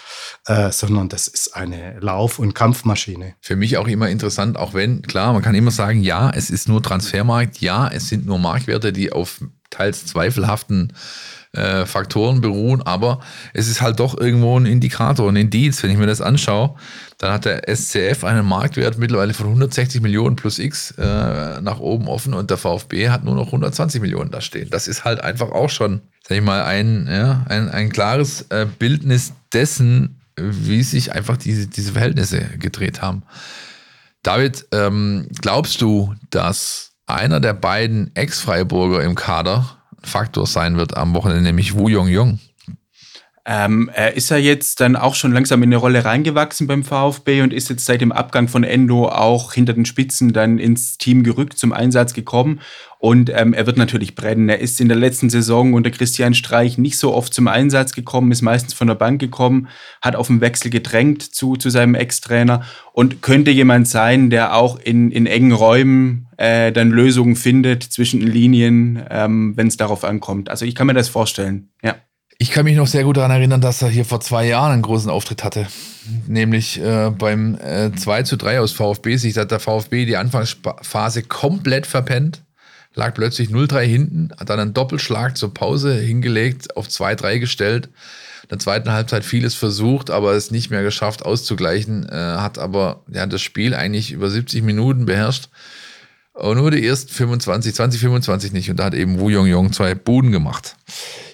äh, 0.47 0.71
sondern 0.71 1.09
das 1.09 1.27
ist 1.29 1.57
eine 1.57 1.99
Lauf- 2.01 2.39
und 2.39 2.55
Kampfmaschine. 2.55 3.35
Für 3.41 3.57
mich 3.57 3.77
auch 3.79 3.89
immer 3.89 4.09
interessant, 4.09 4.57
auch 4.57 4.75
wenn, 4.75 5.03
klar, 5.03 5.33
man 5.33 5.43
kann 5.43 5.55
immer 5.55 5.71
sagen, 5.71 6.01
ja, 6.01 6.31
es 6.31 6.51
ist 6.51 6.69
nur 6.69 6.83
Transfermarkt, 6.83 7.59
ja, 7.59 7.89
es 7.89 8.09
sind 8.09 8.27
nur 8.27 8.39
Marktwerte, 8.39 8.93
die 8.93 9.13
auf 9.13 9.41
teils 9.71 10.07
zweifelhaften 10.07 10.93
äh, 11.53 11.85
Faktoren 11.85 12.41
beruhen, 12.41 12.83
aber 12.83 13.21
es 13.53 13.69
ist 13.69 13.83
halt 13.83 14.01
doch 14.01 14.19
irgendwo 14.19 14.59
ein 14.59 14.67
Indikator, 14.67 15.29
ein 15.31 15.37
Indiz. 15.37 15.83
Wenn 15.83 15.91
ich 15.91 15.99
mir 15.99 16.07
das 16.07 16.21
anschaue, 16.21 16.75
dann 17.19 17.33
hat 17.33 17.45
der 17.45 17.69
SCF 17.69 18.25
einen 18.25 18.47
Marktwert 18.47 18.99
mittlerweile 18.99 19.35
von 19.35 19.47
160 19.47 20.01
Millionen 20.01 20.37
plus 20.37 20.59
X 20.59 20.93
äh, 20.93 21.61
nach 21.61 21.79
oben 21.79 22.09
offen 22.09 22.35
und 22.35 22.51
der 22.51 22.57
VfB 22.57 23.11
hat 23.11 23.25
nur 23.25 23.35
noch 23.35 23.47
120 23.47 24.01
Millionen 24.01 24.31
da 24.31 24.41
stehen. 24.41 24.71
Das 24.71 24.89
ist 24.89 25.05
halt 25.05 25.21
einfach 25.21 25.51
auch 25.51 25.69
schon, 25.69 26.01
sag 26.27 26.39
ich 26.39 26.45
mal, 26.45 26.65
ein, 26.65 27.07
ja, 27.11 27.45
ein, 27.49 27.69
ein 27.69 27.91
klares 27.91 28.47
äh, 28.49 28.67
Bildnis 28.79 29.35
dessen, 29.53 30.23
wie 30.37 30.83
sich 30.83 31.13
einfach 31.13 31.37
diese, 31.37 31.67
diese 31.67 31.93
Verhältnisse 31.93 32.41
gedreht 32.59 33.03
haben. 33.03 33.25
David, 34.23 34.67
ähm, 34.73 35.29
glaubst 35.41 35.83
du, 35.83 36.15
dass 36.31 36.93
einer 37.07 37.41
der 37.41 37.55
beiden 37.55 38.15
Ex-Freiburger 38.15 39.03
im 39.03 39.15
Kader 39.17 39.82
Faktor 40.03 40.47
sein 40.47 40.77
wird 40.77 40.97
am 40.97 41.15
Wochenende, 41.15 41.43
nämlich 41.43 41.75
Wu 41.75 41.89
Jong 41.89 42.09
Jong. 42.09 42.39
Ähm, 43.45 43.91
er 43.93 44.15
ist 44.15 44.31
ja 44.31 44.37
jetzt 44.37 44.81
dann 44.81 44.95
auch 44.95 45.17
schon 45.17 45.33
langsam 45.33 45.65
in 45.65 45.71
eine 45.71 45.77
Rolle 45.77 46.05
reingewachsen 46.05 46.69
beim 46.69 46.85
VfB 46.85 47.43
und 47.43 47.53
ist 47.53 47.71
jetzt 47.71 47.85
seit 47.85 48.01
dem 48.01 48.13
Abgang 48.13 48.47
von 48.47 48.63
Endo 48.63 49.09
auch 49.09 49.53
hinter 49.53 49.73
den 49.73 49.85
Spitzen 49.85 50.33
dann 50.33 50.59
ins 50.59 50.97
Team 50.97 51.25
gerückt, 51.25 51.59
zum 51.59 51.73
Einsatz 51.73 52.15
gekommen. 52.15 52.61
Und 52.99 53.33
ähm, 53.35 53.53
er 53.53 53.67
wird 53.67 53.79
natürlich 53.79 54.15
brennen. 54.15 54.49
Er 54.49 54.61
ist 54.61 54.81
in 54.81 54.87
der 54.87 54.97
letzten 54.97 55.29
Saison 55.29 55.75
unter 55.75 55.91
Christian 55.91 56.35
Streich 56.35 56.79
nicht 56.79 56.97
so 56.99 57.13
oft 57.13 57.35
zum 57.35 57.49
Einsatz 57.49 57.95
gekommen, 57.95 58.31
ist 58.31 58.43
meistens 58.43 58.75
von 58.75 58.87
der 58.87 58.95
Bank 58.95 59.21
gekommen, 59.21 59.67
hat 60.01 60.15
auf 60.15 60.29
den 60.29 60.41
Wechsel 60.41 60.71
gedrängt 60.71 61.23
zu, 61.35 61.57
zu 61.57 61.69
seinem 61.69 61.97
Ex-Trainer 61.97 62.63
und 62.93 63.23
könnte 63.23 63.51
jemand 63.51 63.89
sein, 63.89 64.31
der 64.31 64.55
auch 64.55 64.79
in, 64.79 65.11
in 65.11 65.27
engen 65.27 65.51
Räumen 65.51 66.29
äh, 66.37 66.71
dann 66.71 66.91
Lösungen 66.91 67.35
findet 67.35 67.83
zwischen 67.83 68.21
den 68.21 68.31
Linien, 68.31 69.03
ähm, 69.11 69.57
wenn 69.57 69.67
es 69.67 69.77
darauf 69.77 70.05
ankommt. 70.05 70.49
Also 70.49 70.65
ich 70.65 70.77
kann 70.77 70.87
mir 70.87 70.95
das 70.95 71.09
vorstellen, 71.09 71.71
ja. 71.83 71.97
Ich 72.43 72.51
kann 72.51 72.65
mich 72.65 72.75
noch 72.75 72.89
sehr 72.89 73.05
gut 73.05 73.19
daran 73.19 73.31
erinnern, 73.31 73.61
dass 73.61 73.83
er 73.83 73.89
hier 73.89 74.05
vor 74.05 74.21
zwei 74.21 74.45
Jahren 74.49 74.73
einen 74.73 74.83
großen 74.83 75.09
Auftritt 75.09 75.45
hatte. 75.45 75.69
Nämlich 76.27 76.81
äh, 76.81 77.11
beim 77.17 77.55
äh, 77.55 77.93
2 77.95 78.25
zu 78.25 78.37
3 78.37 78.59
aus 78.59 78.73
VfB-Sicht 78.73 79.37
hat 79.37 79.53
der 79.53 79.61
VfB 79.61 80.07
die 80.07 80.17
Anfangsphase 80.17 81.23
komplett 81.23 81.87
verpennt. 81.87 82.43
Lag 82.95 83.15
plötzlich 83.15 83.51
0-3 83.51 83.83
hinten, 83.83 84.31
hat 84.41 84.51
dann 84.51 84.59
einen 84.59 84.75
Doppelschlag 84.75 85.37
zur 85.37 85.55
Pause 85.55 85.95
hingelegt, 85.95 86.77
auf 86.77 86.89
2-3 86.89 87.39
gestellt. 87.39 87.91
In 88.43 88.49
der 88.49 88.59
zweiten 88.59 88.91
Halbzeit 88.91 89.25
vieles 89.25 89.55
versucht, 89.55 90.11
aber 90.11 90.33
es 90.33 90.51
nicht 90.51 90.69
mehr 90.69 90.83
geschafft 90.83 91.25
auszugleichen. 91.25 92.09
Äh, 92.09 92.17
hat 92.17 92.59
aber 92.59 93.05
ja, 93.07 93.25
das 93.25 93.41
Spiel 93.41 93.73
eigentlich 93.73 94.11
über 94.11 94.29
70 94.29 94.65
Minuten 94.65 95.07
beherrscht. 95.07 95.49
Und 96.33 96.57
nur 96.57 96.73
die 96.73 96.85
ersten 96.85 97.13
25, 97.13 97.73
20, 97.73 98.01
25 98.01 98.53
nicht. 98.53 98.69
Und 98.69 98.81
da 98.81 98.87
hat 98.87 98.95
eben 98.95 99.21
Wu 99.21 99.31
Jong 99.31 99.47
Jong 99.47 99.73
zwei 99.73 99.95
Buden 99.95 100.33
gemacht. 100.33 100.75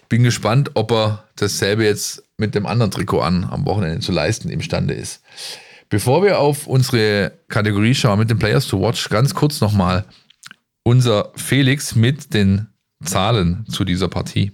Bin 0.08 0.22
gespannt, 0.22 0.70
ob 0.74 0.92
er 0.92 1.24
dasselbe 1.36 1.84
jetzt 1.84 2.22
mit 2.38 2.54
dem 2.54 2.66
anderen 2.66 2.90
Trikot 2.90 3.20
an 3.20 3.44
am 3.44 3.66
Wochenende 3.66 4.00
zu 4.00 4.12
leisten 4.12 4.48
imstande 4.48 4.94
ist. 4.94 5.22
Bevor 5.90 6.22
wir 6.22 6.38
auf 6.38 6.66
unsere 6.66 7.32
Kategorie 7.48 7.94
schauen 7.94 8.18
mit 8.18 8.30
den 8.30 8.38
Players 8.38 8.66
to 8.66 8.80
Watch, 8.80 9.08
ganz 9.08 9.34
kurz 9.34 9.60
nochmal 9.60 10.04
unser 10.82 11.32
Felix 11.36 11.94
mit 11.94 12.32
den 12.34 12.68
Zahlen 13.04 13.66
zu 13.68 13.84
dieser 13.84 14.08
Partie. 14.08 14.52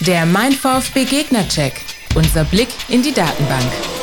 Der 0.00 0.26
Mein 0.26 0.52
VfB 0.52 1.04
Gegner-Check. 1.04 1.74
Unser 2.14 2.44
Blick 2.44 2.68
in 2.88 3.02
die 3.02 3.12
Datenbank. 3.12 4.01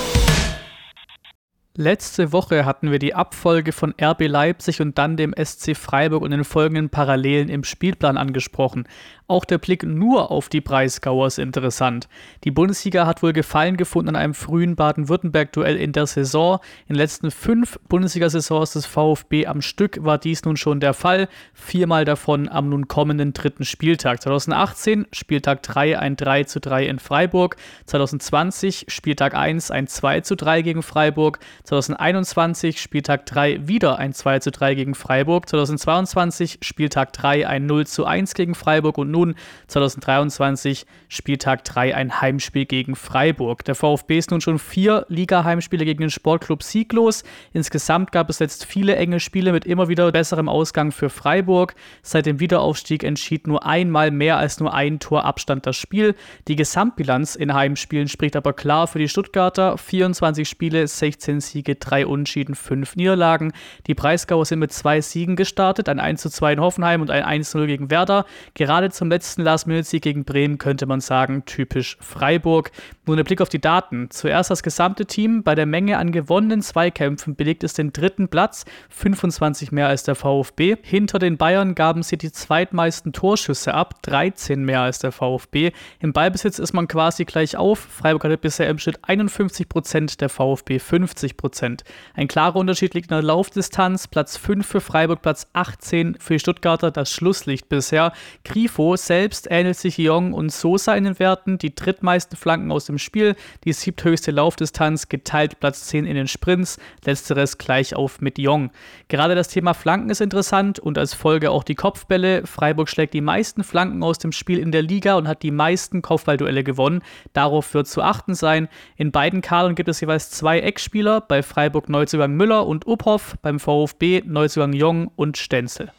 Letzte 1.82 2.34
Woche 2.34 2.66
hatten 2.66 2.92
wir 2.92 3.00
die 3.00 3.16
Abfolge 3.16 3.72
von 3.72 3.94
RB 4.02 4.28
Leipzig 4.28 4.82
und 4.82 4.98
dann 4.98 5.16
dem 5.16 5.34
SC 5.34 5.78
Freiburg 5.78 6.24
und 6.24 6.32
den 6.32 6.44
folgenden 6.44 6.90
Parallelen 6.90 7.48
im 7.48 7.64
Spielplan 7.64 8.18
angesprochen. 8.18 8.86
Auch 9.30 9.46
der 9.46 9.60
Blick 9.60 9.84
nur 9.84 10.32
auf 10.32 10.50
die 10.50 10.60
Breisgauer 10.60 11.28
ist 11.28 11.38
interessant. 11.38 12.10
Die 12.44 12.52
Bundesliga 12.52 13.06
hat 13.06 13.24
wohl 13.24 13.32
Gefallen 13.32 13.78
gefunden 13.78 14.10
an 14.10 14.16
einem 14.16 14.34
frühen 14.34 14.76
Baden-Württemberg-Duell 14.76 15.78
in 15.78 15.92
der 15.92 16.08
Saison. 16.08 16.60
In 16.88 16.96
den 16.96 16.98
letzten 16.98 17.30
fünf 17.30 17.80
Bundesliga-Saisons 17.88 18.74
des 18.74 18.88
VfB 18.88 19.46
am 19.46 19.62
Stück 19.62 20.04
war 20.04 20.18
dies 20.18 20.44
nun 20.46 20.58
schon 20.58 20.80
der 20.80 20.96
Fall. 20.96 21.30
Viermal 21.54 22.06
davon 22.06 22.50
am 22.50 22.70
nun 22.70 22.88
kommenden 22.88 23.32
dritten 23.32 23.66
Spieltag. 23.66 24.22
2018 24.22 25.06
Spieltag 25.14 25.62
3 25.62 26.00
ein 26.00 26.16
3 26.16 26.46
zu 26.46 26.60
3 26.60 26.88
in 26.88 27.00
Freiburg. 27.00 27.56
2020 27.86 28.88
Spieltag 28.90 29.36
1 29.36 29.70
ein 29.70 29.86
2 29.88 30.22
zu 30.22 30.36
3 30.36 30.64
gegen 30.64 30.82
Freiburg. 30.82 31.40
2021 31.70 32.82
Spieltag 32.82 33.28
3 33.28 33.68
wieder 33.68 34.00
ein 34.00 34.12
2 34.12 34.40
zu 34.40 34.50
3 34.50 34.74
gegen 34.74 34.96
Freiburg. 34.96 35.48
2022 35.48 36.58
Spieltag 36.64 37.14
3 37.14 37.48
ein 37.48 37.68
0 37.68 37.86
zu 37.86 38.06
1 38.06 38.34
gegen 38.34 38.56
Freiburg 38.56 38.98
und 38.98 39.12
nun 39.12 39.36
2023 39.68 40.88
Spieltag 41.10 41.64
3 41.66 41.94
ein 41.94 42.22
Heimspiel 42.22 42.66
gegen 42.66 42.96
Freiburg. 42.96 43.64
Der 43.66 43.76
VfB 43.76 44.18
ist 44.18 44.32
nun 44.32 44.42
schon 44.42 44.58
vier 44.58 45.06
Liga-Heimspiele 45.10 45.86
gegen 45.86 46.02
den 46.02 46.10
Sportclub 46.10 46.64
sieglos. 46.64 47.24
Insgesamt 47.54 48.12
gab 48.12 48.32
es 48.32 48.40
jetzt 48.40 48.66
viele 48.66 48.96
enge 48.96 49.20
Spiele 49.20 49.52
mit 49.52 49.66
immer 49.66 49.90
wieder 49.90 50.12
besserem 50.12 50.50
Ausgang 50.50 50.92
für 50.92 51.12
Freiburg. 51.12 51.76
Seit 52.02 52.26
dem 52.26 52.40
Wiederaufstieg 52.40 53.04
entschied 53.04 53.46
nur 53.46 53.64
einmal 53.64 54.10
mehr 54.10 54.38
als 54.38 54.60
nur 54.60 54.74
ein 54.74 55.00
Tor 55.00 55.24
Abstand 55.24 55.68
das 55.68 55.76
Spiel. 55.76 56.16
Die 56.48 56.56
Gesamtbilanz 56.56 57.36
in 57.36 57.54
Heimspielen 57.54 58.08
spricht 58.08 58.36
aber 58.36 58.54
klar 58.54 58.88
für 58.88 58.98
die 58.98 59.08
Stuttgarter. 59.08 59.78
24 59.78 60.50
Spiele, 60.50 60.88
16 60.88 61.42
Siege, 61.42 61.59
3 61.64 62.06
Unschieden, 62.06 62.56
5 62.56 62.96
Niederlagen. 62.96 63.54
Die 63.88 63.94
Breisgauer 63.94 64.46
sind 64.46 64.60
mit 64.60 64.72
zwei 64.72 65.02
Siegen 65.02 65.36
gestartet, 65.36 65.90
ein 65.90 66.00
1 66.00 66.22
zu 66.22 66.30
2 66.30 66.54
in 66.54 66.60
Hoffenheim 66.60 67.02
und 67.02 67.12
ein 67.12 67.24
1 67.24 67.54
0 67.54 67.68
gegen 67.68 67.90
Werder. 67.90 68.26
Gerade 68.54 68.90
zum 68.90 69.10
letzten 69.10 69.42
Last-Minute-Sieg 69.42 70.02
gegen 70.02 70.26
Bremen 70.26 70.58
könnte 70.58 70.86
man 70.86 71.02
sagen, 71.02 71.44
typisch 71.46 71.98
Freiburg. 72.00 72.72
Nur 73.10 73.16
der 73.16 73.24
Blick 73.24 73.42
auf 73.42 73.50
die 73.50 73.60
Daten. 73.60 74.12
Zuerst 74.12 74.52
das 74.52 74.62
gesamte 74.62 75.08
Team. 75.08 75.42
Bei 75.42 75.56
der 75.56 75.66
Menge 75.66 75.98
an 75.98 76.12
gewonnenen 76.12 76.62
Zweikämpfen 76.62 77.36
belegt 77.36 77.64
es 77.64 77.74
den 77.74 77.92
dritten 77.92 78.28
Platz, 78.28 78.66
25 78.90 79.72
mehr 79.72 79.88
als 79.88 80.04
der 80.04 80.14
VfB. 80.14 80.76
Hinter 80.84 81.18
den 81.18 81.36
Bayern 81.36 81.74
gaben 81.74 82.04
sie 82.04 82.20
die 82.20 82.32
zweitmeisten 82.32 83.12
Torschüsse 83.12 83.74
ab, 83.74 84.04
13 84.04 84.64
mehr 84.64 84.82
als 84.82 85.00
der 85.00 85.12
VfB. 85.12 85.72
Im 86.00 86.14
Ballbesitz 86.14 86.60
ist 86.60 86.74
man 86.74 86.88
quasi 86.88 87.26
gleich 87.26 87.58
auf. 87.58 87.80
Freiburg 87.80 88.26
hatte 88.26 88.38
bisher 88.38 88.70
im 88.70 88.78
Schnitt 88.78 89.00
51 89.02 89.68
Prozent, 89.68 90.22
der 90.22 90.30
VfB 90.30 90.78
50 90.78 91.36
Prozent. 91.36 91.86
Ein 92.14 92.28
klarer 92.28 92.58
Unterschied 92.58 92.94
liegt 92.94 93.10
in 93.10 93.16
der 93.16 93.24
Laufdistanz. 93.24 94.08
Platz 94.08 94.38
5 94.38 94.68
für 94.68 94.82
Freiburg, 94.82 95.24
Platz 95.24 95.48
18 95.54 96.18
für 96.20 96.34
die 96.34 96.40
Stuttgarter, 96.40 96.92
das 96.92 97.12
Schlusslicht 97.12 97.70
bisher. 97.70 98.14
Grifo 98.46 98.96
selbst 98.98 99.48
ähnelt 99.50 99.78
sich 99.78 99.98
Jong 99.98 100.32
und 100.34 100.52
Sosa 100.52 100.94
in 100.94 101.06
den 101.06 101.18
Werten. 101.18 101.58
Die 101.58 101.74
drittmeisten 101.74 102.38
Flanken 102.38 102.72
aus 102.72 102.86
dem 102.86 102.99
Spiel, 103.00 103.36
die 103.64 103.74
siebthöchste 103.74 104.32
Laufdistanz, 104.32 105.10
geteilt 105.10 105.60
Platz 105.60 105.88
10 105.88 106.06
in 106.06 106.16
den 106.16 106.28
Sprints, 106.28 106.78
letzteres 107.06 107.58
gleich 107.58 107.96
auf 107.96 108.22
mit 108.22 108.38
Jong. 108.38 108.72
Gerade 109.08 109.36
das 109.36 109.48
Thema 109.48 109.74
Flanken 109.74 110.10
ist 110.10 110.22
interessant 110.22 110.80
und 110.80 110.98
als 110.98 111.14
Folge 111.14 111.52
auch 111.52 111.64
die 111.64 111.76
Kopfbälle. 111.76 112.46
Freiburg 112.46 112.90
schlägt 112.90 113.14
die 113.14 113.22
meisten 113.22 113.64
Flanken 113.64 114.04
aus 114.04 114.18
dem 114.18 114.32
Spiel 114.32 114.60
in 114.60 114.72
der 114.72 114.82
Liga 114.82 115.16
und 115.16 115.28
hat 115.28 115.44
die 115.44 115.52
meisten 115.52 116.02
Kopfballduelle 116.02 116.64
gewonnen. 116.64 117.02
Darauf 117.34 117.74
wird 117.74 117.88
zu 117.88 118.02
achten 118.02 118.36
sein. 118.36 118.68
In 118.96 119.12
beiden 119.12 119.42
Kadern 119.42 119.76
gibt 119.76 119.90
es 119.90 120.02
jeweils 120.02 120.30
zwei 120.30 120.60
Eckspieler, 120.60 121.22
bei 121.22 121.44
Freiburg 121.44 121.90
Neuzugang 121.90 122.34
Müller 122.34 122.68
und 122.68 122.88
Uphoff, 122.88 123.36
beim 123.42 123.60
VfB 123.60 124.24
Neuzugang 124.26 124.74
Jong 124.74 125.12
und 125.16 125.38
Stenzel. 125.38 125.92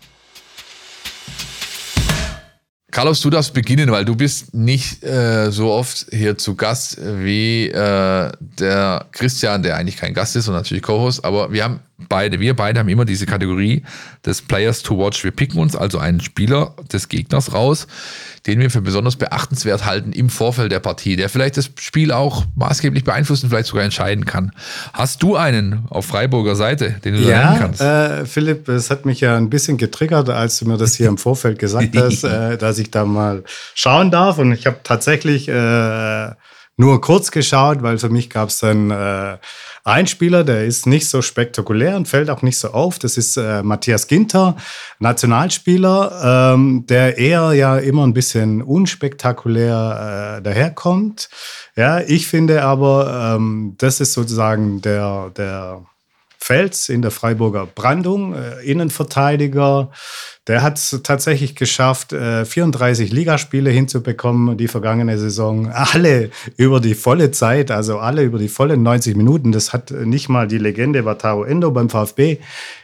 Carlos, 2.91 3.21
du 3.21 3.31
darfst 3.31 3.55
beginnen, 3.55 3.91
weil 3.91 4.05
du 4.05 4.17
bist 4.17 4.53
nicht 4.53 5.05
äh, 5.05 5.51
so 5.51 5.71
oft 5.71 6.07
hier 6.11 6.37
zu 6.37 6.57
Gast 6.57 6.99
wie 7.01 7.69
äh, 7.69 8.33
der 8.41 9.07
Christian, 9.13 9.63
der 9.63 9.77
eigentlich 9.77 9.97
kein 9.97 10.13
Gast 10.13 10.37
ist 10.37 10.49
und 10.49 10.55
natürlich 10.55 10.83
Co-Host, 10.83 11.25
aber 11.25 11.53
wir 11.53 11.65
haben 11.65 11.81
beide, 12.09 12.41
wir 12.41 12.55
beide 12.55 12.81
haben 12.81 12.89
immer 12.89 13.05
diese 13.05 13.27
Kategorie 13.27 13.83
des 14.25 14.43
Players 14.43 14.83
to 14.83 14.99
Watch. 14.99 15.23
Wir 15.25 15.31
picken 15.31 15.61
uns 15.61 15.77
also 15.77 15.99
einen 15.99 16.21
Spieler 16.21 16.75
des 16.93 17.09
Gegners 17.09 17.53
raus, 17.53 17.87
den 18.47 18.59
wir 18.61 18.71
für 18.71 18.81
besonders 18.81 19.17
beachtenswert 19.17 19.85
halten 19.85 20.13
im 20.13 20.31
Vorfeld 20.31 20.73
der 20.73 20.81
Partie, 20.81 21.17
der 21.17 21.29
vielleicht 21.29 21.57
das 21.57 21.71
Spiel 21.79 22.13
auch 22.13 22.45
maßgeblich 22.55 23.05
beeinflussen, 23.05 23.51
vielleicht 23.51 23.69
sogar 23.69 23.85
entscheiden 23.85 24.25
kann. 24.25 24.53
Hast 24.93 25.23
du 25.23 25.37
einen 25.37 25.87
auf 25.91 26.07
Freiburger 26.07 26.57
Seite, 26.57 26.97
den 27.05 27.15
du 27.15 27.21
ja, 27.21 27.45
nennen 27.45 27.59
kannst? 27.61 27.81
Äh, 27.81 28.27
Philipp, 28.27 28.69
es 28.69 28.91
hat 28.91 29.07
mich 29.07 29.21
ja 29.21 29.37
ein 29.37 29.51
bisschen 29.51 29.77
getriggert, 29.77 30.29
als 30.31 30.59
du 30.59 30.67
mir 30.67 30.77
das 30.77 30.95
hier 30.95 31.09
im 31.09 31.19
Vorfeld 31.19 31.59
gesagt 31.59 31.97
hast, 31.97 32.25
äh, 32.25 32.57
dass 32.57 32.79
ich 32.79 32.91
da 32.91 33.05
mal 33.05 33.45
schauen 33.75 34.11
darf. 34.11 34.39
Und 34.39 34.53
ich 34.53 34.67
habe 34.67 34.79
tatsächlich 34.83 35.49
äh, 35.49 36.31
nur 36.77 37.01
kurz 37.01 37.31
geschaut, 37.31 37.83
weil 37.83 37.99
für 37.99 38.09
mich 38.09 38.31
gab 38.31 38.49
es 38.49 38.61
dann 38.61 38.91
äh, 38.91 39.37
ein 39.85 40.07
Spieler, 40.07 40.45
der 40.45 40.65
ist 40.67 40.87
nicht 40.87 41.09
so 41.09 41.23
spektakulär 41.23 41.97
und 41.97 42.07
fällt 42.07 42.31
auch 42.31 42.43
nicht 42.43 42.59
so 42.59 42.73
auf. 42.73 42.99
Das 42.99 43.17
ist 43.17 43.37
äh, 43.37 43.63
Matthias 43.63 44.07
Ginter, 44.07 44.57
Nationalspieler, 44.99 46.53
ähm, 46.55 46.85
der 46.87 47.19
eher 47.19 47.53
ja 47.53 47.77
immer 47.79 48.07
ein 48.07 48.15
bisschen 48.15 48.63
unspektakulär 48.63 50.39
äh, 50.39 50.43
daherkommt. 50.43 51.31
Ja, 51.77 52.01
ich 52.01 52.27
finde 52.27 52.63
aber, 52.63 53.37
ähm, 53.37 53.75
das 53.79 54.01
ist 54.01 54.13
sozusagen 54.13 54.83
der, 54.83 55.31
der 55.31 55.83
Fels 56.43 56.89
in 56.89 57.03
der 57.03 57.11
Freiburger 57.11 57.67
Brandung, 57.67 58.35
äh, 58.35 58.63
Innenverteidiger. 58.65 59.91
Der 60.47 60.63
hat 60.63 60.79
es 60.79 60.99
tatsächlich 61.05 61.55
geschafft, 61.55 62.15
äh, 62.15 62.47
34 62.47 63.13
Ligaspiele 63.13 63.71
hinzubekommen 63.71 64.57
die 64.57 64.67
vergangene 64.67 65.19
Saison. 65.19 65.69
Alle 65.69 66.31
über 66.57 66.81
die 66.81 66.95
volle 66.95 67.31
Zeit, 67.31 67.71
also 67.71 67.99
alle 67.99 68.23
über 68.23 68.39
die 68.39 68.49
vollen 68.49 68.83
90 68.83 69.17
Minuten. 69.17 69.53
Das 69.53 69.75
hat 69.75 69.91
nicht 69.91 70.31
mal 70.31 70.49
die 70.49 70.59
Legende 70.59 71.05
Wataru 71.05 71.45
Endo 71.45 71.71
beim 71.71 71.91
VfB 71.91 72.39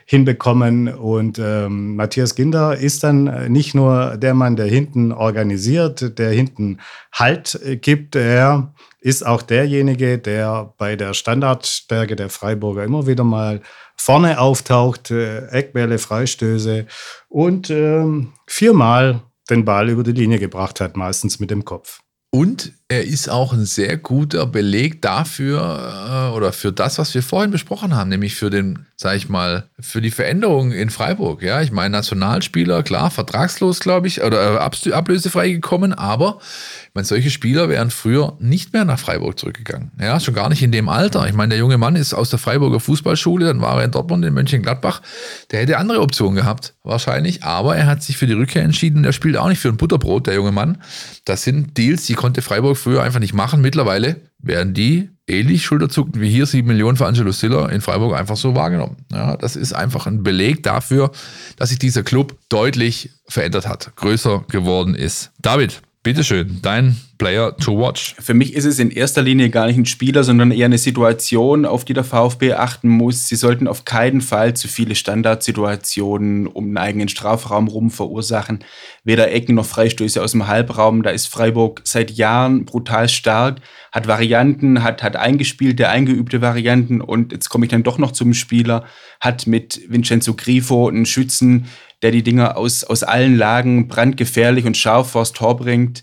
hinbekommen. 0.04 0.88
Und 0.88 1.38
ähm, 1.38 1.96
Matthias 1.96 2.34
Ginder 2.34 2.76
ist 2.76 3.04
dann 3.04 3.50
nicht 3.50 3.74
nur 3.74 4.18
der 4.18 4.34
Mann, 4.34 4.57
der 4.57 4.66
hinten 4.66 5.12
organisiert, 5.12 6.18
der 6.18 6.30
hinten 6.30 6.78
Halt 7.11 7.59
äh, 7.64 7.76
gibt. 7.76 8.16
Er 8.16 8.74
ist 9.07 9.24
auch 9.24 9.42
derjenige, 9.42 10.18
der 10.18 10.74
bei 10.78 10.96
der 10.96 11.14
Standardstärke 11.14 12.16
der 12.16 12.28
Freiburger 12.28 12.82
immer 12.82 13.07
wieder 13.07 13.22
mal 13.22 13.61
vorne 13.96 14.40
auftaucht, 14.40 15.12
äh, 15.12 15.46
Eckbälle, 15.46 15.98
Freistöße 15.98 16.86
und 17.28 17.70
ähm, 17.70 18.32
viermal 18.48 19.22
den 19.48 19.64
Ball 19.64 19.90
über 19.90 20.02
die 20.02 20.11
Linie 20.11 20.40
gebracht 20.40 20.80
hat, 20.80 20.96
meistens 20.96 21.38
mit 21.38 21.52
dem 21.52 21.64
Kopf. 21.64 22.00
Und 22.30 22.72
er 22.89 23.05
ist 23.05 23.28
auch 23.28 23.53
ein 23.53 23.66
sehr 23.66 23.97
guter 23.97 24.47
Beleg 24.47 25.03
dafür 25.03 26.30
äh, 26.30 26.37
oder 26.37 26.53
für 26.53 26.72
das, 26.72 26.99
was 26.99 27.14
wir 27.14 27.22
vorhin 27.22 27.51
besprochen 27.51 27.97
haben, 27.97 28.09
nämlich 28.09 28.37
für 28.37 28.49
den, 28.49 28.87
sag 28.95 29.16
ich 29.16 29.28
mal, 29.28 29.64
für 29.80 30.01
die 30.01 30.12
Veränderung 30.12 30.70
in 30.70 30.91
Freiburg. 30.91 31.43
Ja, 31.43 31.61
ich 31.62 31.72
meine, 31.72 31.91
Nationalspieler, 31.91 32.84
klar, 32.84 33.11
vertragslos, 33.11 33.80
glaube 33.80 34.07
ich, 34.07 34.22
oder 34.22 34.55
äh, 34.55 34.93
ablösefrei 34.93 35.51
gekommen, 35.51 35.95
aber 35.95 36.39
ich 36.41 36.95
meine, 36.95 37.07
solche 37.07 37.30
Spieler 37.30 37.68
wären 37.68 37.91
früher 37.91 38.37
nicht 38.39 38.72
mehr 38.72 38.84
nach 38.84 39.01
Freiburg 39.01 39.37
zurückgegangen. 39.37 39.91
Ja, 40.01 40.20
schon 40.20 40.34
gar 40.34 40.49
nicht 40.49 40.62
in 40.62 40.70
dem 40.70 40.89
Alter. 40.89 41.26
Ich 41.26 41.34
meine, 41.34 41.51
der 41.51 41.59
junge 41.59 41.78
Mann 41.78 41.97
ist 41.97 42.14
aus 42.14 42.30
der 42.30 42.39
Freiburger 42.39 42.78
Fußballschule, 42.78 43.47
dann 43.47 43.61
war 43.61 43.78
er 43.78 43.84
in 43.87 43.91
Dortmund, 43.91 44.24
in 44.24 44.32
Mönchengladbach. 44.32 45.03
Der 45.51 45.61
hätte 45.61 45.78
andere 45.78 46.01
Optionen 46.03 46.37
gehabt, 46.37 46.74
wahrscheinlich, 46.84 47.43
aber 47.43 47.76
er 47.76 47.87
hat 47.87 48.05
sich 48.05 48.16
für 48.16 48.28
die 48.28 48.34
Rückkehr 48.34 48.62
entschieden. 48.62 49.03
Der 49.03 49.12
spielt 49.12 49.37
auch 49.37 49.49
nicht 49.49 49.59
für 49.59 49.68
ein 49.68 49.76
Butterbrot, 49.76 50.28
der 50.28 50.34
junge 50.34 50.53
Mann. 50.53 50.80
Das 51.24 51.43
sind 51.43 51.76
Deals, 51.76 52.07
die 52.07 52.14
konnte 52.14 52.43
Freiburg 52.43 52.75
früher 52.76 53.02
einfach 53.02 53.20
nicht 53.20 53.34
machen. 53.34 53.60
Mittlerweile 53.60 54.16
werden 54.38 54.74
die 54.74 55.10
ähnlich 55.26 55.64
schulterzuckend 55.64 56.20
wie 56.20 56.30
hier 56.30 56.46
7 56.46 56.66
Millionen 56.66 56.96
für 56.96 57.06
Angelo 57.06 57.32
Stiller 57.32 57.70
in 57.70 57.80
Freiburg 57.80 58.14
einfach 58.16 58.36
so 58.36 58.54
wahrgenommen. 58.54 58.96
Ja, 59.12 59.36
das 59.36 59.56
ist 59.56 59.72
einfach 59.72 60.06
ein 60.06 60.22
Beleg 60.22 60.62
dafür, 60.62 61.10
dass 61.56 61.70
sich 61.70 61.78
dieser 61.78 62.02
Club 62.02 62.36
deutlich 62.48 63.10
verändert 63.28 63.66
hat, 63.66 63.94
größer 63.96 64.44
geworden 64.48 64.94
ist. 64.94 65.32
David, 65.40 65.82
bitteschön, 66.02 66.60
dein 66.62 66.96
Player 67.18 67.56
to 67.56 67.78
watch. 67.78 68.14
Für 68.18 68.34
mich 68.34 68.54
ist 68.54 68.64
es 68.64 68.78
in 68.78 68.90
erster 68.90 69.22
Linie 69.22 69.50
gar 69.50 69.66
nicht 69.66 69.76
ein 69.76 69.86
Spieler, 69.86 70.24
sondern 70.24 70.50
eher 70.50 70.66
eine 70.66 70.78
Situation, 70.78 71.64
auf 71.64 71.84
die 71.84 71.94
der 71.94 72.04
VfB 72.04 72.52
achten 72.52 72.88
muss. 72.88 73.28
Sie 73.28 73.36
sollten 73.36 73.68
auf 73.68 73.84
keinen 73.84 74.20
Fall 74.20 74.54
zu 74.54 74.68
viele 74.68 74.94
Standardsituationen 74.94 76.46
um 76.46 76.66
den 76.66 76.78
eigenen 76.78 77.08
Strafraum 77.08 77.68
rum 77.68 77.90
verursachen. 77.90 78.64
Weder 79.04 79.32
Ecken 79.32 79.54
noch 79.54 79.66
Freistöße 79.66 80.22
aus 80.22 80.32
dem 80.32 80.46
Halbraum. 80.46 81.02
Da 81.02 81.10
ist 81.10 81.26
Freiburg 81.26 81.80
seit 81.84 82.10
Jahren 82.10 82.64
brutal 82.64 83.08
stark, 83.08 83.60
hat 83.92 84.06
Varianten, 84.06 84.82
hat, 84.82 85.02
hat 85.02 85.16
eingespielte, 85.16 85.88
eingeübte 85.88 86.40
Varianten 86.40 87.00
und 87.00 87.32
jetzt 87.32 87.48
komme 87.48 87.66
ich 87.66 87.70
dann 87.70 87.82
doch 87.82 87.98
noch 87.98 88.12
zum 88.12 88.34
Spieler, 88.34 88.84
hat 89.20 89.46
mit 89.46 89.80
Vincenzo 89.88 90.34
Grifo 90.34 90.88
einen 90.88 91.06
Schützen, 91.06 91.66
der 92.02 92.10
die 92.10 92.22
Dinger 92.22 92.56
aus, 92.56 92.84
aus 92.84 93.02
allen 93.02 93.36
Lagen 93.36 93.88
brandgefährlich 93.88 94.66
und 94.66 94.76
scharf 94.76 95.10
vors 95.10 95.32
Tor 95.32 95.56
bringt. 95.56 96.02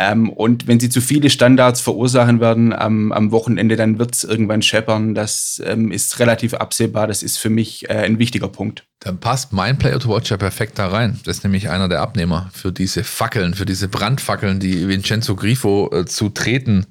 Ähm, 0.00 0.30
und 0.30 0.68
wenn 0.68 0.78
sie 0.78 0.90
zu 0.90 1.00
viele 1.00 1.28
Standards 1.28 1.80
verursachen 1.80 2.38
werden 2.38 2.72
am, 2.72 3.10
am 3.10 3.32
Wochenende, 3.32 3.74
dann 3.74 3.98
wird 3.98 4.14
es 4.14 4.22
irgendwann 4.22 4.62
scheppern. 4.62 5.16
Das 5.16 5.60
ähm, 5.66 5.90
ist 5.90 6.20
relativ 6.20 6.54
absehbar. 6.54 7.08
Das 7.08 7.24
ist 7.24 7.36
für 7.36 7.50
mich 7.50 7.90
äh, 7.90 7.94
ein 7.94 8.20
wichtiger 8.20 8.46
Punkt. 8.46 8.84
Dann 9.00 9.18
passt 9.18 9.52
mein 9.52 9.76
Player 9.76 9.98
to 9.98 10.08
Watch 10.08 10.30
ja 10.30 10.36
perfekt 10.36 10.78
da 10.78 10.86
rein. 10.86 11.18
Das 11.24 11.38
ist 11.38 11.42
nämlich 11.42 11.68
einer 11.68 11.88
der 11.88 12.00
Abnehmer 12.00 12.48
für 12.54 12.70
diese 12.70 13.02
Fackeln, 13.02 13.54
für 13.54 13.66
diese 13.66 13.88
Brandfackeln, 13.88 14.60
die 14.60 14.86
Vincenzo 14.86 15.34
Grifo 15.34 15.90
äh, 15.92 16.06
zu 16.06 16.28
treten 16.28 16.86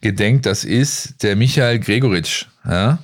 gedenkt. 0.00 0.46
Das 0.46 0.64
ist 0.64 1.22
der 1.22 1.36
Michael 1.36 1.78
Gregoritsch. 1.78 2.46
Ja? 2.66 3.00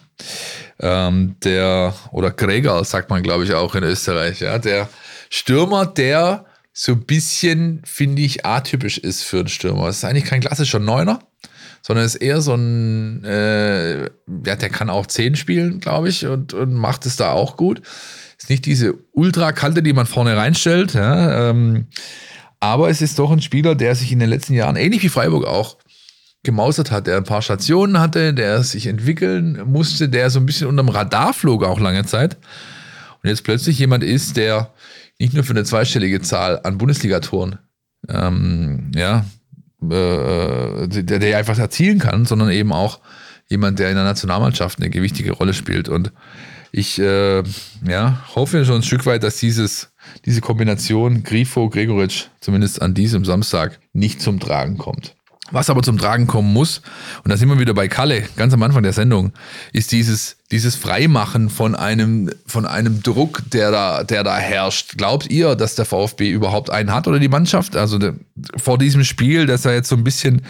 Ähm, 0.81 1.37
der, 1.45 1.95
oder 2.11 2.31
Gregor 2.31 2.83
sagt 2.87 3.11
man, 3.11 3.23
glaube 3.23 3.45
ich, 3.45 3.53
auch 3.53 3.75
in 3.75 3.85
Österreich. 3.85 4.41
Ja? 4.41 4.59
Der 4.59 4.89
Stürmer, 5.29 5.85
der 5.85 6.47
so 6.73 6.93
ein 6.93 7.05
bisschen, 7.05 7.83
finde 7.85 8.23
ich, 8.23 8.47
atypisch 8.47 8.99
ist 8.99 9.23
für 9.23 9.41
einen 9.41 9.49
Stürmer. 9.49 9.89
Es 9.89 9.99
ist 9.99 10.05
eigentlich 10.05 10.25
kein 10.25 10.41
klassischer 10.41 10.79
Neuner, 10.79 11.21
sondern 11.83 12.07
ist 12.07 12.15
eher 12.15 12.41
so 12.41 12.55
ein, 12.55 13.25
äh, 13.25 14.03
ja, 14.05 14.57
der 14.57 14.71
kann 14.71 14.89
auch 14.89 15.07
10 15.07 15.37
spielen, 15.37 15.81
glaube 15.81 16.09
ich, 16.09 16.27
und, 16.27 16.55
und 16.55 16.73
macht 16.73 17.05
es 17.05 17.17
da 17.17 17.33
auch 17.33 17.57
gut. 17.57 17.83
Ist 18.39 18.49
nicht 18.49 18.65
diese 18.65 18.95
Ultrakante, 19.13 19.83
die 19.83 19.93
man 19.93 20.07
vorne 20.07 20.37
reinstellt, 20.37 20.95
ja, 20.95 21.51
ähm, 21.51 21.89
aber 22.59 22.89
es 22.89 23.03
ist 23.03 23.19
doch 23.19 23.31
ein 23.31 23.43
Spieler, 23.43 23.75
der 23.75 23.95
sich 23.95 24.13
in 24.13 24.21
den 24.21 24.31
letzten 24.31 24.55
Jahren, 24.55 24.77
ähnlich 24.77 25.03
wie 25.03 25.09
Freiburg 25.09 25.47
auch, 25.47 25.77
gemausert 26.45 26.91
hat, 26.91 27.07
der 27.07 27.19
ein 27.19 27.25
paar 27.25 27.43
Stationen 27.43 28.01
hatte, 28.01 28.35
der 28.35 28.63
sich 28.65 28.87
entwickeln 28.87 29.63
musste, 29.67 30.09
der 30.09 30.31
so 30.31 30.41
ein 30.41 30.47
bisschen 30.47 30.67
unterm 30.67 30.89
Radar 30.89 31.35
flog 31.35 31.65
auch 31.65 31.79
lange 31.79 32.05
Zeit. 32.05 32.37
Und 33.23 33.29
jetzt 33.29 33.45
plötzlich 33.45 33.79
jemand 33.79 34.03
ist, 34.03 34.37
der 34.37 34.73
nicht 35.19 35.35
nur 35.35 35.45
für 35.45 35.53
eine 35.53 35.65
zweistellige 35.65 36.21
Zahl 36.21 36.61
an 36.65 36.79
Bundesligatoren, 36.79 37.59
ähm, 38.09 38.91
ja, 38.95 39.25
äh, 39.83 40.89
der, 40.89 41.19
der 41.19 41.39
einfach 41.39 41.59
erzielen 41.59 41.99
kann, 41.99 42.25
sondern 42.25 42.51
eben 42.51 42.73
auch 42.73 43.01
jemand, 43.49 43.79
der 43.79 43.91
in 43.91 43.97
der 43.97 44.05
Nationalmannschaft 44.05 44.79
eine 44.79 44.91
gewichtige 44.91 45.33
Rolle 45.33 45.55
spielt. 45.55 45.89
Und 45.89 46.13
ich 46.73 46.99
äh, 46.99 47.43
ja, 47.87 48.25
hoffe 48.35 48.65
schon 48.65 48.77
ein 48.77 48.83
Stück 48.83 49.07
weit, 49.07 49.23
dass 49.23 49.37
dieses, 49.37 49.93
diese 50.25 50.41
Kombination 50.41 51.23
Grifo-Gregoritsch 51.23 52.29
zumindest 52.41 52.81
an 52.81 52.95
diesem 52.95 53.25
Samstag 53.25 53.79
nicht 53.93 54.21
zum 54.21 54.41
Tragen 54.41 54.79
kommt. 54.79 55.15
Was 55.53 55.71
aber 55.71 55.83
zum 55.83 55.99
Tragen 55.99 56.27
kommen 56.27 56.53
muss, 56.53 56.83
und 57.23 57.31
da 57.31 57.37
sind 57.37 57.49
wir 57.49 57.59
wieder 57.59 57.75
bei 57.75 57.87
Kalle, 57.87 58.25
ganz 58.37 58.53
am 58.55 58.63
Anfang 58.63 58.83
der 58.83 58.93
Sendung, 58.93 59.33
ist 59.73 59.93
dieses, 59.93 60.37
dieses 60.51 60.75
Freimachen 60.77 61.51
von 61.51 61.75
einem, 61.75 62.31
von 62.47 62.67
einem 62.67 63.03
Druck, 63.03 63.43
der 63.53 63.71
da, 63.71 64.03
der 64.03 64.25
da 64.25 64.37
herrscht. 64.39 64.97
Glaubt 64.97 65.31
ihr, 65.31 65.55
dass 65.55 65.75
der 65.75 65.85
VfB 65.85 66.31
überhaupt 66.31 66.71
einen 66.71 66.93
hat 66.93 67.07
oder 67.07 67.19
die 67.19 67.29
Mannschaft? 67.29 67.77
Also 67.77 67.99
de, 67.99 68.15
vor 68.57 68.79
diesem 68.79 69.05
Spiel, 69.05 69.47
dass 69.47 69.65
er 69.65 69.75
jetzt 69.75 69.89
so 69.89 69.97
ein 69.97 70.05
bisschen 70.05 70.43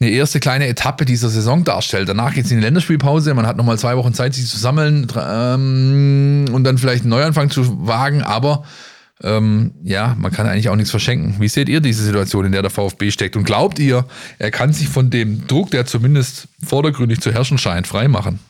eine 0.00 0.10
erste 0.10 0.40
kleine 0.40 0.66
Etappe 0.66 1.04
dieser 1.04 1.28
Saison 1.28 1.64
darstellt. 1.64 2.08
Danach 2.08 2.34
geht 2.34 2.46
es 2.46 2.50
in 2.50 2.58
die 2.58 2.64
Länderspielpause, 2.64 3.34
man 3.34 3.46
hat 3.46 3.56
nochmal 3.56 3.78
zwei 3.78 3.96
Wochen 3.96 4.14
Zeit, 4.14 4.34
sich 4.34 4.48
zu 4.48 4.58
sammeln 4.58 5.06
ähm, 5.16 6.46
und 6.52 6.64
dann 6.64 6.78
vielleicht 6.78 7.02
einen 7.02 7.10
Neuanfang 7.10 7.50
zu 7.50 7.86
wagen, 7.86 8.22
aber 8.22 8.64
ähm, 9.22 9.74
ja, 9.84 10.16
man 10.18 10.32
kann 10.32 10.46
eigentlich 10.46 10.68
auch 10.68 10.76
nichts 10.76 10.90
verschenken. 10.90 11.36
Wie 11.38 11.48
seht 11.48 11.68
ihr 11.68 11.80
diese 11.80 12.02
Situation, 12.02 12.46
in 12.46 12.52
der 12.52 12.62
der 12.62 12.70
VfB 12.70 13.10
steckt? 13.10 13.36
Und 13.36 13.44
glaubt 13.44 13.78
ihr, 13.78 14.06
er 14.38 14.50
kann 14.50 14.72
sich 14.72 14.88
von 14.88 15.10
dem 15.10 15.46
Druck, 15.46 15.70
der 15.70 15.86
zumindest 15.86 16.48
vordergründig 16.64 17.20
zu 17.20 17.32
herrschen 17.32 17.58
scheint, 17.58 17.86
freimachen? 17.86 18.40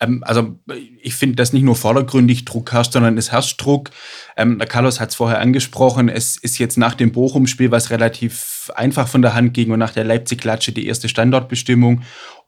Ähm, 0.00 0.22
also 0.26 0.58
ich 1.02 1.14
finde, 1.14 1.36
dass 1.36 1.52
nicht 1.52 1.62
nur 1.62 1.76
vordergründig 1.76 2.44
Druck 2.44 2.72
herrscht, 2.72 2.92
sondern 2.92 3.16
es 3.16 3.32
herrscht 3.32 3.60
Druck. 3.62 3.90
Ähm, 4.36 4.58
der 4.58 4.68
Carlos 4.68 5.00
hat 5.00 5.10
es 5.10 5.14
vorher 5.14 5.40
angesprochen, 5.40 6.08
es 6.08 6.36
ist 6.36 6.58
jetzt 6.58 6.76
nach 6.76 6.94
dem 6.94 7.12
Bochum-Spiel, 7.12 7.70
was 7.70 7.90
relativ 7.90 8.70
einfach 8.74 9.08
von 9.08 9.22
der 9.22 9.34
Hand 9.34 9.54
ging 9.54 9.70
und 9.70 9.78
nach 9.78 9.92
der 9.92 10.04
Leipzig-Klatsche 10.04 10.72
die 10.72 10.86
erste 10.86 11.08
Standortbestimmung 11.08 12.02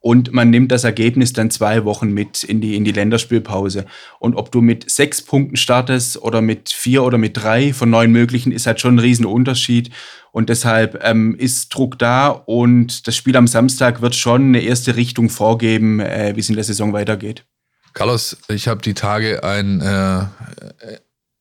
und 0.07 0.32
man 0.32 0.50
nimmt 0.50 0.70
das 0.70 0.84
Ergebnis 0.84 1.32
dann 1.32 1.50
zwei 1.50 1.84
Wochen 1.84 2.12
mit 2.12 2.44
in 2.44 2.61
die, 2.61 2.76
in 2.76 2.84
die 2.84 2.92
Länderspielpause. 2.92 3.86
Und 4.20 4.36
ob 4.36 4.52
du 4.52 4.61
mit 4.61 4.88
sechs 4.88 5.20
Punkten 5.20 5.57
startest 5.57 6.22
oder 6.22 6.40
mit 6.40 6.68
vier 6.68 7.02
oder 7.02 7.18
mit 7.18 7.36
drei 7.36 7.72
von 7.72 7.90
neun 7.90 8.12
möglichen, 8.12 8.52
ist 8.52 8.68
halt 8.68 8.80
schon 8.80 8.94
ein 8.94 8.98
Riesenunterschied. 9.00 9.90
Und 10.30 10.48
deshalb 10.48 11.02
ähm, 11.02 11.34
ist 11.36 11.74
Druck 11.74 11.98
da 11.98 12.28
und 12.28 13.09
das 13.09 13.16
Spiel 13.16 13.36
am 13.36 13.48
Samstag 13.48 14.00
wird 14.00 14.14
schon 14.14 14.42
eine 14.42 14.61
erste 14.61 14.94
Richtung 14.94 15.28
vorgeben, 15.28 15.98
äh, 15.98 16.36
wie 16.36 16.40
es 16.40 16.48
in 16.48 16.54
der 16.54 16.62
Saison 16.62 16.92
weitergeht. 16.92 17.44
Carlos, 17.92 18.36
ich 18.46 18.68
habe 18.68 18.82
die 18.82 18.94
Tage 18.94 19.42
ein 19.42 19.80
äh, 19.80 20.24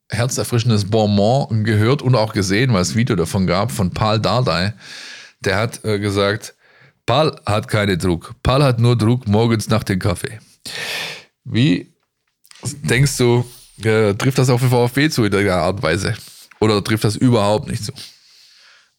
herzerfrischendes 0.09 0.89
Bonbon 0.89 1.66
gehört 1.66 2.01
und 2.01 2.16
auch 2.16 2.34
gesehen, 2.34 2.74
weil 2.74 2.82
es 2.82 2.95
Video 2.95 3.16
davon 3.16 3.45
gab, 3.45 3.72
von 3.72 3.91
Paul 3.91 4.20
Dardai. 4.20 4.74
Der 5.41 5.57
hat 5.57 5.86
äh, 5.86 5.99
gesagt, 5.99 6.55
Paul 7.06 7.36
hat 7.45 7.68
keinen 7.68 7.99
Druck. 7.99 8.34
Paul 8.41 8.64
hat 8.64 8.80
nur 8.80 8.97
Druck 8.97 9.28
morgens 9.28 9.70
nach 9.70 9.84
dem 9.84 9.99
Kaffee. 9.99 10.39
Wie 11.43 11.93
denkst 12.64 13.18
du, 13.18 13.45
äh, 13.84 14.14
trifft 14.16 14.39
das 14.39 14.49
auf 14.49 14.62
den 14.62 14.70
VfB 14.70 15.10
zu 15.10 15.24
in 15.26 15.32
der 15.32 15.56
Art 15.56 15.76
und 15.76 15.84
Weise? 15.84 16.16
Oder 16.60 16.84
trifft 16.84 17.03
das 17.03 17.16
überhaupt 17.16 17.68
nicht 17.68 17.84
zu? 17.84 17.91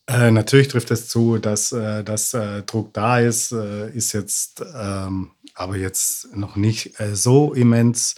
Äh, 0.09 0.31
natürlich 0.31 0.69
trifft 0.69 0.91
es 0.93 1.09
zu, 1.09 1.39
dass, 1.39 1.73
äh, 1.73 2.05
dass 2.05 2.33
äh, 2.33 2.63
Druck 2.63 2.95
da 2.95 3.19
ist, 3.19 3.51
äh, 3.51 3.91
ist 3.91 4.13
jetzt 4.13 4.65
ähm, 4.75 5.33
aber 5.55 5.77
jetzt 5.77 6.37
noch 6.37 6.55
nicht 6.55 7.01
äh, 7.01 7.17
so 7.17 7.55
immens 7.55 8.15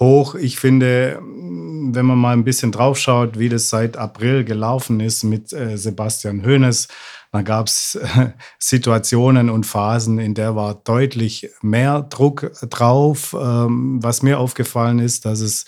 hoch. 0.00 0.34
Ich 0.34 0.58
finde, 0.58 1.20
wenn 1.20 2.06
man 2.06 2.18
mal 2.18 2.32
ein 2.32 2.44
bisschen 2.44 2.72
draufschaut, 2.72 3.38
wie 3.38 3.48
das 3.48 3.68
seit 3.68 3.96
April 3.96 4.44
gelaufen 4.44 5.00
ist 5.00 5.24
mit 5.24 5.48
Sebastian 5.48 6.46
Hoeneß, 6.46 6.86
dann 7.32 7.44
gab 7.44 7.66
es 7.66 7.94
äh, 7.96 8.30
Situationen 8.58 9.50
und 9.50 9.64
Phasen, 9.64 10.18
in 10.18 10.34
der 10.34 10.56
war 10.56 10.74
deutlich 10.74 11.50
mehr 11.60 12.02
Druck 12.02 12.50
drauf. 12.70 13.36
Ähm, 13.38 14.02
was 14.02 14.22
mir 14.22 14.38
aufgefallen 14.38 14.98
ist, 14.98 15.24
dass 15.24 15.40
es 15.40 15.66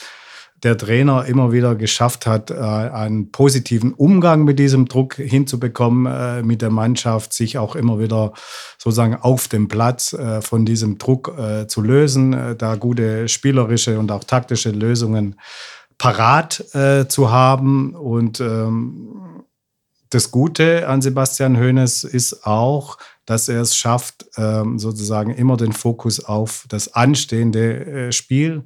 der 0.62 0.76
Trainer 0.76 1.24
immer 1.24 1.52
wieder 1.52 1.74
geschafft 1.74 2.26
hat, 2.26 2.50
äh, 2.50 2.54
einen 2.54 3.30
positiven 3.30 3.92
Umgang 3.94 4.44
mit 4.44 4.58
diesem 4.58 4.86
Druck 4.88 5.14
hinzubekommen, 5.14 6.06
äh, 6.06 6.42
mit 6.42 6.62
der 6.62 6.70
Mannschaft, 6.70 7.32
sich 7.32 7.58
auch 7.58 7.76
immer 7.76 7.98
wieder 7.98 8.32
sozusagen 8.78 9.16
auf 9.16 9.48
dem 9.48 9.68
Platz 9.68 10.16
von 10.40 10.64
diesem 10.64 10.96
Druck 10.96 11.34
zu 11.68 11.82
lösen, 11.82 12.56
da 12.56 12.76
gute 12.76 13.28
spielerische 13.28 13.98
und 13.98 14.11
auch 14.11 14.24
taktische 14.24 14.70
Lösungen 14.70 15.38
parat 15.98 16.64
zu 17.08 17.30
haben. 17.30 17.94
Und 17.94 18.40
ähm, 18.40 19.29
das 20.11 20.30
Gute 20.30 20.88
an 20.88 21.02
Sebastian 21.02 21.56
Hoeneß 21.58 22.04
ist 22.04 22.44
auch, 22.44 22.98
dass 23.26 23.48
er 23.48 23.62
es 23.62 23.76
schafft, 23.76 24.26
ähm, 24.36 24.78
sozusagen 24.78 25.32
immer 25.32 25.56
den 25.56 25.72
Fokus 25.72 26.24
auf 26.24 26.66
das 26.68 26.94
anstehende 26.94 27.86
äh, 27.86 28.12
Spiel 28.12 28.64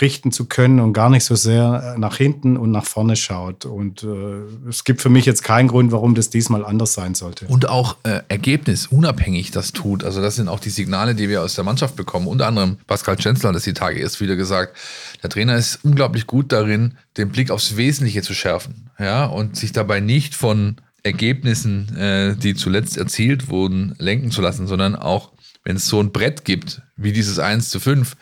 richten 0.00 0.30
zu 0.30 0.44
können 0.44 0.78
und 0.80 0.92
gar 0.92 1.08
nicht 1.08 1.24
so 1.24 1.34
sehr 1.34 1.94
äh, 1.94 1.98
nach 1.98 2.16
hinten 2.16 2.56
und 2.56 2.70
nach 2.70 2.84
vorne 2.84 3.16
schaut. 3.16 3.64
Und 3.64 4.02
äh, 4.02 4.68
es 4.68 4.84
gibt 4.84 5.00
für 5.00 5.08
mich 5.08 5.24
jetzt 5.24 5.42
keinen 5.42 5.68
Grund, 5.68 5.90
warum 5.90 6.14
das 6.14 6.28
diesmal 6.28 6.64
anders 6.64 6.92
sein 6.92 7.14
sollte. 7.14 7.46
Und 7.46 7.68
auch 7.68 7.96
äh, 8.02 8.20
ergebnisunabhängig 8.28 9.52
das 9.52 9.72
tut. 9.72 10.04
Also 10.04 10.20
das 10.20 10.36
sind 10.36 10.48
auch 10.48 10.60
die 10.60 10.70
Signale, 10.70 11.14
die 11.14 11.28
wir 11.28 11.42
aus 11.42 11.54
der 11.54 11.64
Mannschaft 11.64 11.96
bekommen. 11.96 12.26
Unter 12.26 12.46
anderem 12.46 12.76
Pascal 12.86 13.20
Schenzler 13.20 13.48
hat 13.48 13.56
das 13.56 13.64
die 13.64 13.72
Tage 13.72 13.98
erst 13.98 14.20
wieder 14.20 14.36
gesagt. 14.36 14.76
Der 15.22 15.30
Trainer 15.30 15.56
ist 15.56 15.80
unglaublich 15.82 16.26
gut 16.26 16.52
darin, 16.52 16.98
den 17.16 17.30
Blick 17.30 17.50
aufs 17.50 17.76
Wesentliche 17.76 18.20
zu 18.20 18.34
schärfen. 18.34 18.90
Ja, 18.98 19.24
und 19.24 19.56
sich 19.56 19.72
dabei 19.72 20.00
nicht 20.00 20.34
von 20.34 20.76
Ergebnissen, 21.02 21.96
äh, 21.96 22.36
die 22.36 22.54
zuletzt 22.54 22.98
erzielt 22.98 23.48
wurden, 23.48 23.94
lenken 23.98 24.30
zu 24.30 24.42
lassen, 24.42 24.66
sondern 24.66 24.94
auch, 24.94 25.32
wenn 25.64 25.76
es 25.76 25.86
so 25.86 26.00
ein 26.00 26.12
Brett 26.12 26.44
gibt, 26.44 26.82
wie 26.96 27.12
dieses 27.12 27.38
1 27.38 27.70
zu 27.70 27.80
5, 27.80 28.16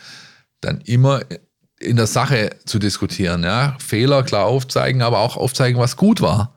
dann 0.60 0.80
immer 0.82 1.22
in 1.84 1.96
der 1.96 2.06
Sache 2.06 2.50
zu 2.64 2.78
diskutieren. 2.78 3.42
Ja? 3.42 3.76
Fehler 3.78 4.22
klar 4.22 4.46
aufzeigen, 4.46 5.02
aber 5.02 5.18
auch 5.20 5.36
aufzeigen, 5.36 5.78
was 5.78 5.96
gut 5.96 6.20
war, 6.20 6.56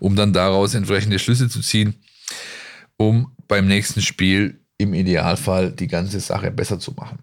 um 0.00 0.16
dann 0.16 0.32
daraus 0.32 0.74
entsprechende 0.74 1.18
Schlüsse 1.18 1.48
zu 1.48 1.60
ziehen, 1.60 1.94
um 2.96 3.32
beim 3.48 3.66
nächsten 3.66 4.00
Spiel 4.00 4.60
im 4.78 4.94
Idealfall 4.94 5.72
die 5.72 5.86
ganze 5.86 6.20
Sache 6.20 6.50
besser 6.50 6.78
zu 6.80 6.92
machen. 6.92 7.18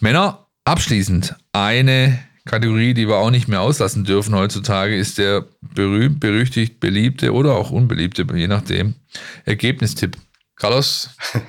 Männer, 0.00 0.46
abschließend 0.64 1.34
eine 1.52 2.18
Kategorie, 2.44 2.94
die 2.94 3.06
wir 3.06 3.16
auch 3.16 3.30
nicht 3.30 3.46
mehr 3.46 3.60
auslassen 3.60 4.04
dürfen 4.04 4.34
heutzutage, 4.34 4.96
ist 4.96 5.18
der 5.18 5.44
berühmt, 5.60 6.18
berüchtigt, 6.20 6.80
beliebte 6.80 7.32
oder 7.32 7.54
auch 7.54 7.70
unbeliebte, 7.70 8.26
je 8.34 8.48
nachdem, 8.48 8.94
Ergebnistipp. 9.44 10.16
Carlos? 10.58 11.10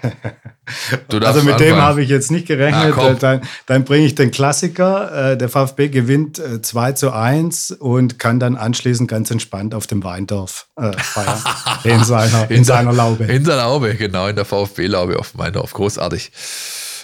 also 1.10 1.42
mit 1.42 1.54
anfangen. 1.54 1.58
dem 1.58 1.76
habe 1.78 2.04
ich 2.04 2.10
jetzt 2.10 2.30
nicht 2.30 2.48
gerechnet. 2.48 2.96
Ah, 2.96 3.14
dann, 3.14 3.42
dann 3.66 3.84
bringe 3.84 4.06
ich 4.06 4.14
den 4.14 4.30
Klassiker. 4.30 5.32
Äh, 5.32 5.38
der 5.38 5.50
VfB 5.50 5.90
gewinnt 5.90 6.42
2 6.62 6.90
äh, 6.90 6.96
zu 6.96 7.12
1 7.12 7.72
und 7.72 8.20
kann 8.20 8.40
dann 8.40 8.56
anschließend 8.56 9.10
ganz 9.10 9.32
entspannt 9.32 9.74
auf 9.74 9.88
dem 9.88 10.04
Weindorf 10.04 10.68
äh, 10.78 10.92
feiern. 10.94 11.42
in 11.84 12.04
seiner, 12.04 12.50
in, 12.52 12.58
in 12.58 12.64
seiner 12.64 12.94
Laube. 12.94 13.24
In 13.24 13.44
seiner 13.44 13.64
Laube, 13.64 13.96
genau, 13.96 14.28
in 14.28 14.36
der 14.36 14.46
VfB-Laube 14.46 15.18
auf 15.18 15.32
dem 15.32 15.40
Weindorf. 15.40 15.74
Großartig. 15.74 16.32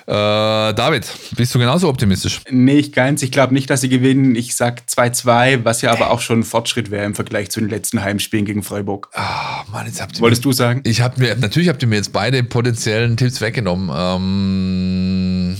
Äh, 0.08 0.12
David, 0.12 1.12
bist 1.36 1.56
du 1.56 1.60
genauso 1.60 1.90
optimistisch? 1.90 2.42
Nee, 2.52 2.78
ich 2.78 2.92
ganz. 2.92 3.24
Ich 3.24 3.32
glaube 3.32 3.56
nicht, 3.56 3.70
dass 3.72 3.82
sie 3.82 3.90
gewinnen. 3.90 4.36
Ich 4.36 4.56
sag 4.56 4.84
2-2, 4.88 5.66
was 5.66 5.82
ja 5.82 5.92
aber 5.92 6.12
auch 6.12 6.22
schon 6.22 6.40
ein 6.40 6.44
Fortschritt 6.44 6.92
wäre 6.92 7.06
im 7.06 7.16
Vergleich 7.16 7.50
zu 7.50 7.60
den 7.60 7.70
letzten 7.70 8.04
Heimspielen 8.04 8.46
gegen 8.46 8.62
Freiburg. 8.62 9.10
Ah, 9.14 9.64
Mann, 9.72 9.88
jetzt 9.88 10.02
habt 10.02 10.18
ihr 10.18 10.22
Wolltest 10.22 10.44
mir, 10.46 10.52
du 10.52 10.54
sagen? 10.54 10.82
Ich 10.84 11.02
hab 11.02 11.18
mir, 11.18 11.36
natürlich 11.36 11.70
habt 11.70 11.82
ihr 11.82 11.88
mir 11.88 11.96
jetzt 11.96 12.14
beide 12.14 12.44
potenziellen 12.44 13.18
Tipps 13.18 13.42
weggenommen. 13.42 13.90
Ähm, 13.92 15.58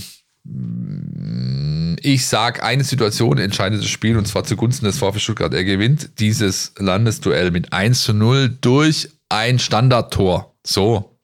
ich 2.00 2.26
sag, 2.26 2.62
eine 2.62 2.84
Situation 2.84 3.38
entscheidet 3.38 3.80
das 3.80 3.88
Spiel 3.88 4.16
und 4.16 4.28
zwar 4.28 4.44
zugunsten 4.44 4.84
des 4.84 4.98
VfB 4.98 5.18
Stuttgart. 5.18 5.52
Er 5.54 5.64
gewinnt 5.64 6.20
dieses 6.20 6.72
Landesduell 6.78 7.50
mit 7.50 7.72
1 7.72 8.04
zu 8.04 8.14
0 8.14 8.56
durch 8.60 9.08
ein 9.28 9.58
Standardtor. 9.58 10.54
So. 10.64 11.18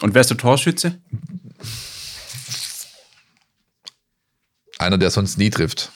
Und 0.00 0.14
wärst 0.14 0.30
du 0.30 0.36
Torschütze? 0.36 1.00
Einer, 4.78 4.98
der 4.98 5.10
sonst 5.10 5.38
nie 5.38 5.50
trifft. 5.50 5.90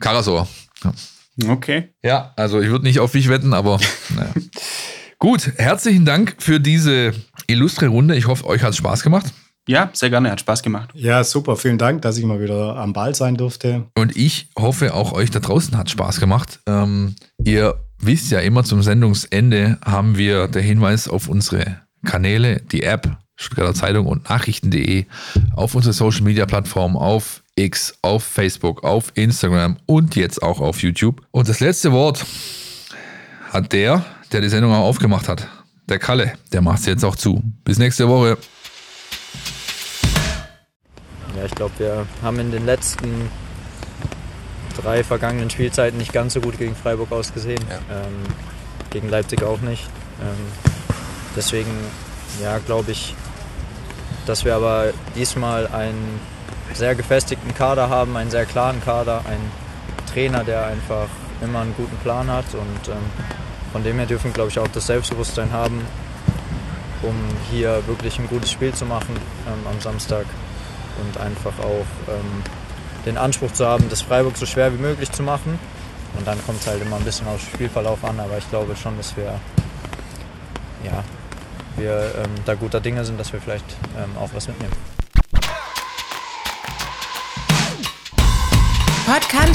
Karasor. 0.00 0.48
Ja. 0.84 1.50
Okay. 1.50 1.90
Ja, 2.02 2.32
also 2.36 2.60
ich 2.60 2.70
würde 2.70 2.84
nicht 2.84 3.00
auf 3.00 3.12
dich 3.12 3.28
wetten, 3.28 3.52
aber 3.52 3.78
naja. 4.14 4.32
Gut, 5.18 5.52
herzlichen 5.56 6.04
Dank 6.04 6.36
für 6.38 6.60
diese 6.60 7.12
illustre 7.46 7.88
Runde. 7.88 8.16
Ich 8.16 8.26
hoffe, 8.26 8.46
euch 8.46 8.62
hat 8.62 8.70
es 8.70 8.76
Spaß 8.76 9.02
gemacht. 9.02 9.32
Ja, 9.68 9.90
sehr 9.92 10.10
gerne, 10.10 10.30
hat 10.30 10.40
Spaß 10.40 10.62
gemacht. 10.62 10.90
Ja, 10.94 11.24
super, 11.24 11.56
vielen 11.56 11.78
Dank, 11.78 12.02
dass 12.02 12.18
ich 12.18 12.24
mal 12.24 12.40
wieder 12.40 12.76
am 12.76 12.92
Ball 12.92 13.14
sein 13.14 13.36
durfte. 13.36 13.86
Und 13.96 14.16
ich 14.16 14.48
hoffe, 14.56 14.94
auch 14.94 15.12
euch 15.12 15.30
da 15.30 15.40
draußen 15.40 15.76
hat 15.76 15.90
Spaß 15.90 16.20
gemacht. 16.20 16.60
Ähm, 16.66 17.16
ihr 17.42 17.74
wisst 17.98 18.30
ja 18.30 18.40
immer, 18.40 18.62
zum 18.62 18.82
Sendungsende 18.82 19.78
haben 19.84 20.16
wir 20.16 20.46
der 20.46 20.62
Hinweis 20.62 21.08
auf 21.08 21.28
unsere 21.28 21.80
Kanäle, 22.04 22.60
die 22.60 22.84
App, 22.84 23.16
Stuttgarter 23.34 23.74
Zeitung 23.74 24.06
und 24.06 24.28
Nachrichten.de, 24.28 25.06
auf 25.54 25.74
unsere 25.74 25.92
Social 25.92 26.22
Media 26.22 26.46
Plattformen, 26.46 26.96
auf 26.96 27.42
X, 27.56 27.94
auf 28.02 28.22
Facebook, 28.22 28.84
auf 28.84 29.12
Instagram 29.14 29.78
und 29.86 30.14
jetzt 30.14 30.42
auch 30.42 30.60
auf 30.60 30.82
YouTube. 30.82 31.22
Und 31.30 31.48
das 31.48 31.60
letzte 31.60 31.90
Wort 31.90 32.24
hat 33.50 33.72
der, 33.72 34.04
der 34.30 34.42
die 34.42 34.48
Sendung 34.48 34.72
auch 34.72 34.84
aufgemacht 34.84 35.28
hat. 35.28 35.48
Der 35.88 35.98
Kalle, 35.98 36.34
der 36.52 36.60
macht 36.60 36.80
es 36.80 36.86
jetzt 36.86 37.04
auch 37.04 37.16
zu. 37.16 37.42
Bis 37.64 37.78
nächste 37.78 38.08
Woche. 38.08 38.36
Ja, 41.36 41.44
ich 41.44 41.54
glaube, 41.54 41.72
wir 41.78 42.06
haben 42.22 42.38
in 42.40 42.50
den 42.50 42.66
letzten 42.66 43.30
drei 44.76 45.02
vergangenen 45.02 45.48
Spielzeiten 45.48 45.98
nicht 45.98 46.12
ganz 46.12 46.34
so 46.34 46.40
gut 46.40 46.58
gegen 46.58 46.76
Freiburg 46.76 47.10
ausgesehen. 47.10 47.62
Ja. 47.70 48.02
Ähm, 48.02 48.14
gegen 48.90 49.08
Leipzig 49.08 49.42
auch 49.42 49.60
nicht. 49.60 49.88
Ähm, 50.20 50.36
deswegen 51.34 51.70
ja, 52.42 52.58
glaube 52.58 52.92
ich, 52.92 53.14
dass 54.26 54.44
wir 54.44 54.54
aber 54.54 54.92
diesmal 55.14 55.66
einen 55.68 56.20
sehr 56.74 56.94
gefestigten 56.94 57.54
Kader 57.54 57.88
haben, 57.88 58.16
einen 58.16 58.30
sehr 58.30 58.46
klaren 58.46 58.82
Kader, 58.82 59.22
einen 59.26 59.50
Trainer, 60.12 60.44
der 60.44 60.66
einfach 60.66 61.08
immer 61.42 61.60
einen 61.60 61.74
guten 61.76 61.96
Plan 61.98 62.30
hat 62.30 62.46
und 62.54 62.88
ähm, 62.88 62.96
von 63.72 63.84
dem 63.84 63.96
her 63.96 64.06
dürfen 64.06 64.26
wir, 64.26 64.32
glaube 64.32 64.50
ich, 64.50 64.58
auch 64.58 64.68
das 64.68 64.86
Selbstbewusstsein 64.86 65.52
haben, 65.52 65.84
um 67.02 67.14
hier 67.50 67.86
wirklich 67.86 68.18
ein 68.18 68.28
gutes 68.28 68.50
Spiel 68.50 68.72
zu 68.72 68.86
machen 68.86 69.14
ähm, 69.46 69.66
am 69.70 69.80
Samstag 69.80 70.24
und 71.04 71.20
einfach 71.20 71.58
auch 71.58 71.86
ähm, 72.08 72.42
den 73.04 73.18
Anspruch 73.18 73.52
zu 73.52 73.66
haben, 73.66 73.88
das 73.88 74.02
Freiburg 74.02 74.36
so 74.36 74.46
schwer 74.46 74.72
wie 74.72 74.80
möglich 74.80 75.12
zu 75.12 75.22
machen. 75.22 75.58
Und 76.16 76.26
dann 76.26 76.42
kommt 76.46 76.60
es 76.60 76.66
halt 76.66 76.80
immer 76.80 76.96
ein 76.96 77.04
bisschen 77.04 77.28
auf 77.28 77.40
Spielverlauf 77.40 78.02
an, 78.04 78.18
aber 78.18 78.38
ich 78.38 78.48
glaube 78.48 78.74
schon, 78.76 78.96
dass 78.96 79.16
wir, 79.16 79.38
ja, 80.84 81.04
wir 81.76 82.14
ähm, 82.16 82.30
da 82.46 82.54
guter 82.54 82.80
Dinge 82.80 83.04
sind, 83.04 83.20
dass 83.20 83.32
wir 83.32 83.40
vielleicht 83.40 83.76
ähm, 83.98 84.16
auch 84.18 84.30
was 84.32 84.48
mitnehmen. 84.48 84.95
Podcast 89.06 89.54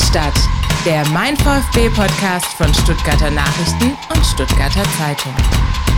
der 0.85 1.05
Mein 1.09 1.35
VfB 1.35 1.89
Podcast 1.89 2.45
von 2.53 2.73
Stuttgarter 2.73 3.29
Nachrichten 3.29 3.97
und 4.09 4.25
Stuttgarter 4.25 4.83
Zeitung. 4.97 5.90